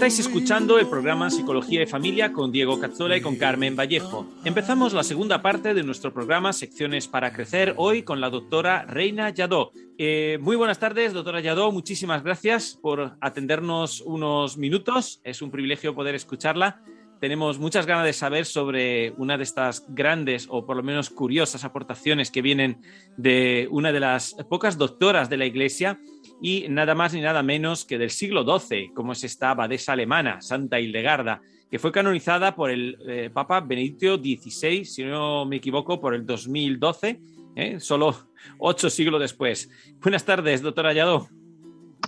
Estáis 0.00 0.20
escuchando 0.20 0.78
el 0.78 0.88
programa 0.88 1.28
Psicología 1.28 1.82
y 1.82 1.86
Familia 1.86 2.32
con 2.32 2.50
Diego 2.50 2.80
Cazzola 2.80 3.18
y 3.18 3.20
con 3.20 3.36
Carmen 3.36 3.76
Vallejo. 3.76 4.26
Empezamos 4.46 4.94
la 4.94 5.02
segunda 5.02 5.42
parte 5.42 5.74
de 5.74 5.82
nuestro 5.82 6.10
programa 6.10 6.54
Secciones 6.54 7.06
para 7.06 7.34
Crecer, 7.34 7.74
hoy 7.76 8.02
con 8.02 8.18
la 8.18 8.30
doctora 8.30 8.86
Reina 8.86 9.28
Yadó. 9.28 9.72
Eh, 9.98 10.38
muy 10.40 10.56
buenas 10.56 10.78
tardes, 10.78 11.12
doctora 11.12 11.42
Yadó. 11.42 11.70
Muchísimas 11.70 12.24
gracias 12.24 12.78
por 12.80 13.18
atendernos 13.20 14.00
unos 14.00 14.56
minutos. 14.56 15.20
Es 15.22 15.42
un 15.42 15.50
privilegio 15.50 15.94
poder 15.94 16.14
escucharla. 16.14 16.80
Tenemos 17.20 17.58
muchas 17.58 17.84
ganas 17.84 18.06
de 18.06 18.14
saber 18.14 18.46
sobre 18.46 19.10
una 19.18 19.36
de 19.36 19.42
estas 19.42 19.84
grandes 19.90 20.46
o 20.48 20.64
por 20.64 20.78
lo 20.78 20.82
menos 20.82 21.10
curiosas 21.10 21.64
aportaciones 21.64 22.30
que 22.30 22.40
vienen 22.40 22.80
de 23.18 23.68
una 23.70 23.92
de 23.92 24.00
las 24.00 24.34
pocas 24.48 24.78
doctoras 24.78 25.28
de 25.28 25.36
la 25.36 25.44
Iglesia 25.44 26.00
y 26.40 26.66
nada 26.68 26.94
más 26.94 27.12
ni 27.12 27.20
nada 27.20 27.42
menos 27.42 27.84
que 27.84 27.98
del 27.98 28.10
siglo 28.10 28.44
XII, 28.44 28.92
como 28.94 29.12
es 29.12 29.24
esta 29.24 29.50
abadesa 29.50 29.92
alemana, 29.92 30.40
Santa 30.40 30.80
Hildegarda, 30.80 31.42
que 31.70 31.78
fue 31.78 31.92
canonizada 31.92 32.56
por 32.56 32.70
el 32.70 32.96
eh, 33.06 33.30
Papa 33.32 33.60
Benedicto 33.60 34.16
XVI, 34.16 34.84
si 34.84 35.04
no 35.04 35.44
me 35.44 35.56
equivoco, 35.56 36.00
por 36.00 36.14
el 36.14 36.26
2012, 36.26 37.20
¿eh? 37.56 37.80
solo 37.80 38.14
ocho 38.58 38.90
siglos 38.90 39.20
después. 39.20 39.70
Buenas 40.00 40.24
tardes, 40.24 40.62
doctora 40.62 40.90
Ayado. 40.90 41.28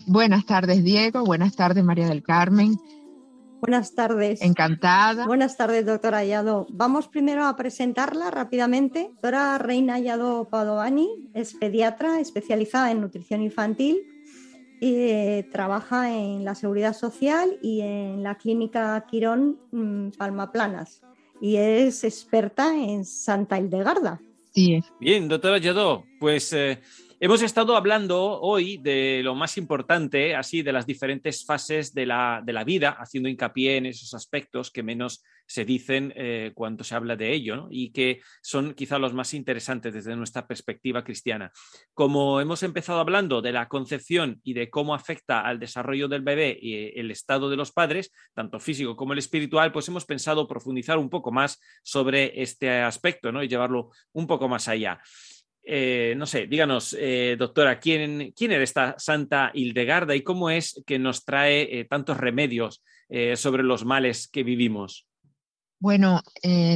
Buenas 0.07 0.47
tardes, 0.47 0.83
Diego. 0.83 1.25
Buenas 1.25 1.55
tardes, 1.55 1.85
María 1.85 2.09
del 2.09 2.23
Carmen. 2.23 2.77
Buenas 3.61 3.95
tardes. 3.95 4.43
Encantada. 4.43 5.25
Buenas 5.27 5.57
tardes, 5.57 5.87
doctora 5.87 6.19
Ayado. 6.19 6.67
Vamos 6.71 7.07
primero 7.07 7.47
a 7.47 7.55
presentarla 7.55 8.33
rápidamente. 8.33 9.11
Doctora 9.13 9.57
Reina 9.59 9.95
Ayado 9.95 10.49
Padovani 10.49 11.31
es 11.35 11.55
pediatra 11.55 12.19
especializada 12.19 12.91
en 12.91 13.01
nutrición 13.01 13.41
infantil 13.41 14.03
eh, 14.85 15.49
trabaja 15.53 16.13
en 16.13 16.45
la 16.45 16.57
seguridad 16.57 16.93
social 16.93 17.57
y 17.63 17.83
en 17.83 18.25
la 18.25 18.37
clínica 18.37 19.07
Quirón 19.09 19.61
mm, 19.71 20.11
Palmaplanas 20.19 21.03
y 21.41 21.57
es 21.57 22.03
experta 22.03 22.77
en 22.77 23.05
Santa 23.05 23.61
Hildegarda. 23.61 24.21
Sí. 24.53 24.81
Bien, 24.99 25.29
doctora 25.29 25.59
Yadó, 25.59 26.05
pues 26.19 26.53
eh, 26.53 26.81
Hemos 27.25 27.41
estado 27.41 27.77
hablando 27.77 28.41
hoy 28.41 28.79
de 28.79 29.21
lo 29.23 29.37
más 29.37 29.57
importante, 29.57 30.35
así 30.35 30.63
de 30.63 30.73
las 30.73 30.87
diferentes 30.89 31.45
fases 31.45 31.95
de 31.95 32.05
la, 32.05 32.43
vida, 32.67 32.97
haciendo 32.99 33.29
hincapié 33.29 33.77
en 33.77 33.87
esos 33.87 34.13
aspectos 34.15 34.73
que 34.73 34.83
menos 34.83 35.23
se 35.47 35.65
dicen 35.65 36.13
eh, 36.17 36.51
cuando 36.53 36.83
se 36.83 36.97
habla 36.97 37.15
de 37.15 37.33
ello 37.33 37.69
y 37.71 37.93
que 37.93 38.23
son 38.43 38.75
quizá 38.75 38.99
los 38.99 39.15
más 39.15 39.35
interesantes 39.35 39.95
desde 39.95 40.17
nuestra 40.17 40.49
perspectiva 40.49 41.05
cristiana. 41.05 41.53
Como 41.95 42.41
hemos 42.41 42.65
empezado 42.65 42.99
hablando 42.99 43.41
de 43.41 43.53
la 43.53 43.69
concepción 43.69 44.41
y 44.43 44.55
de 44.55 44.69
cómo 44.69 44.93
afecta 44.93 45.43
al 45.43 45.61
desarrollo 45.61 46.09
del 46.09 46.23
bebé 46.23 46.59
y 46.61 46.99
el 46.99 47.13
estado 47.13 47.49
de 47.51 47.57
los 47.57 47.71
padres, 47.71 48.11
tanto 48.35 48.59
físico 48.59 48.97
como 48.97 49.13
el 49.13 49.21
espiritual, 49.21 49.71
pues 49.71 49.87
hemos 49.87 50.07
pensado 50.07 50.49
profundizar 50.49 50.99
un 50.99 51.09
poco 51.09 51.31
más 51.31 51.61
sobre 51.85 52.43
este 52.43 52.81
aspecto 52.81 53.31
¿no? 53.31 53.45
y 53.45 53.49
llevarlo 53.49 53.91
un 54.11 54.27
poco 54.27 54.49
más 54.49 54.67
allá. 54.67 55.01
Eh, 55.65 56.15
no 56.17 56.27
sé, 56.27 56.47
díganos, 56.47 56.97
eh, 56.99 57.37
doctora, 57.39 57.79
¿quién, 57.79 58.33
¿quién, 58.37 58.53
era 58.53 58.65
esta 58.65 58.97
Santa 58.99 59.53
Hildegarda 59.55 60.17
y 60.17 60.23
cómo 60.23 60.51
es 60.51 60.83
que 60.87 60.99
nos 60.99 61.25
trae 61.25 61.81
eh, 61.81 61.85
tantos 61.85 62.17
remedios 62.17 62.83
sobre 63.35 63.63
los 63.63 63.85
males 63.85 64.27
que 64.27 64.43
vivimos? 64.43 65.07
Bueno, 65.79 66.23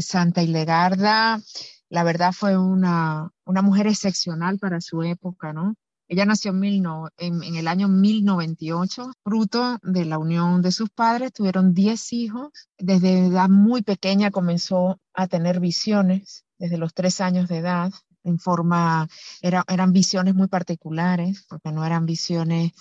Santa 0.03 0.43
Hildegarda, 0.43 1.41
la 1.89 2.05
verdad 2.05 2.33
fue 2.33 2.59
una, 2.59 3.31
una, 3.47 3.63
mujer 3.63 3.87
excepcional 3.87 4.59
para 4.59 4.83
su 4.83 5.03
época, 5.03 5.55
¿no? 5.55 5.77
Ella 6.09 6.27
nació 6.27 6.51
en, 6.51 6.61
mil 6.61 6.85
en, 7.17 7.43
en, 7.43 7.57
el 7.57 7.67
año 7.67 7.89
1098, 7.89 9.13
fruto 9.25 9.79
de 9.83 10.05
la 10.05 10.19
unión 10.19 10.61
de 10.61 10.73
sus 10.73 10.91
padres, 10.91 11.33
tuvieron 11.33 11.73
10 11.73 12.13
hijos, 12.13 12.51
desde 12.77 13.29
edad 13.29 13.49
muy 13.49 13.81
pequeña 13.81 14.31
comenzó 14.31 15.01
a 15.15 15.27
tener 15.29 15.59
visiones, 15.59 16.45
desde 16.59 16.77
los 16.77 16.93
3 16.93 17.21
años 17.23 17.49
de 17.49 17.59
edad, 17.59 17.93
en 18.27 18.39
forma, 18.39 19.09
eran 19.41 19.93
visiones 19.93 20.35
muy 20.35 20.49
particulares, 20.49 21.45
porque 21.49 21.73
no 21.73 21.85
eran 21.85 22.07
visiones 22.07 22.73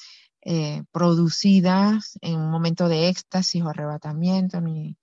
eh, 0.42 0.84
producidas 0.92 2.18
en 2.22 2.36
un 2.40 2.52
momento 2.52 2.88
de 2.88 3.10
éxtasis 3.10 3.64
o 3.64 3.70
arrebatamiento, 3.70 4.60
ni, 4.62 4.98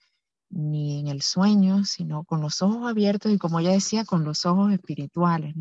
ni 0.51 1.01
en 1.01 1.09
el 1.09 1.23
sueño, 1.23 1.85
sino 1.85 2.25
con 2.25 2.41
los 2.41 2.61
ojos 2.63 2.89
abiertos 2.89 3.33
y 3.33 3.39
como 3.39 3.61
ella 3.61 3.73
decía, 3.73 4.05
con 4.05 4.25
los 4.25 4.45
ojos 4.47 4.73
espirituales. 4.73 5.55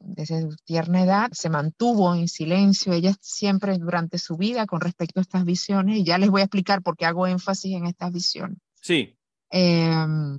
Desde 0.00 0.42
su 0.42 0.56
tierna 0.64 1.02
edad 1.02 1.30
se 1.32 1.48
mantuvo 1.48 2.14
en 2.14 2.28
silencio, 2.28 2.92
ella 2.92 3.14
siempre 3.20 3.78
durante 3.78 4.18
su 4.18 4.36
vida 4.36 4.66
con 4.66 4.80
respecto 4.80 5.20
a 5.20 5.22
estas 5.22 5.44
visiones, 5.44 5.98
y 5.98 6.04
ya 6.04 6.18
les 6.18 6.30
voy 6.30 6.42
a 6.42 6.44
explicar 6.44 6.82
por 6.82 6.96
qué 6.96 7.06
hago 7.06 7.26
énfasis 7.26 7.74
en 7.74 7.86
estas 7.86 8.12
visiones. 8.12 8.58
Sí. 8.80 9.16
Em, 9.50 10.36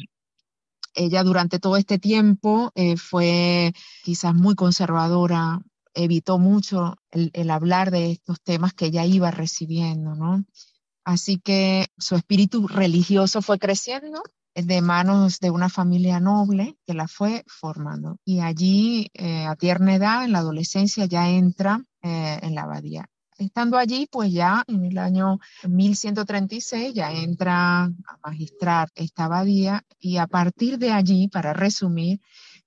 ella 0.94 1.24
durante 1.24 1.60
todo 1.60 1.78
este 1.78 2.00
tiempo 2.00 2.72
eh, 2.76 2.98
fue 2.98 3.74
quizás 4.04 4.34
muy 4.36 4.56
conservadora, 4.56 5.60
evitó 5.94 6.40
mucho 6.40 6.96
el, 7.12 7.50
hablar 7.50 7.92
de 7.92 8.12
estos 8.12 8.42
temas 8.42 8.74
que 8.74 8.86
ella 8.86 9.06
iba 9.06 9.32
recibiendo, 9.32 10.16
¿no? 10.16 10.46
Así 11.06 11.38
que 11.40 11.88
su 11.98 12.16
espíritu 12.16 12.68
religioso 12.68 13.42
fue 13.42 13.60
creciendo 13.60 14.24
de 14.56 14.82
manos 14.82 15.40
de 15.40 15.50
una 15.50 15.70
familia 15.70 16.20
noble 16.20 16.78
que 16.86 16.94
la 16.94 17.08
fue 17.08 17.44
formando. 17.48 18.18
Y 18.24 18.40
allí, 18.40 19.10
eh, 19.14 19.46
a 19.46 19.56
tierna 19.56 19.96
edad, 19.96 20.24
en 20.24 20.32
la 20.32 20.40
adolescencia, 20.40 21.06
ya 21.06 21.30
entra 21.30 21.84
eh, 22.02 22.40
en 22.42 22.56
la 22.56 22.64
abadía. 22.64 23.10
Estando 23.38 23.78
allí, 23.78 24.08
pues 24.12 24.32
ya 24.32 24.64
en 24.68 24.86
el 24.86 24.98
año 24.98 25.40
1136 25.68 26.94
ya 26.94 27.12
entra 27.12 27.84
a 27.84 27.92
magistrar 28.24 28.90
esta 28.96 29.26
abadía 29.26 29.84
y 30.00 30.18
a 30.18 30.28
partir 30.28 30.78
de 30.78 30.92
allí, 30.92 31.28
para 31.28 31.54
resumir, 31.54 32.20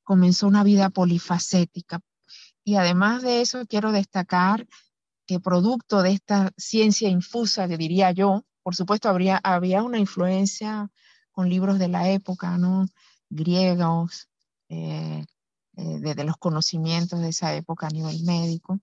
comenzó 0.02 0.46
una 0.46 0.64
vida 0.64 0.90
polifacética. 0.90 2.00
Y 2.64 2.76
además 2.76 3.22
de 3.22 3.40
eso, 3.40 3.66
quiero 3.66 3.92
destacar 3.92 4.66
que 5.26 5.40
producto 5.40 6.02
de 6.02 6.12
esta 6.12 6.52
ciencia 6.56 7.08
infusa, 7.08 7.68
que 7.68 7.76
diría 7.76 8.12
yo, 8.12 8.44
por 8.62 8.74
supuesto 8.74 9.08
habría, 9.08 9.38
había 9.42 9.82
una 9.82 9.98
influencia 9.98 10.90
con 11.32 11.48
libros 11.48 11.78
de 11.78 11.88
la 11.88 12.08
época, 12.10 12.58
¿no? 12.58 12.86
Griegos, 13.28 14.28
eh, 14.68 15.24
eh, 15.76 16.24
los 16.24 16.36
conocimientos 16.38 17.20
de 17.20 17.28
esa 17.28 17.54
época 17.54 17.88
a 17.88 17.90
nivel 17.90 18.22
médico, 18.24 18.80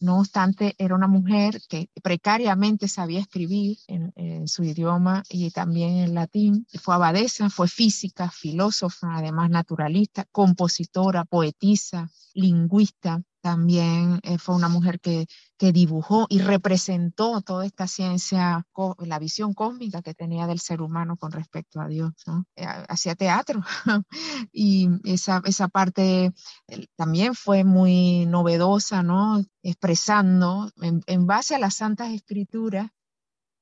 no 0.00 0.18
obstante, 0.18 0.74
era 0.78 0.94
una 0.94 1.06
mujer 1.06 1.60
que 1.68 1.88
precariamente 2.02 2.88
sabía 2.88 3.20
escribir 3.20 3.78
en, 3.86 4.46
su 4.48 4.62
idioma 4.62 5.22
y 5.28 5.50
también 5.50 5.96
en 5.96 6.14
latín. 6.14 6.66
Fue 6.80 6.94
abadesa, 6.94 7.50
fue 7.50 7.68
física, 7.68 8.30
filósofa, 8.30 9.16
además 9.16 9.50
naturalista, 9.50 10.26
compositora, 10.30 11.24
poetisa, 11.24 12.10
lingüista 12.34 13.22
también 13.46 14.18
eh, 14.24 14.38
fue 14.38 14.56
una 14.56 14.68
mujer 14.68 14.98
que, 14.98 15.26
que, 15.56 15.70
dibujó 15.70 16.26
y 16.28 16.40
representó 16.40 17.40
toda 17.42 17.64
esta 17.64 17.86
ciencia, 17.86 18.66
la 18.98 19.20
visión 19.20 19.54
cósmica 19.54 20.02
que 20.02 20.14
tenía 20.14 20.48
del 20.48 20.58
ser 20.58 20.82
humano 20.82 21.16
con 21.16 21.30
respecto 21.30 21.80
a 21.80 21.86
Dios. 21.86 22.10
Eh, 22.56 22.66
hacía 22.88 23.14
teatro 23.14 23.62
y 24.52 24.88
esa, 25.04 25.42
esa 25.44 25.68
parte 25.68 26.32
eh, 26.66 26.86
también 26.96 27.36
fue 27.36 27.62
muy 27.62 28.26
novedosa, 28.26 29.04
¿no? 29.04 29.40
expresando 29.62 30.68
en, 30.82 31.02
en 31.06 31.26
base 31.28 31.54
a 31.54 31.60
las 31.60 31.76
santas 31.76 32.10
escrituras 32.12 32.90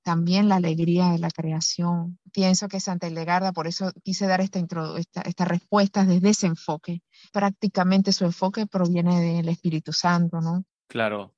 también 0.04 0.48
la 0.48 0.56
alegría 0.56 1.08
de 1.10 1.18
la 1.18 1.30
creación. 1.30 2.18
Pienso 2.32 2.68
que 2.68 2.78
Santa 2.78 3.08
Hildegarda, 3.08 3.52
por 3.52 3.66
eso 3.66 3.90
quise 4.04 4.26
dar 4.26 4.40
esta, 4.40 4.60
esta, 4.60 5.22
esta 5.22 5.44
respuesta 5.44 6.04
desde 6.04 6.28
ese 6.28 6.46
enfoque. 6.46 7.02
Prácticamente 7.32 8.12
su 8.12 8.24
enfoque 8.24 8.66
proviene 8.66 9.20
del 9.20 9.48
Espíritu 9.48 9.92
Santo, 9.92 10.40
¿no? 10.40 10.64
Claro. 10.86 11.34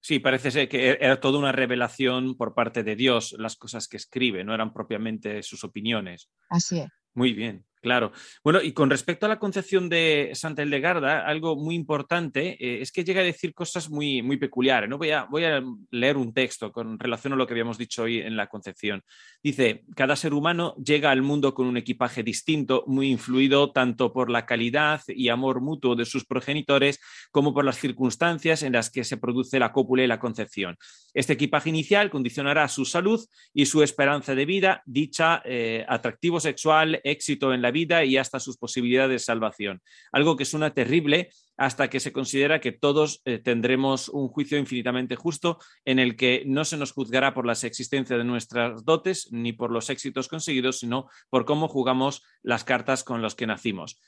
Sí, 0.00 0.20
parece 0.20 0.50
ser 0.50 0.68
que 0.68 0.90
e-, 0.90 0.98
era 1.00 1.20
toda 1.20 1.38
una 1.38 1.52
revelación 1.52 2.36
por 2.36 2.54
parte 2.54 2.82
de 2.82 2.96
Dios 2.96 3.34
las 3.36 3.56
cosas 3.56 3.88
que 3.88 3.96
escribe, 3.96 4.44
no 4.44 4.54
eran 4.54 4.72
propiamente 4.72 5.42
sus 5.42 5.64
opiniones. 5.64 6.30
Así 6.48 6.78
es. 6.78 6.88
Muy 7.14 7.32
bien. 7.32 7.66
Claro. 7.80 8.12
Bueno, 8.42 8.60
y 8.60 8.72
con 8.72 8.90
respecto 8.90 9.26
a 9.26 9.28
la 9.28 9.38
concepción 9.38 9.88
de 9.88 10.30
Santa 10.34 10.62
Hildegarda, 10.62 11.26
algo 11.26 11.56
muy 11.56 11.74
importante 11.74 12.56
eh, 12.58 12.82
es 12.82 12.90
que 12.90 13.04
llega 13.04 13.20
a 13.20 13.24
decir 13.24 13.54
cosas 13.54 13.88
muy, 13.88 14.22
muy 14.22 14.36
peculiares. 14.36 14.90
¿no? 14.90 14.98
Voy, 14.98 15.10
a, 15.10 15.24
voy 15.24 15.44
a 15.44 15.62
leer 15.90 16.16
un 16.16 16.32
texto 16.32 16.72
con 16.72 16.98
relación 16.98 17.32
a 17.32 17.36
lo 17.36 17.46
que 17.46 17.54
habíamos 17.54 17.78
dicho 17.78 18.02
hoy 18.02 18.18
en 18.18 18.36
la 18.36 18.48
concepción. 18.48 19.02
Dice, 19.42 19.84
cada 19.94 20.16
ser 20.16 20.34
humano 20.34 20.74
llega 20.76 21.10
al 21.10 21.22
mundo 21.22 21.54
con 21.54 21.66
un 21.66 21.76
equipaje 21.76 22.22
distinto, 22.22 22.84
muy 22.86 23.10
influido 23.10 23.70
tanto 23.70 24.12
por 24.12 24.30
la 24.30 24.44
calidad 24.44 25.02
y 25.06 25.28
amor 25.28 25.60
mutuo 25.60 25.94
de 25.94 26.04
sus 26.04 26.24
progenitores 26.24 27.00
como 27.30 27.54
por 27.54 27.64
las 27.64 27.78
circunstancias 27.78 28.62
en 28.62 28.72
las 28.72 28.90
que 28.90 29.04
se 29.04 29.16
produce 29.16 29.58
la 29.58 29.72
cópula 29.72 30.02
y 30.02 30.06
la 30.06 30.18
concepción. 30.18 30.76
Este 31.14 31.34
equipaje 31.34 31.68
inicial 31.68 32.10
condicionará 32.10 32.66
su 32.68 32.84
salud 32.84 33.24
y 33.54 33.66
su 33.66 33.82
esperanza 33.82 34.34
de 34.34 34.46
vida, 34.46 34.82
dicha, 34.86 35.42
eh, 35.44 35.84
atractivo 35.88 36.40
sexual, 36.40 37.00
éxito 37.04 37.52
en 37.54 37.62
la 37.62 37.67
vida 37.70 38.04
y 38.04 38.16
hasta 38.16 38.40
sus 38.40 38.56
posibilidades 38.56 39.10
de 39.10 39.18
salvación. 39.18 39.82
Algo 40.12 40.36
que 40.36 40.44
suena 40.44 40.74
terrible 40.74 41.30
hasta 41.56 41.90
que 41.90 42.00
se 42.00 42.12
considera 42.12 42.60
que 42.60 42.72
todos 42.72 43.20
eh, 43.24 43.38
tendremos 43.38 44.08
un 44.08 44.28
juicio 44.28 44.58
infinitamente 44.58 45.16
justo 45.16 45.58
en 45.84 45.98
el 45.98 46.16
que 46.16 46.44
no 46.46 46.64
se 46.64 46.76
nos 46.76 46.92
juzgará 46.92 47.34
por 47.34 47.46
la 47.46 47.52
existencia 47.52 48.16
de 48.16 48.24
nuestras 48.24 48.84
dotes 48.84 49.28
ni 49.32 49.52
por 49.52 49.72
los 49.72 49.90
éxitos 49.90 50.28
conseguidos, 50.28 50.78
sino 50.78 51.08
por 51.30 51.44
cómo 51.44 51.68
jugamos 51.68 52.22
las 52.42 52.64
cartas 52.64 53.04
con 53.04 53.22
los 53.22 53.34
que 53.34 53.46
nacimos. 53.46 54.00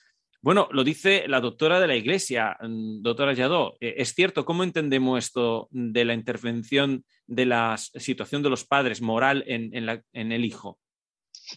Bueno, 0.42 0.68
lo 0.72 0.84
dice 0.84 1.28
la 1.28 1.40
doctora 1.40 1.80
de 1.80 1.86
la 1.86 1.96
Iglesia, 1.96 2.56
mm, 2.60 3.02
doctora 3.02 3.34
Yadó. 3.34 3.76
Eh, 3.80 3.94
es 3.98 4.14
cierto, 4.14 4.44
¿cómo 4.44 4.62
entendemos 4.62 5.22
esto 5.22 5.68
de 5.70 6.04
la 6.04 6.14
intervención 6.14 7.04
de 7.26 7.46
la 7.46 7.76
situación 7.76 8.42
de 8.42 8.50
los 8.50 8.64
padres 8.64 9.02
moral 9.02 9.44
en 9.46 10.32
el 10.32 10.44
hijo? 10.44 10.78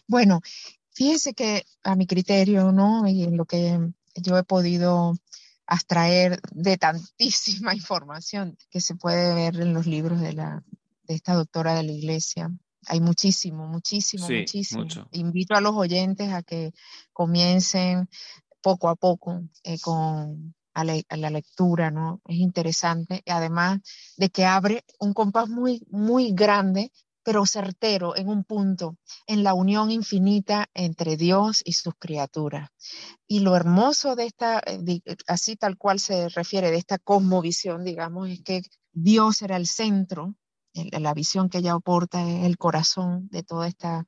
Bueno, 0.06 0.40
Fíjese 0.94 1.34
que 1.34 1.64
a 1.82 1.96
mi 1.96 2.06
criterio, 2.06 2.72
¿no? 2.72 3.06
Y 3.06 3.24
en 3.24 3.36
lo 3.36 3.44
que 3.44 3.78
yo 4.14 4.38
he 4.38 4.44
podido 4.44 5.14
abstraer 5.66 6.40
de 6.52 6.76
tantísima 6.76 7.74
información 7.74 8.56
que 8.70 8.80
se 8.80 8.94
puede 8.94 9.34
ver 9.34 9.60
en 9.60 9.74
los 9.74 9.86
libros 9.86 10.20
de, 10.20 10.32
la, 10.32 10.62
de 11.04 11.14
esta 11.14 11.34
doctora 11.34 11.74
de 11.74 11.82
la 11.82 11.92
iglesia. 11.92 12.50
Hay 12.86 13.00
muchísimo, 13.00 13.66
muchísimo, 13.66 14.28
muchísimo. 14.28 14.86
Invito 15.12 15.54
a 15.54 15.60
los 15.60 15.74
oyentes 15.74 16.32
a 16.32 16.42
que 16.42 16.72
comiencen 17.12 18.08
poco 18.60 18.88
a 18.88 18.94
poco 18.94 19.42
eh, 19.62 19.78
con 19.80 20.54
a 20.74 20.84
la, 20.84 21.00
a 21.08 21.16
la, 21.16 21.30
lectura, 21.30 21.90
¿no? 21.92 22.20
Es 22.26 22.36
interesante, 22.36 23.22
además 23.26 23.80
de 24.16 24.28
que 24.28 24.44
abre 24.44 24.84
un 24.98 25.14
compás 25.14 25.48
muy, 25.48 25.86
muy 25.88 26.32
grande 26.32 26.90
pero 27.24 27.46
certero 27.46 28.14
en 28.16 28.28
un 28.28 28.44
punto, 28.44 28.98
en 29.26 29.42
la 29.42 29.54
unión 29.54 29.90
infinita 29.90 30.68
entre 30.74 31.16
Dios 31.16 31.62
y 31.64 31.72
sus 31.72 31.94
criaturas. 31.98 32.68
Y 33.26 33.40
lo 33.40 33.56
hermoso 33.56 34.14
de 34.14 34.26
esta, 34.26 34.62
eh, 34.66 35.00
así 35.26 35.56
tal 35.56 35.76
cual 35.78 35.98
se 35.98 36.28
refiere, 36.28 36.70
de 36.70 36.76
esta 36.76 36.98
cosmovisión, 36.98 37.82
digamos, 37.82 38.28
es 38.28 38.42
que 38.42 38.62
Dios 38.92 39.42
era 39.42 39.56
el 39.56 39.66
centro, 39.66 40.36
la 40.74 41.14
visión 41.14 41.48
que 41.48 41.58
ella 41.58 41.72
aporta 41.72 42.28
es 42.28 42.44
el 42.44 42.58
corazón 42.58 43.28
de 43.30 43.42
todo 43.42 43.64
esta, 43.64 44.06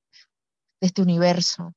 de 0.80 0.86
este 0.86 1.00
universo, 1.00 1.72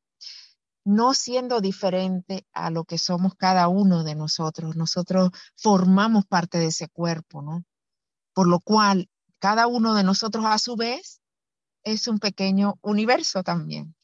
no 0.83 1.13
siendo 1.13 1.61
diferente 1.61 2.47
a 2.51 2.69
lo 2.69 2.83
que 2.83 2.97
somos 2.97 3.35
cada 3.35 3.67
uno 3.67 4.03
de 4.03 4.15
nosotros. 4.15 4.75
Nosotros 4.75 5.29
formamos 5.55 6.25
parte 6.25 6.57
de 6.57 6.67
ese 6.67 6.89
cuerpo, 6.89 7.41
¿no? 7.41 7.63
Por 8.33 8.47
lo 8.47 8.59
cual, 8.59 9.09
cada 9.39 9.67
uno 9.67 9.93
de 9.93 10.03
nosotros 10.03 10.43
a 10.45 10.57
su 10.57 10.75
vez 10.75 11.21
es 11.83 12.07
un 12.07 12.19
pequeño 12.19 12.75
universo 12.81 13.43
también. 13.43 13.95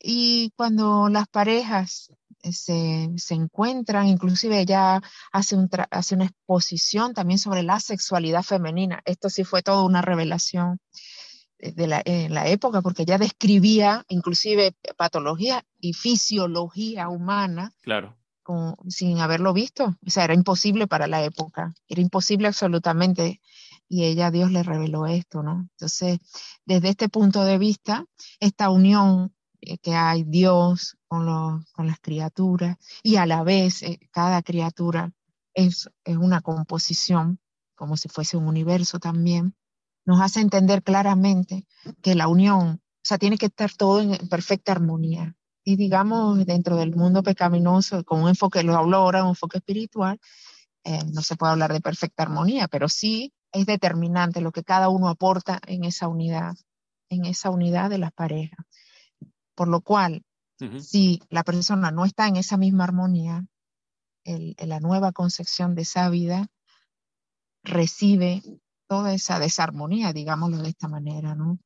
Y 0.00 0.52
cuando 0.56 1.08
las 1.08 1.26
parejas 1.28 2.12
eh, 2.42 2.52
se, 2.52 3.34
encuentran, 3.34 4.06
inclusive 4.06 4.60
ella 4.60 5.00
hace, 5.32 5.56
un 5.56 5.68
hace 5.90 6.14
una 6.14 6.26
exposición 6.26 7.14
también 7.14 7.38
sobre 7.38 7.62
la 7.62 7.80
sexualidad 7.80 8.42
femenina. 8.42 9.02
Esto 9.04 9.28
sí 9.28 9.44
fue 9.44 9.62
toda 9.62 9.82
una 9.82 10.02
revelación 10.02 10.78
de 11.58 11.86
la, 11.88 12.02
en 12.04 12.34
la 12.34 12.48
época, 12.48 12.82
porque 12.82 13.02
ella 13.02 13.18
describía 13.18 14.04
inclusive 14.08 14.76
patología 14.96 15.64
y 15.80 15.92
fisiología 15.92 17.08
humana. 17.08 17.72
Claro. 17.82 18.16
sin 18.88 19.18
haberlo 19.18 19.52
visto. 19.52 19.96
O 20.06 20.10
sea, 20.10 20.24
era 20.24 20.34
imposible 20.34 20.86
para 20.86 21.06
la 21.06 21.22
época. 21.24 21.74
Era 21.88 22.00
imposible 22.00 22.46
absolutamente 22.46 23.40
y 23.88 24.04
ella, 24.04 24.30
Dios 24.30 24.52
le 24.52 24.62
reveló 24.62 25.06
esto, 25.06 25.42
¿no? 25.42 25.68
Entonces, 25.72 26.18
desde 26.66 26.90
este 26.90 27.08
punto 27.08 27.44
de 27.44 27.58
vista, 27.58 28.04
esta 28.38 28.70
unión 28.70 29.34
eh, 29.60 29.78
que 29.78 29.94
hay 29.94 30.24
Dios 30.24 30.96
con, 31.08 31.24
los, 31.26 31.64
con 31.72 31.86
las 31.86 31.98
criaturas 32.00 32.76
y 33.02 33.16
a 33.16 33.26
la 33.26 33.42
vez 33.42 33.82
eh, 33.82 33.98
cada 34.12 34.42
criatura 34.42 35.12
es, 35.54 35.88
es 36.04 36.16
una 36.16 36.42
composición, 36.42 37.40
como 37.74 37.96
si 37.96 38.08
fuese 38.08 38.36
un 38.36 38.46
universo 38.46 38.98
también, 38.98 39.54
nos 40.04 40.20
hace 40.20 40.40
entender 40.40 40.82
claramente 40.82 41.66
que 42.02 42.14
la 42.14 42.28
unión, 42.28 42.80
o 42.80 43.02
sea, 43.02 43.18
tiene 43.18 43.38
que 43.38 43.46
estar 43.46 43.72
todo 43.72 44.00
en 44.00 44.28
perfecta 44.28 44.72
armonía. 44.72 45.34
Y 45.64 45.76
digamos, 45.76 46.46
dentro 46.46 46.76
del 46.76 46.96
mundo 46.96 47.22
pecaminoso, 47.22 48.04
con 48.04 48.22
un 48.22 48.28
enfoque, 48.30 48.62
lo 48.62 48.74
hablo 48.74 48.96
ahora, 48.98 49.22
un 49.22 49.30
enfoque 49.30 49.58
espiritual, 49.58 50.18
eh, 50.84 51.04
no 51.12 51.20
se 51.22 51.36
puede 51.36 51.52
hablar 51.52 51.72
de 51.72 51.80
perfecta 51.80 52.22
armonía, 52.22 52.68
pero 52.68 52.88
sí 52.88 53.34
es 53.52 53.66
determinante 53.66 54.40
lo 54.40 54.52
que 54.52 54.62
cada 54.62 54.88
uno 54.88 55.08
aporta 55.08 55.60
en 55.66 55.84
esa 55.84 56.08
unidad, 56.08 56.56
en 57.08 57.24
esa 57.24 57.50
unidad 57.50 57.90
de 57.90 57.98
las 57.98 58.12
parejas. 58.12 58.58
Por 59.54 59.68
lo 59.68 59.80
cual, 59.80 60.24
si 60.80 61.20
la 61.30 61.44
persona 61.44 61.90
no 61.90 62.04
está 62.04 62.26
en 62.26 62.36
esa 62.36 62.56
misma 62.56 62.84
armonía, 62.84 63.46
en 64.24 64.68
la 64.68 64.80
nueva 64.80 65.12
concepción 65.12 65.74
de 65.74 65.82
esa 65.82 66.10
vida 66.10 66.48
recibe 67.62 68.42
toda 68.88 69.14
esa 69.14 69.38
desarmonía, 69.38 70.12
digámoslo 70.12 70.58
de 70.58 70.70
esta 70.70 70.88
manera, 70.88 71.34
¿no? 71.34 71.58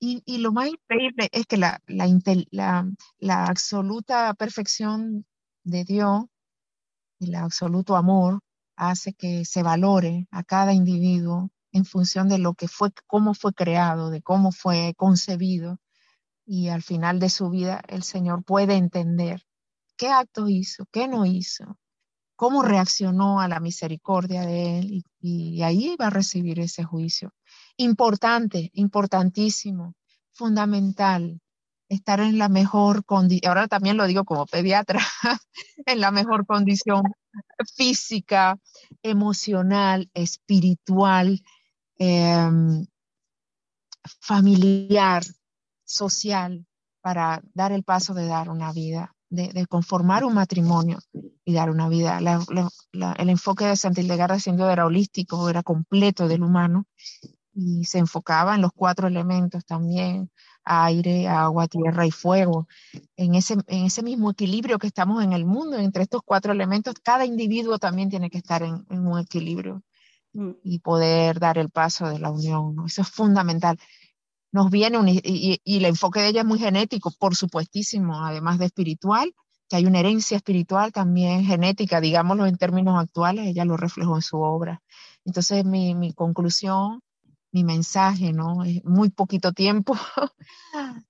Y, 0.00 0.22
y 0.26 0.38
lo 0.38 0.52
más 0.52 0.68
increíble 0.68 1.28
es 1.30 1.46
que 1.46 1.56
la, 1.56 1.80
la, 1.86 2.06
la, 2.50 2.90
la 3.18 3.44
absoluta 3.44 4.34
perfección 4.34 5.24
de 5.64 5.84
Dios, 5.84 6.24
el 7.20 7.36
absoluto 7.36 7.96
amor, 7.96 8.40
hace 8.76 9.14
que 9.14 9.44
se 9.44 9.62
valore 9.62 10.26
a 10.30 10.42
cada 10.44 10.72
individuo 10.72 11.50
en 11.72 11.84
función 11.84 12.28
de 12.28 12.38
lo 12.38 12.54
que 12.54 12.68
fue, 12.68 12.90
cómo 13.06 13.34
fue 13.34 13.52
creado, 13.52 14.10
de 14.10 14.22
cómo 14.22 14.52
fue 14.52 14.94
concebido. 14.96 15.78
Y 16.44 16.68
al 16.68 16.82
final 16.82 17.18
de 17.20 17.30
su 17.30 17.50
vida 17.50 17.82
el 17.88 18.02
Señor 18.02 18.44
puede 18.44 18.74
entender 18.74 19.42
qué 19.96 20.08
acto 20.08 20.48
hizo, 20.48 20.86
qué 20.92 21.08
no 21.08 21.24
hizo, 21.26 21.78
cómo 22.36 22.62
reaccionó 22.62 23.40
a 23.40 23.48
la 23.48 23.60
misericordia 23.60 24.42
de 24.42 24.78
Él 24.78 24.92
y, 24.92 25.04
y 25.20 25.62
ahí 25.62 25.96
va 26.00 26.08
a 26.08 26.10
recibir 26.10 26.60
ese 26.60 26.84
juicio. 26.84 27.32
Importante, 27.76 28.70
importantísimo, 28.74 29.94
fundamental, 30.32 31.40
estar 31.88 32.20
en 32.20 32.38
la 32.38 32.48
mejor 32.48 33.04
condición, 33.04 33.48
ahora 33.48 33.68
también 33.68 33.96
lo 33.96 34.06
digo 34.06 34.24
como 34.24 34.46
pediatra, 34.46 35.00
en 35.86 36.00
la 36.00 36.10
mejor 36.10 36.46
condición 36.46 37.02
física, 37.64 38.58
emocional, 39.02 40.10
espiritual, 40.14 41.40
em, 41.98 42.86
familiar, 44.20 45.22
social, 45.84 46.66
para 47.00 47.42
dar 47.54 47.72
el 47.72 47.82
paso 47.82 48.14
de 48.14 48.26
dar 48.26 48.48
una 48.48 48.72
vida, 48.72 49.14
de, 49.28 49.66
conformar 49.66 50.24
un 50.24 50.34
matrimonio 50.34 50.98
y 51.44 51.52
dar 51.52 51.70
una 51.70 51.88
vida. 51.88 52.18
el 52.18 53.28
enfoque 53.28 53.64
de 53.64 53.76
Santa 53.76 54.00
Hildegarda 54.00 54.38
siendo 54.38 54.70
era 54.70 54.86
holístico, 54.86 55.48
era 55.48 55.62
completo 55.62 56.28
del 56.28 56.42
humano 56.42 56.86
y 57.54 57.84
se 57.84 57.98
enfocaba 57.98 58.54
en 58.54 58.62
los 58.62 58.72
cuatro 58.72 59.08
elementos 59.08 59.64
también, 59.64 60.30
aire, 60.64 61.28
agua, 61.28 61.68
tierra 61.68 62.06
y 62.06 62.10
fuego. 62.10 62.68
En 63.16 63.34
ese, 63.34 63.54
en 63.66 63.84
ese 63.84 64.02
mismo 64.02 64.30
equilibrio 64.30 64.78
que 64.78 64.86
estamos 64.86 65.22
en 65.22 65.32
el 65.32 65.44
mundo, 65.44 65.76
entre 65.78 66.02
estos 66.04 66.22
cuatro 66.24 66.52
elementos, 66.52 66.94
cada 67.02 67.24
individuo 67.24 67.78
también 67.78 68.10
tiene 68.10 68.30
que 68.30 68.38
estar 68.38 68.62
en, 68.62 68.84
un 68.90 69.18
equilibrio 69.18 69.82
mm. 70.32 70.50
y 70.64 70.78
poder 70.80 71.40
dar 71.40 71.58
el 71.58 71.70
paso 71.70 72.08
de 72.08 72.18
la 72.18 72.30
unión. 72.30 72.76
Eso 72.86 73.02
es 73.02 73.08
fundamental. 73.08 73.78
Nos 74.52 74.70
viene 74.70 74.98
y, 75.24 75.60
y, 75.64 75.76
el 75.78 75.86
enfoque 75.86 76.20
de 76.20 76.28
ella 76.28 76.40
es 76.42 76.46
muy 76.46 76.58
genético, 76.58 77.10
por 77.18 77.34
supuestísimo, 77.36 78.24
además 78.24 78.58
de 78.58 78.66
espiritual, 78.66 79.34
que 79.68 79.76
hay 79.76 79.86
una 79.86 80.00
herencia 80.00 80.36
espiritual 80.36 80.92
también 80.92 81.44
genética, 81.44 82.00
digámoslo 82.02 82.46
en 82.46 82.58
términos 82.58 82.98
actuales, 83.00 83.46
ella 83.46 83.64
lo 83.64 83.78
reflejó 83.78 84.16
en 84.16 84.22
su 84.22 84.38
obra. 84.38 84.82
Entonces 85.24 85.64
mi, 85.64 85.94
mi 85.94 86.12
conclusión 86.12 87.00
mi 87.52 87.64
mensaje, 87.64 88.32
¿no? 88.32 88.64
Es 88.64 88.82
muy 88.84 89.10
poquito 89.10 89.52
tiempo 89.52 89.94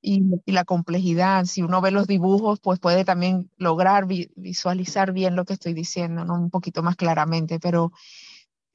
y, 0.03 0.23
la 0.47 0.65
complejidad. 0.65 1.45
Si 1.45 1.63
uno 1.63 1.81
ve 1.81 1.93
los 1.93 2.07
dibujos, 2.07 2.61
pues 2.61 2.81
puede 2.81 3.05
también 3.05 3.51
lograr 3.57 4.07
visualizar 4.07 5.13
bien 5.13 5.37
lo 5.37 5.45
que 5.45 5.55
estoy 5.55 5.73
diciendo, 5.73 6.25
¿no? 6.25 6.35
Un 6.35 6.51
poquito 6.51 6.83
más 6.83 6.97
claramente, 6.97 7.61
pero 7.61 7.93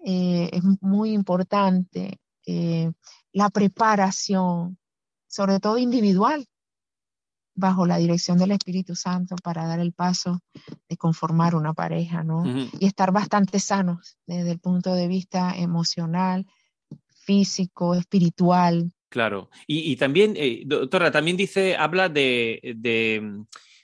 eh, 0.05 0.49
es 0.53 0.63
muy 0.81 1.11
importante 1.11 2.19
eh, 2.45 2.91
la 3.33 3.49
preparación, 3.49 4.77
sobre 5.27 5.59
todo 5.59 5.77
individual, 5.77 6.47
bajo 7.53 7.85
la 7.85 7.97
dirección 7.97 8.37
del 8.37 8.51
Espíritu 8.51 8.95
Santo 8.95 9.35
para 9.43 9.65
dar 9.65 9.79
el 9.79 9.91
paso 9.91 10.39
de 10.87 10.95
conformar 10.95 11.55
una 11.55 11.73
pareja, 11.73 12.23
¿no? 12.23 12.45
Y 12.45 12.85
estar 12.85 13.11
bastante 13.11 13.59
sanos 13.59 14.17
desde 14.27 14.51
el 14.51 14.59
punto 14.59 14.93
de 14.93 15.07
vista 15.07 15.55
emocional, 15.57 16.45
físico, 17.27 17.93
espiritual. 17.93 18.91
Claro. 19.09 19.49
Y, 19.67 19.95
también, 19.97 20.33
eh, 20.37 20.63
doctora, 20.65 21.11
también 21.11 21.37
dice, 21.37 21.75
habla 21.75 22.09
de, 22.09 22.59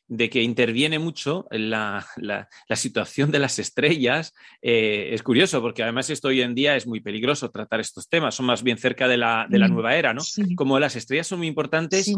de 0.07 0.29
que 0.29 0.41
interviene 0.41 0.99
mucho 0.99 1.47
la, 1.51 2.05
la, 2.17 2.75
situación 2.75 3.31
de 3.31 3.39
las 3.39 3.59
estrellas. 3.59 4.33
Eh, 4.61 5.09
es 5.11 5.23
curioso 5.23 5.61
porque 5.61 5.83
además 5.83 6.09
esto 6.09 6.27
hoy 6.27 6.41
en 6.41 6.55
día 6.55 6.75
es 6.75 6.87
muy 6.87 6.99
peligroso 6.99 7.51
tratar 7.51 7.79
estos 7.79 8.09
temas, 8.09 8.35
son 8.35 8.45
más 8.45 8.63
bien 8.63 8.77
cerca 8.77 9.07
de 9.07 9.17
la, 9.17 9.47
de 9.49 9.59
la 9.59 9.67
mm, 9.67 9.73
nueva 9.73 9.95
era, 9.95 10.13
¿no? 10.13 10.21
Como 10.55 10.79
las 10.79 10.95
estrellas 10.95 11.27
son 11.27 11.39
muy 11.39 11.47
importantes 11.47 12.07
y, 12.07 12.15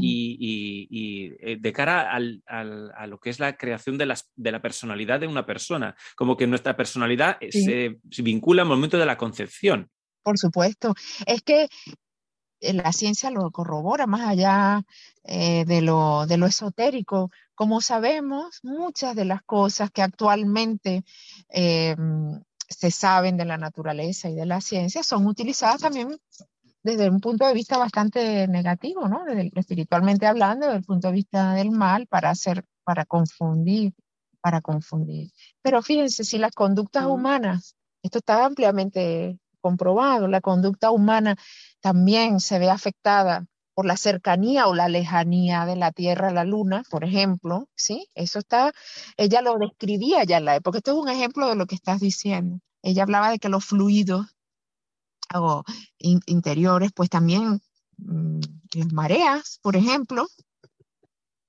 y, 0.89 1.32
eh, 1.39 1.57
de 1.59 1.73
cara 1.73 2.11
al, 2.11 2.41
al, 2.45 2.91
a 2.95 3.07
lo 3.07 3.19
que 3.19 3.30
es 3.30 3.39
la 3.39 3.55
creación 3.55 3.97
de, 3.97 4.05
las, 4.05 4.32
de 4.36 4.51
la 4.51 4.61
personalidad 4.61 5.19
de 5.19 5.28
una 5.28 5.45
persona, 5.45 5.95
como 6.15 6.36
que 6.36 6.47
nuestra 6.47 6.76
personalidad 6.76 7.38
se, 7.49 7.97
se 8.09 8.21
vincula 8.21 8.63
al 8.63 8.67
momento 8.67 8.97
de 8.97 9.05
la 9.05 9.17
concepción. 9.17 9.89
Por 10.26 10.39
supuesto. 10.39 10.95
Es 11.28 11.43
que 11.43 11.69
eh, 12.59 12.73
la 12.73 12.91
ciencia 12.91 13.30
lo 13.30 13.51
corrobora 13.51 14.07
más 14.07 14.28
allá 14.28 14.82
eh, 15.23 15.65
de, 15.65 15.82
lo, 15.82 16.26
de, 16.26 16.38
lo, 16.38 16.47
esotérico. 16.47 17.30
Como 17.53 17.80
sabemos, 17.80 18.59
muchas 18.63 19.15
de 19.15 19.26
las 19.26 19.43
cosas 19.43 19.91
que 19.91 20.01
actualmente 20.01 21.03
eh, 21.49 21.95
se 22.67 22.89
saben 22.89 23.38
de 23.38 23.45
la 23.45 23.57
naturaleza 23.57 24.28
y 24.28 24.34
de 24.34 24.47
la 24.47 24.61
ciencia 24.61 25.03
son 25.03 25.28
utilizadas 25.28 25.82
también 25.82 26.17
desde 26.82 27.07
un 27.07 27.19
punto 27.19 27.45
de 27.45 27.53
vista 27.53 27.78
bastante 27.78 28.47
negativo, 28.47 29.07
¿no? 29.07 29.26
Desde, 29.26 29.51
espiritualmente 29.53 30.26
hablando, 30.26 30.65
desde 30.65 30.80
el 30.80 30.86
punto 30.86 31.09
de 31.09 31.13
vista 31.13 31.53
del 31.53 31.69
mal, 31.69 32.07
para 32.07 32.32
hacer, 32.32 32.65
para 32.84 33.05
confundir, 33.05 33.93
para 34.41 34.61
confundir. 34.61 35.30
Pero 35.61 35.84
fíjense, 35.84 36.23
si 36.23 36.39
las 36.39 36.51
conductas 36.51 37.05
humanas, 37.05 37.76
esto 38.01 38.17
está 38.19 38.43
ampliamente 38.43 39.39
comprobado, 39.66 40.28
la 40.28 40.41
conducta 40.41 40.91
humana 40.91 41.38
también 41.82 42.39
se 42.39 42.59
ve 42.59 42.70
afectada 42.70 43.47
por 43.74 43.88
la 43.88 43.97
cercanía 43.97 44.68
o 44.68 44.76
la 44.76 44.88
lejanía 44.89 45.66
de 45.66 45.76
la 45.76 45.91
Tierra 45.91 46.28
a 46.28 46.32
la 46.32 46.43
Luna, 46.43 46.84
por 46.91 47.03
ejemplo, 47.03 47.68
¿sí? 47.76 48.07
Eso 48.13 48.38
está, 48.38 48.74
ella 49.18 49.41
lo 49.41 49.57
describía 49.57 50.24
ya 50.24 50.38
en 50.38 50.45
la 50.45 50.55
época. 50.55 50.78
Esto 50.78 50.91
es 50.91 50.97
un 50.97 51.09
ejemplo 51.09 51.49
de 51.49 51.55
lo 51.55 51.66
que 51.66 51.74
estás 51.74 51.99
diciendo. 51.99 52.59
Ella 52.84 53.01
hablaba 53.01 53.32
de 53.32 53.39
que 53.39 53.49
los 53.49 53.66
fluidos 53.66 54.28
o 55.34 55.63
interiores, 55.99 56.91
pues 56.93 57.09
también 57.09 57.59
mm, 57.97 58.39
las 58.76 58.93
mareas, 58.93 59.59
por 59.63 59.76
ejemplo, 59.76 60.28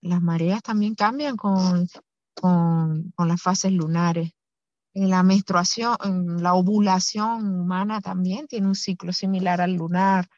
las 0.00 0.22
mareas 0.22 0.62
también 0.62 0.94
cambian 0.94 1.36
con, 1.36 1.86
con, 2.34 3.12
con 3.14 3.28
las 3.28 3.42
fases 3.42 3.72
lunares. 3.72 4.30
La 4.98 5.22
menstruación, 5.22 5.94
la 6.42 6.54
ovulación 6.54 7.60
humana 7.60 8.00
también 8.00 8.46
tiene 8.46 8.66
un 8.66 8.74
ciclo 8.74 9.12
similar 9.12 9.60
al 9.60 9.74
lunar. 9.74 10.30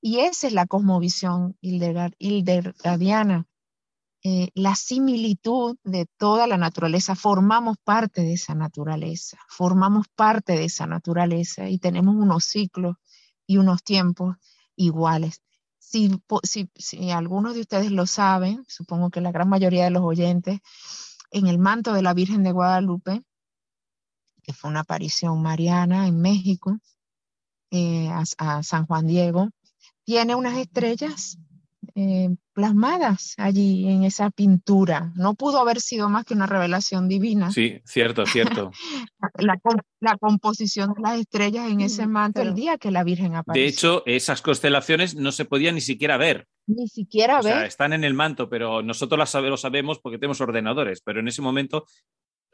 Y 0.00 0.20
esa 0.20 0.46
es 0.46 0.54
la 0.54 0.66
cosmovisión 0.66 1.54
hilderadiana. 1.60 3.46
Eh, 4.24 4.48
la 4.54 4.74
similitud 4.74 5.76
de 5.84 6.06
toda 6.16 6.46
la 6.46 6.56
naturaleza, 6.56 7.14
formamos 7.14 7.76
parte 7.84 8.22
de 8.22 8.32
esa 8.32 8.54
naturaleza, 8.54 9.36
formamos 9.50 10.06
parte 10.08 10.54
de 10.54 10.64
esa 10.64 10.86
naturaleza 10.86 11.68
y 11.68 11.78
tenemos 11.78 12.16
unos 12.16 12.46
ciclos 12.46 12.96
y 13.46 13.58
unos 13.58 13.82
tiempos 13.82 14.36
iguales. 14.76 15.42
Si, 15.78 16.10
si, 16.42 16.70
si 16.74 17.10
algunos 17.10 17.54
de 17.54 17.60
ustedes 17.60 17.92
lo 17.92 18.06
saben, 18.06 18.64
supongo 18.66 19.10
que 19.10 19.20
la 19.20 19.30
gran 19.30 19.50
mayoría 19.50 19.84
de 19.84 19.90
los 19.90 20.04
oyentes, 20.04 20.60
en 21.30 21.48
el 21.48 21.58
manto 21.58 21.92
de 21.92 22.00
la 22.00 22.14
Virgen 22.14 22.42
de 22.44 22.52
Guadalupe 22.52 23.22
que 24.46 24.52
fue 24.52 24.70
una 24.70 24.80
aparición 24.80 25.42
mariana 25.42 26.06
en 26.06 26.20
México, 26.20 26.78
eh, 27.72 28.08
a, 28.08 28.62
San 28.62 28.86
Juan 28.86 29.08
Diego, 29.08 29.50
tiene 30.04 30.36
unas 30.36 30.56
estrellas 30.56 31.36
eh, 31.96 32.28
plasmadas 32.52 33.34
allí 33.38 33.88
en 33.88 34.04
esa 34.04 34.30
pintura. 34.30 35.12
No 35.16 35.34
pudo 35.34 35.58
haber 35.58 35.80
sido 35.80 36.08
más 36.08 36.24
que 36.24 36.34
una 36.34 36.46
revelación 36.46 37.08
divina. 37.08 37.50
Sí, 37.50 37.80
cierto, 37.84 38.24
cierto. 38.24 38.70
la, 40.00 40.16
composición 40.18 40.92
de 40.94 41.00
las 41.02 41.18
estrellas 41.18 41.68
en 41.70 41.80
ese 41.80 42.06
manto 42.06 42.40
el 42.40 42.54
día 42.54 42.78
que 42.78 42.92
la 42.92 43.02
Virgen 43.02 43.34
apareció. 43.34 43.62
De 43.62 43.68
hecho, 43.68 44.02
esas 44.06 44.42
constelaciones 44.42 45.16
no 45.16 45.32
se 45.32 45.44
podían 45.44 45.74
ni 45.74 45.80
siquiera 45.80 46.16
ver. 46.16 46.46
Ni 46.68 46.86
siquiera 46.86 47.42
ver. 47.42 47.52
Sea, 47.52 47.66
están 47.66 47.92
en 47.92 48.04
el 48.04 48.14
manto, 48.14 48.48
pero 48.48 48.82
nosotros 48.82 49.18
las 49.18 49.34
lo 49.34 49.56
sabemos 49.56 49.98
porque 49.98 50.18
tenemos 50.18 50.40
ordenadores, 50.40 51.00
pero 51.00 51.18
en 51.18 51.28
ese 51.28 51.42
momento... 51.42 51.84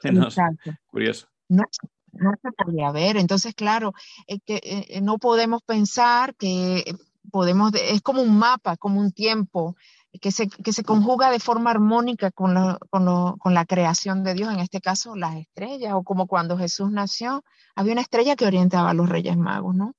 Curioso 0.87 1.29
no, 1.53 1.65
no 2.13 2.33
se 2.43 2.53
podía 2.53 2.91
ver. 2.93 3.17
Entonces, 3.17 3.55
claro, 3.55 3.93
es 4.27 4.41
que 4.45 4.61
eh, 4.63 5.01
no 5.01 5.19
podemos 5.19 5.63
pensar 5.63 6.35
que 6.37 6.85
podemos, 7.31 7.73
es 7.75 8.03
como 8.03 8.23
un 8.23 8.39
mapa, 8.39 8.77
como 8.77 9.01
un 9.01 9.13
tiempo, 9.13 9.77
que 10.21 10.31
se, 10.31 10.49
que 10.49 10.73
se 10.75 10.85
conjuga 10.85 11.31
de 11.31 11.41
forma 11.41 11.71
armónica 11.71 12.31
con, 12.31 12.55
con, 12.91 13.55
la 13.55 13.65
creación 13.65 14.25
de 14.25 14.35
Dios, 14.35 14.53
en 14.53 14.61
este 14.61 14.81
caso 14.81 15.17
las 15.17 15.37
estrellas, 15.37 15.95
o 15.95 16.03
como 16.03 16.27
cuando 16.27 16.59
Jesús 16.59 16.91
nació, 16.91 17.45
había 17.75 17.93
una 17.93 18.03
estrella 18.03 18.37
que 18.37 18.47
orientaba 18.47 18.91
a 18.91 18.95
los 18.95 19.09
Reyes 19.09 19.39
Magos, 19.39 19.75
¿no? 19.75 19.95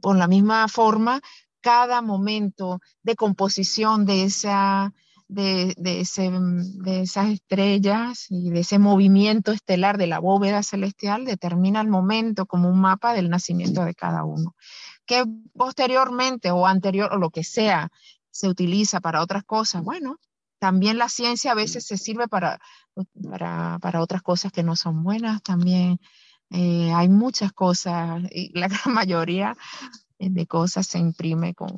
Por 0.00 0.16
la 0.16 0.26
misma 0.26 0.66
forma, 0.66 1.20
cada 1.60 2.02
momento 2.02 2.80
de 3.04 3.14
composición 3.14 4.06
de 4.06 4.24
esa 4.24 4.92
de, 5.28 5.74
ese, 6.00 6.30
de 6.30 7.00
esas 7.02 7.30
estrellas 7.30 8.26
y 8.28 8.50
de 8.50 8.60
ese 8.60 8.78
movimiento 8.78 9.52
estelar 9.52 9.98
de 9.98 10.06
la 10.06 10.18
bóveda 10.18 10.62
celestial 10.62 11.24
determina 11.24 11.80
el 11.80 11.88
momento 11.88 12.46
como 12.46 12.68
un 12.68 12.80
mapa 12.80 13.14
del 13.14 13.30
nacimiento 13.30 13.84
de 13.84 13.94
cada 13.94 14.24
uno. 14.24 14.54
Que 15.06 15.24
posteriormente 15.54 16.50
o 16.50 16.66
anterior 16.66 17.12
o 17.12 17.18
lo 17.18 17.30
que 17.30 17.44
sea 17.44 17.90
se 18.30 18.48
utiliza 18.48 19.00
para 19.00 19.22
otras 19.22 19.44
cosas, 19.44 19.82
bueno, 19.82 20.18
también 20.58 20.98
la 20.98 21.08
ciencia 21.08 21.52
a 21.52 21.54
veces 21.54 21.86
se 21.86 21.96
sirve 21.98 22.26
para, 22.28 22.58
para, 23.80 24.00
otras 24.00 24.22
cosas 24.22 24.50
que 24.50 24.62
no 24.62 24.76
son 24.76 25.02
buenas, 25.02 25.42
también 25.42 26.00
eh, 26.50 26.92
hay 26.92 27.08
muchas 27.08 27.52
cosas 27.52 28.22
y 28.30 28.58
la 28.58 28.68
gran 28.68 28.94
mayoría 28.94 29.56
de 30.18 30.46
cosas 30.46 30.86
se 30.86 30.98
imprime 30.98 31.54
con, 31.54 31.70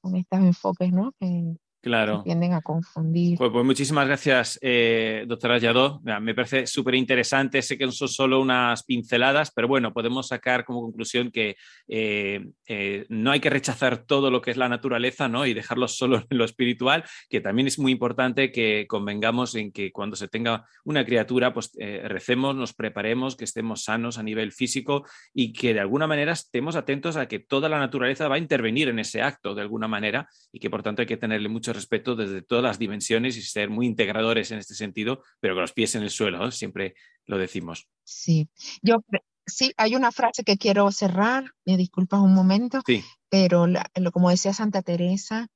con 0.00 0.16
estos 0.16 0.40
enfoques, 0.40 0.92
¿no? 0.92 1.12
Que, 1.20 1.56
Claro. 1.84 2.22
tienden 2.24 2.54
a 2.54 2.62
confundir. 2.62 3.36
Pues, 3.36 3.50
pues 3.50 3.62
muchísimas 3.62 4.06
gracias, 4.06 4.58
eh, 4.62 5.26
doctora 5.28 5.58
Yadó. 5.58 6.00
Me 6.22 6.34
parece 6.34 6.66
súper 6.66 6.94
interesante. 6.94 7.60
Sé 7.60 7.76
que 7.76 7.92
son 7.92 8.08
solo 8.08 8.40
unas 8.40 8.84
pinceladas, 8.84 9.52
pero 9.54 9.68
bueno, 9.68 9.92
podemos 9.92 10.28
sacar 10.28 10.64
como 10.64 10.80
conclusión 10.80 11.30
que 11.30 11.56
eh, 11.86 12.46
eh, 12.66 13.04
no 13.10 13.32
hay 13.32 13.40
que 13.40 13.50
rechazar 13.50 13.98
todo 13.98 14.30
lo 14.30 14.40
que 14.40 14.50
es 14.50 14.56
la 14.56 14.70
naturaleza 14.70 15.28
¿no? 15.28 15.44
y 15.44 15.52
dejarlo 15.52 15.86
solo 15.86 16.24
en 16.30 16.38
lo 16.38 16.46
espiritual, 16.46 17.04
que 17.28 17.42
también 17.42 17.68
es 17.68 17.78
muy 17.78 17.92
importante 17.92 18.50
que 18.50 18.86
convengamos 18.88 19.54
en 19.54 19.70
que 19.70 19.92
cuando 19.92 20.16
se 20.16 20.28
tenga 20.28 20.64
una 20.84 21.04
criatura, 21.04 21.52
pues 21.52 21.72
recemos, 21.74 22.56
nos 22.56 22.72
preparemos, 22.72 23.36
que 23.36 23.44
estemos 23.44 23.84
sanos 23.84 24.16
a 24.16 24.22
nivel 24.22 24.52
físico 24.52 25.04
y 25.34 25.52
que 25.52 25.74
de 25.74 25.80
alguna 25.80 26.06
manera 26.06 26.32
estemos 26.32 26.76
atentos 26.76 27.16
a 27.16 27.28
que 27.28 27.40
toda 27.40 27.68
la 27.68 27.78
naturaleza 27.78 28.26
va 28.26 28.36
a 28.36 28.38
intervenir 28.38 28.88
en 28.88 29.00
ese 29.00 29.20
acto 29.20 29.54
de 29.54 29.60
alguna 29.60 29.86
manera 29.86 30.28
y 30.50 30.60
que 30.60 30.70
por 30.70 30.82
tanto 30.82 31.02
hay 31.02 31.06
que 31.06 31.18
tenerle 31.18 31.50
mucho 31.50 31.73
respeto 31.74 32.16
desde 32.16 32.42
todas 32.42 32.64
las 32.64 32.78
dimensiones 32.78 33.36
y 33.36 33.42
ser 33.42 33.70
muy 33.70 33.86
integradores 33.86 34.50
en 34.50 34.58
este 34.58 34.74
sentido, 34.74 35.22
pero 35.40 35.54
con 35.54 35.62
los 35.62 35.72
pies 35.72 35.94
en 35.94 36.02
el 36.02 36.10
suelo, 36.10 36.50
siempre 36.50 36.94
lo 37.26 37.38
decimos. 37.38 37.88
Sí, 38.04 38.48
yo 38.82 39.04
sí, 39.46 39.72
hay 39.76 39.94
una 39.96 40.12
frase 40.12 40.44
que 40.44 40.56
quiero 40.56 40.90
cerrar, 40.90 41.52
me 41.64 41.76
disculpas 41.76 42.20
un 42.20 42.34
momento, 42.34 42.80
pero 43.28 43.66
como 44.12 44.30
decía 44.30 44.52
Santa 44.52 44.82
Teresa, 44.82 45.48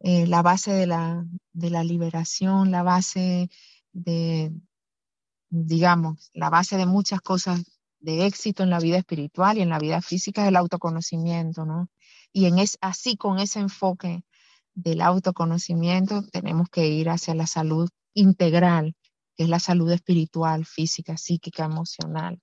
eh, 0.00 0.26
la 0.26 0.42
base 0.42 0.72
de 0.72 0.86
la, 0.86 1.24
de 1.52 1.70
la 1.70 1.84
liberación, 1.84 2.70
la 2.70 2.82
base 2.82 3.48
de, 3.92 4.52
digamos, 5.48 6.30
la 6.34 6.50
base 6.50 6.76
de 6.76 6.86
muchas 6.86 7.20
cosas 7.20 7.62
de 8.00 8.26
éxito 8.26 8.62
en 8.62 8.70
la 8.70 8.78
vida 8.78 8.98
espiritual 8.98 9.58
y 9.58 9.62
en 9.62 9.70
la 9.70 9.78
vida 9.78 10.02
física 10.02 10.42
es 10.42 10.48
el 10.48 10.56
autoconocimiento, 10.56 11.64
¿no? 11.64 11.88
Y 12.32 12.46
en 12.46 12.58
es, 12.58 12.76
así 12.82 13.16
con 13.16 13.38
ese 13.38 13.60
enfoque 13.60 14.22
del 14.76 15.00
autoconocimiento, 15.00 16.22
tenemos 16.30 16.68
que 16.68 16.86
ir 16.86 17.08
hacia 17.08 17.34
la 17.34 17.46
salud 17.48 17.88
integral, 18.14 18.94
que 19.34 19.44
es 19.44 19.48
la 19.48 19.58
salud 19.58 19.90
espiritual, 19.90 20.66
física, 20.66 21.16
psíquica, 21.16 21.64
emocional. 21.64 22.38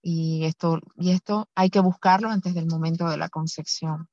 Y 0.00 0.44
esto, 0.44 0.80
y 0.96 1.10
esto 1.10 1.48
hay 1.54 1.70
que 1.70 1.80
buscarlo 1.80 2.30
antes 2.30 2.54
del 2.54 2.66
momento 2.66 3.08
de 3.08 3.18
la 3.18 3.28
concepción. 3.28 4.08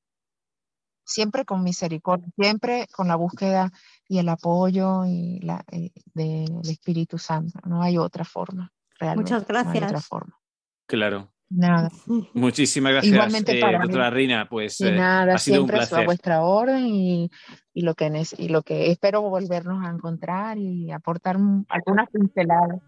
siempre 1.05 1.45
con 1.45 1.64
misericordia, 1.64 2.28
siempre 2.36 2.88
con 2.93 3.07
la 3.07 3.16
búsqueda 3.16 3.72
y 4.07 4.20
el 4.20 4.30
apoyo 4.30 5.05
y 5.05 5.39
la, 5.41 5.64
eh, 5.72 5.91
del 6.14 6.62
Espíritu 6.70 7.18
Santo. 7.18 7.59
No 7.66 7.82
hay 7.82 7.97
otra 7.97 8.24
forma, 8.24 8.72
realmente. 8.99 9.34
Muchas 9.34 9.47
gracias. 9.47 9.74
No 9.74 9.80
hay 9.80 9.86
otra 9.86 10.01
forma. 10.01 10.39
Claro. 10.88 11.32
Nada. 11.54 11.89
Muchísimas 12.34 12.93
gracias, 12.93 13.14
Igualmente 13.14 13.58
eh, 13.58 13.62
para 13.62 13.78
mí. 13.80 13.84
doctora 13.84 14.10
Rina. 14.10 14.47
Pues 14.49 14.80
Y 14.80 14.88
eh, 14.88 14.99
ha 14.99 15.38
sido 15.38 15.64
un 15.64 15.70
a 15.70 15.74
placer. 15.74 16.06
vuestra 16.06 16.41
orden 16.43 16.86
y, 16.88 17.30
y 17.74 17.82
lo 17.82 17.93
que 17.93 18.10
y 18.38 18.47
lo 18.47 18.62
que 18.64 18.89
espero 18.91 19.22
volvernos 19.22 19.86
a 19.86 19.89
encontrar 19.89 20.58
y 20.58 20.91
aportar 20.91 21.36
un- 21.38 21.66
algunas 21.70 22.10
pinceladas. 22.10 22.80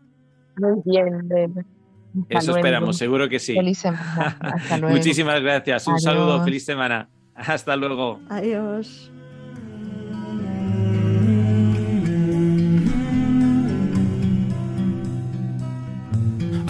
Muy 0.58 0.82
bien. 0.86 1.16
Hasta 1.16 2.38
Eso 2.38 2.46
luego. 2.52 2.58
esperamos, 2.58 2.98
seguro 2.98 3.28
que 3.28 3.40
sí. 3.40 3.54
Feliz 3.56 3.80
semana. 3.80 4.38
Hasta 4.40 4.78
luego. 4.80 4.96
Muchísimas 4.96 5.42
gracias. 5.42 5.88
Un 5.88 6.00
saludo, 6.00 6.44
feliz 6.44 6.64
semana. 6.64 7.10
Hasta 7.36 7.76
luego. 7.76 8.20
Adiós. 8.30 9.12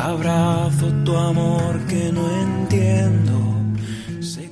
Abrazo 0.03 0.91
tu 1.05 1.15
amor 1.15 1.79
que 1.87 2.11
no 2.11 2.29
entiendo. 2.41 3.42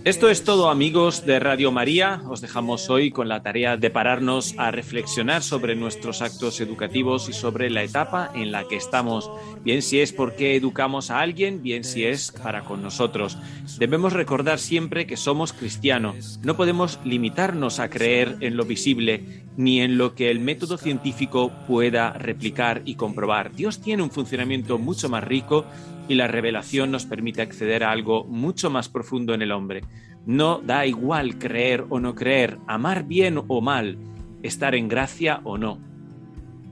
Esto 0.03 0.31
es 0.31 0.43
todo 0.43 0.71
amigos 0.71 1.27
de 1.27 1.39
Radio 1.39 1.71
María. 1.71 2.23
Os 2.27 2.41
dejamos 2.41 2.89
hoy 2.89 3.11
con 3.11 3.29
la 3.29 3.43
tarea 3.43 3.77
de 3.77 3.91
pararnos 3.91 4.55
a 4.57 4.71
reflexionar 4.71 5.43
sobre 5.43 5.75
nuestros 5.75 6.23
actos 6.23 6.59
educativos 6.59 7.29
y 7.29 7.33
sobre 7.33 7.69
la 7.69 7.83
etapa 7.83 8.31
en 8.33 8.51
la 8.51 8.67
que 8.67 8.77
estamos. 8.77 9.29
Bien 9.63 9.83
si 9.83 9.99
es 9.99 10.11
porque 10.11 10.55
educamos 10.55 11.11
a 11.11 11.19
alguien, 11.19 11.61
bien 11.61 11.83
si 11.83 12.03
es 12.03 12.31
para 12.31 12.63
con 12.63 12.81
nosotros. 12.81 13.37
Debemos 13.77 14.13
recordar 14.13 14.57
siempre 14.57 15.05
que 15.05 15.17
somos 15.17 15.53
cristianos. 15.53 16.39
No 16.41 16.57
podemos 16.57 16.99
limitarnos 17.05 17.79
a 17.79 17.89
creer 17.91 18.37
en 18.39 18.57
lo 18.57 18.65
visible 18.65 19.43
ni 19.55 19.81
en 19.81 19.99
lo 19.99 20.15
que 20.15 20.31
el 20.31 20.39
método 20.39 20.77
científico 20.77 21.51
pueda 21.67 22.13
replicar 22.13 22.81
y 22.85 22.95
comprobar. 22.95 23.51
Dios 23.53 23.81
tiene 23.81 24.01
un 24.01 24.09
funcionamiento 24.09 24.79
mucho 24.79 25.09
más 25.09 25.23
rico 25.23 25.65
y 26.07 26.15
la 26.15 26.27
revelación 26.27 26.91
nos 26.91 27.05
permite 27.05 27.41
acceder 27.41 27.83
a 27.83 27.91
algo 27.91 28.23
mucho 28.25 28.69
más 28.69 28.89
profundo 28.89 29.33
en 29.33 29.41
el 29.41 29.51
hombre. 29.51 29.81
No 30.25 30.61
da 30.63 30.85
igual 30.85 31.37
creer 31.37 31.85
o 31.89 31.99
no 31.99 32.15
creer, 32.15 32.57
amar 32.67 33.05
bien 33.05 33.41
o 33.47 33.61
mal, 33.61 33.97
estar 34.43 34.75
en 34.75 34.87
gracia 34.87 35.41
o 35.43 35.57
no. 35.57 35.79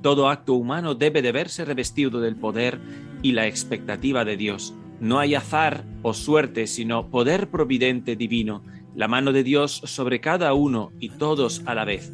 Todo 0.01 0.29
acto 0.29 0.53
humano 0.53 0.95
debe 0.95 1.21
de 1.21 1.31
verse 1.31 1.65
revestido 1.65 2.21
del 2.21 2.35
poder 2.35 2.79
y 3.21 3.33
la 3.33 3.47
expectativa 3.47 4.23
de 4.23 4.37
Dios. 4.37 4.73
No 4.99 5.19
hay 5.19 5.35
azar 5.35 5.83
o 6.01 6.13
suerte, 6.13 6.67
sino 6.67 7.09
poder 7.09 7.49
providente 7.49 8.15
divino, 8.15 8.63
la 8.95 9.07
mano 9.07 9.31
de 9.31 9.43
Dios 9.43 9.81
sobre 9.85 10.19
cada 10.19 10.53
uno 10.53 10.91
y 10.99 11.09
todos 11.09 11.63
a 11.65 11.75
la 11.75 11.85
vez. 11.85 12.11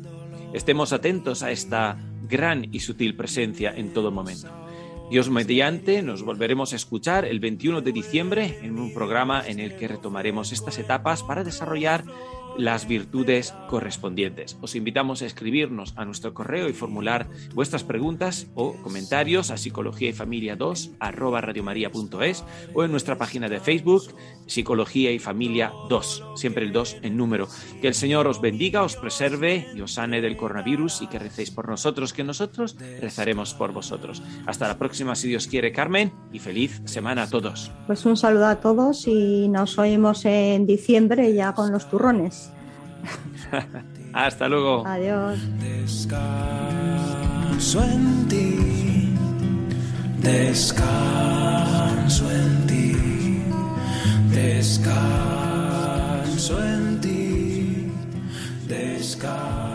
Estemos 0.53 0.93
atentos 0.93 1.43
a 1.43 1.51
esta 1.51 1.97
gran 2.27 2.67
y 2.71 2.79
sutil 2.79 3.15
presencia 3.15 3.73
en 3.75 3.93
todo 3.93 4.11
momento. 4.11 4.64
Dios 5.09 5.29
mediante, 5.29 6.01
nos 6.01 6.23
volveremos 6.23 6.73
a 6.73 6.77
escuchar 6.77 7.25
el 7.25 7.39
21 7.39 7.81
de 7.81 7.91
diciembre 7.91 8.59
en 8.63 8.79
un 8.79 8.91
programa 8.91 9.43
en 9.45 9.59
el 9.59 9.75
que 9.75 9.87
retomaremos 9.87 10.51
estas 10.51 10.79
etapas 10.79 11.21
para 11.21 11.43
desarrollar 11.43 12.03
las 12.57 12.87
virtudes 12.87 13.53
correspondientes. 13.69 14.57
Os 14.61 14.75
invitamos 14.75 15.21
a 15.21 15.25
escribirnos 15.25 15.93
a 15.95 16.05
nuestro 16.05 16.33
correo 16.33 16.69
y 16.69 16.73
formular 16.73 17.27
vuestras 17.53 17.83
preguntas 17.83 18.47
o 18.55 18.75
comentarios 18.81 19.51
a 19.51 19.57
psicología 19.57 20.09
y 20.09 20.13
familia 20.13 20.55
2 20.55 20.91
arroba 20.99 21.41
radiomaria.es 21.41 22.43
o 22.73 22.83
en 22.83 22.91
nuestra 22.91 23.17
página 23.17 23.49
de 23.49 23.59
Facebook 23.59 24.03
Psicología 24.47 25.11
y 25.11 25.19
Familia 25.19 25.73
2, 25.89 26.23
siempre 26.35 26.65
el 26.65 26.71
2 26.71 26.97
en 27.01 27.17
número. 27.17 27.47
Que 27.81 27.87
el 27.87 27.93
Señor 27.93 28.27
os 28.27 28.41
bendiga, 28.41 28.83
os 28.83 28.95
preserve 28.95 29.67
y 29.75 29.81
os 29.81 29.93
sane 29.93 30.21
del 30.21 30.37
coronavirus 30.37 31.01
y 31.01 31.07
que 31.07 31.19
recéis 31.19 31.51
por 31.51 31.67
nosotros, 31.67 32.13
que 32.13 32.23
nosotros 32.23 32.77
rezaremos 33.01 33.53
por 33.53 33.73
vosotros. 33.73 34.21
Hasta 34.45 34.67
la 34.67 34.77
próxima, 34.77 35.15
si 35.15 35.27
Dios 35.27 35.47
quiere, 35.47 35.71
Carmen, 35.71 36.13
y 36.31 36.39
feliz 36.39 36.81
semana 36.85 37.23
a 37.23 37.29
todos. 37.29 37.71
Pues 37.87 38.05
un 38.05 38.17
saludo 38.17 38.47
a 38.47 38.59
todos 38.59 39.07
y 39.07 39.47
nos 39.47 39.77
oímos 39.79 40.25
en 40.25 40.65
diciembre 40.65 41.33
ya 41.33 41.53
con 41.53 41.71
los 41.71 41.89
turrones. 41.89 42.44
Hasta 44.13 44.47
luego. 44.47 44.85
Adiós. 44.85 45.39
Descanso 45.59 46.23
en 47.83 48.27
ti, 48.27 49.13
descanso 50.21 51.51
en 52.31 52.67
ti, 52.67 52.95
descanso 54.31 55.53
en 56.63 57.01
ti, 57.01 57.91
descanso 58.67 59.74